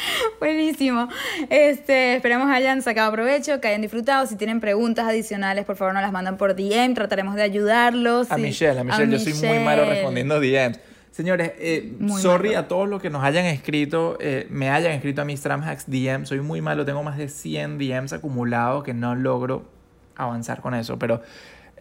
Buenísimo. 0.40 1.08
Este, 1.50 2.16
esperamos 2.16 2.50
hayan 2.50 2.82
sacado 2.82 3.12
provecho, 3.12 3.60
que 3.62 3.68
hayan 3.68 3.82
disfrutado. 3.82 4.26
Si 4.28 4.36
tienen 4.36 4.60
preguntas 4.60 5.06
adicionales, 5.08 5.66
por 5.66 5.76
favor, 5.76 5.94
nos 5.94 6.04
las 6.04 6.12
mandan 6.12 6.38
por 6.38 6.56
DM. 6.56 6.94
Trataremos 6.94 7.36
de 7.36 7.44
ayudarlos. 7.44 8.32
A 8.32 8.36
Sí. 8.36 8.42
Michelle, 8.42 8.80
a 8.80 8.84
Michelle, 8.84 9.12
yo 9.12 9.20
soy 9.20 9.34
muy 9.48 9.60
malo 9.60 9.86
respondiendo 9.86 10.40
DMs. 10.40 10.80
Señores, 11.12 11.52
eh, 11.60 11.94
sorry 12.22 12.50
malo. 12.50 12.60
a 12.60 12.68
todos 12.70 12.88
los 12.88 13.02
que 13.02 13.10
nos 13.10 13.24
hayan 13.24 13.46
escrito, 13.46 14.18
eh, 14.22 14.48
me 14.50 14.70
hayan 14.70 14.94
escrito 14.94 15.22
a 15.22 15.26
mi 15.26 15.36
Stramhacks 15.36 15.90
DM. 15.90 16.26
Soy 16.26 16.40
muy 16.40 16.62
malo, 16.62 16.86
tengo 16.86 17.04
más 17.04 17.18
de 17.18 17.28
100 17.28 17.78
DMs 17.78 18.14
acumulados 18.14 18.84
que 18.86 18.94
no 18.94 19.14
logro 19.16 19.66
avanzar 20.16 20.62
con 20.62 20.74
eso, 20.74 20.98
pero... 20.98 21.22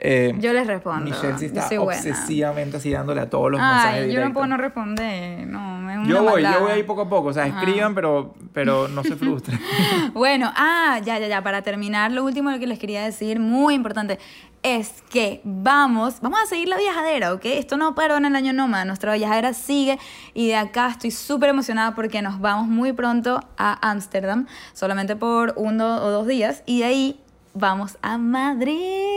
eh, 0.00 0.34
Yo 0.38 0.52
les 0.52 0.66
respondo. 0.66 1.04
Michelle 1.04 1.38
sí 1.38 1.46
está 1.46 1.68
buena. 1.78 1.82
obsesivamente 2.00 2.78
así 2.78 2.90
dándole 2.90 3.20
a 3.20 3.28
todos 3.30 3.50
los 3.50 3.60
mensajes 3.60 3.92
Ay, 3.94 4.00
yo 4.00 4.06
no 4.06 4.08
directos. 4.12 4.32
puedo 4.32 4.46
no 4.46 4.56
responder. 4.56 5.46
No, 5.46 5.90
es 5.90 5.98
una 5.98 6.08
Yo 6.08 6.22
voy, 6.22 6.42
maldad. 6.42 6.58
yo 6.58 6.60
voy 6.64 6.72
ahí 6.72 6.82
poco 6.82 7.02
a 7.02 7.08
poco, 7.08 7.28
o 7.28 7.32
sea, 7.32 7.44
Ajá. 7.44 7.58
escriban, 7.60 7.94
pero, 7.94 8.34
pero 8.52 8.88
no 8.88 9.02
se 9.04 9.16
frustren. 9.16 9.60
Bueno, 10.14 10.50
ah, 10.56 11.00
ya, 11.04 11.18
ya, 11.18 11.28
ya, 11.28 11.42
para 11.42 11.62
terminar, 11.62 12.10
lo 12.12 12.24
último 12.24 12.50
que 12.58 12.66
les 12.66 12.78
quería 12.78 13.04
decir, 13.04 13.38
muy 13.40 13.74
importante, 13.74 14.18
es 14.62 15.02
que 15.10 15.40
vamos, 15.44 16.20
vamos 16.20 16.38
a 16.42 16.46
seguir 16.46 16.68
la 16.68 16.76
viajadera, 16.76 17.32
¿ok? 17.32 17.44
Esto 17.44 17.76
no 17.78 17.94
paró 17.94 18.16
en 18.16 18.26
el 18.26 18.36
año 18.36 18.52
Nómada, 18.52 18.84
nuestra 18.84 19.14
viajadera 19.14 19.54
sigue 19.54 19.98
y 20.34 20.48
de 20.48 20.56
acá 20.56 20.88
estoy 20.88 21.10
súper 21.12 21.48
emocionada 21.50 21.94
porque 21.94 22.20
nos 22.20 22.40
vamos 22.40 22.68
muy 22.68 22.92
pronto 22.92 23.40
a 23.56 23.90
Ámsterdam, 23.90 24.46
solamente 24.74 25.16
por 25.16 25.54
uno 25.56 26.04
o 26.04 26.10
dos 26.10 26.26
días, 26.26 26.62
y 26.66 26.80
de 26.80 26.84
ahí 26.84 27.20
vamos 27.54 27.96
a 28.02 28.18
Madrid. 28.18 29.09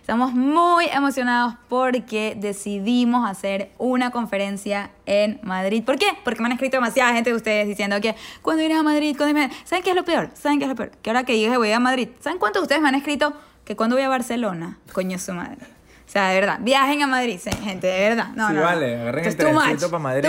Estamos 0.00 0.32
muy 0.32 0.86
emocionados 0.86 1.54
porque 1.68 2.34
decidimos 2.36 3.28
hacer 3.28 3.70
una 3.78 4.10
conferencia 4.10 4.90
en 5.06 5.40
Madrid. 5.42 5.82
¿Por 5.84 5.98
qué? 5.98 6.06
Porque 6.24 6.40
me 6.40 6.46
han 6.46 6.52
escrito 6.52 6.76
demasiada 6.76 7.12
gente 7.12 7.30
de 7.30 7.36
ustedes 7.36 7.66
diciendo 7.66 8.00
que 8.00 8.14
cuando 8.42 8.62
irás 8.62 8.78
a 8.78 8.82
Madrid, 8.82 9.16
cuando 9.16 9.38
irás 9.38 9.52
¿Saben 9.64 9.82
qué 9.82 9.90
es 9.90 9.96
lo 9.96 10.04
peor? 10.04 10.30
¿Saben 10.34 10.58
qué 10.58 10.64
es 10.64 10.68
lo 10.68 10.76
peor? 10.76 10.90
Que 11.02 11.10
ahora 11.10 11.24
que 11.24 11.32
dije 11.32 11.56
voy 11.56 11.72
a 11.72 11.80
Madrid, 11.80 12.08
¿saben 12.20 12.38
cuántos 12.38 12.62
de 12.62 12.64
ustedes 12.64 12.82
me 12.82 12.88
han 12.88 12.94
escrito 12.94 13.32
que 13.64 13.76
cuando 13.76 13.96
voy 13.96 14.04
a 14.04 14.08
Barcelona? 14.08 14.78
Coño 14.92 15.18
su 15.18 15.32
madre. 15.32 15.58
O 16.06 16.10
sea, 16.12 16.28
de 16.28 16.34
verdad, 16.40 16.58
viajen 16.60 17.00
a 17.00 17.06
Madrid, 17.06 17.40
gente, 17.62 17.86
de 17.86 17.98
verdad. 18.00 18.28
No, 18.34 18.48
Sí, 18.48 18.52
no, 18.52 18.60
no. 18.60 18.66
vale, 18.66 19.00
agarren 19.00 19.24
el 19.24 19.34
trencito 19.34 19.88
much, 19.88 19.90
pa' 19.90 19.98
Madrid. 19.98 20.28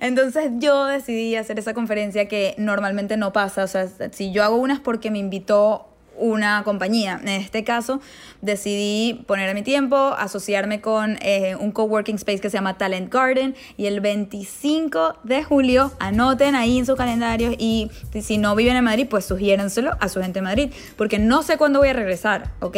Entonces 0.00 0.50
yo 0.58 0.84
decidí 0.84 1.36
hacer 1.36 1.58
esa 1.58 1.72
conferencia 1.72 2.28
que 2.28 2.54
normalmente 2.58 3.16
no 3.16 3.32
pasa. 3.32 3.64
O 3.64 3.66
sea, 3.66 3.88
si 4.12 4.30
yo 4.30 4.44
hago 4.44 4.56
una 4.56 4.74
es 4.74 4.80
porque 4.80 5.10
me 5.10 5.16
invitó 5.18 5.88
una 6.16 6.62
compañía. 6.64 7.20
En 7.22 7.28
este 7.28 7.64
caso, 7.64 8.00
decidí 8.40 9.24
poner 9.26 9.54
mi 9.54 9.62
tiempo, 9.62 9.96
asociarme 9.96 10.80
con 10.80 11.18
eh, 11.22 11.56
un 11.58 11.72
coworking 11.72 12.16
space 12.16 12.40
que 12.40 12.50
se 12.50 12.56
llama 12.56 12.78
Talent 12.78 13.12
Garden 13.12 13.54
y 13.76 13.86
el 13.86 14.00
25 14.00 15.16
de 15.22 15.44
julio, 15.44 15.92
anoten 15.98 16.54
ahí 16.54 16.78
en 16.78 16.86
sus 16.86 16.96
calendarios 16.96 17.54
y 17.58 17.90
si 18.20 18.38
no 18.38 18.54
viven 18.54 18.76
en 18.76 18.84
Madrid, 18.84 19.06
pues 19.08 19.24
sugiérenselo 19.24 19.92
a 20.00 20.08
su 20.08 20.20
gente 20.20 20.38
en 20.40 20.44
Madrid, 20.44 20.72
porque 20.96 21.18
no 21.18 21.42
sé 21.42 21.56
cuándo 21.56 21.78
voy 21.78 21.88
a 21.88 21.92
regresar, 21.92 22.52
¿ok? 22.60 22.76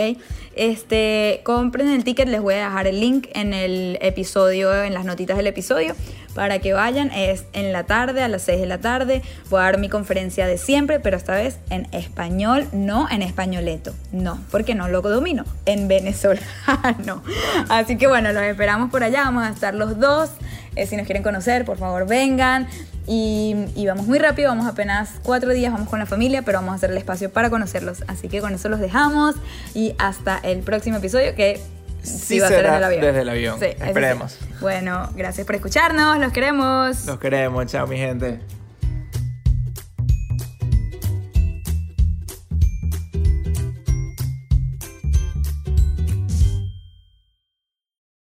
Este, 0.54 1.40
compren 1.44 1.88
el 1.88 2.04
ticket, 2.04 2.28
les 2.28 2.40
voy 2.40 2.54
a 2.54 2.68
dejar 2.68 2.86
el 2.86 3.00
link 3.00 3.28
en 3.34 3.52
el 3.52 3.98
episodio, 4.00 4.84
en 4.84 4.94
las 4.94 5.04
notitas 5.04 5.36
del 5.36 5.46
episodio, 5.46 5.94
para 6.34 6.60
que 6.60 6.72
vayan. 6.72 7.10
Es 7.10 7.44
en 7.52 7.72
la 7.72 7.84
tarde, 7.84 8.22
a 8.22 8.28
las 8.28 8.42
6 8.42 8.60
de 8.60 8.66
la 8.66 8.78
tarde. 8.78 9.22
Voy 9.50 9.60
a 9.60 9.64
dar 9.64 9.78
mi 9.78 9.88
conferencia 9.88 10.46
de 10.46 10.58
siempre, 10.58 11.00
pero 11.00 11.16
esta 11.16 11.34
vez 11.34 11.58
en 11.70 11.86
español, 11.92 12.68
no 12.72 13.08
en 13.10 13.22
españoleto. 13.26 13.94
No, 14.12 14.40
porque 14.50 14.74
no 14.74 14.88
lo 14.88 15.02
domino. 15.02 15.44
En 15.66 15.88
venezolano. 15.88 17.22
Así 17.68 17.96
que 17.96 18.06
bueno, 18.06 18.32
los 18.32 18.42
esperamos 18.42 18.90
por 18.90 19.02
allá. 19.02 19.24
Vamos 19.24 19.44
a 19.44 19.50
estar 19.50 19.74
los 19.74 19.98
dos. 19.98 20.30
Eh, 20.74 20.86
si 20.86 20.96
nos 20.96 21.06
quieren 21.06 21.22
conocer, 21.22 21.64
por 21.64 21.78
favor 21.78 22.06
vengan. 22.06 22.68
Y, 23.06 23.54
y 23.76 23.86
vamos 23.86 24.06
muy 24.06 24.18
rápido, 24.18 24.48
vamos 24.48 24.66
apenas 24.66 25.10
cuatro 25.22 25.52
días, 25.52 25.72
vamos 25.72 25.88
con 25.88 26.00
la 26.00 26.06
familia, 26.06 26.42
pero 26.42 26.58
vamos 26.58 26.72
a 26.72 26.76
hacer 26.76 26.90
el 26.90 26.96
espacio 26.96 27.30
para 27.30 27.50
conocerlos. 27.50 28.02
Así 28.08 28.28
que 28.28 28.40
con 28.40 28.52
eso 28.52 28.68
los 28.68 28.80
dejamos 28.80 29.36
y 29.74 29.94
hasta 29.98 30.38
el 30.38 30.60
próximo 30.60 30.96
episodio 30.96 31.34
que 31.36 31.60
Sí 32.06 32.38
va 32.38 32.46
a 32.46 32.50
ser 32.50 32.66
el 32.66 32.84
avión. 32.84 33.00
desde 33.00 33.20
el 33.22 33.28
avión. 33.28 33.58
Sí. 33.58 33.66
Esperemos. 33.66 34.38
Bueno, 34.60 35.10
gracias 35.16 35.46
por 35.46 35.56
escucharnos, 35.56 36.18
los 36.18 36.32
queremos. 36.32 37.04
Los 37.04 37.18
queremos, 37.18 37.66
chao 37.66 37.86
mi 37.86 37.96
gente. 37.96 38.40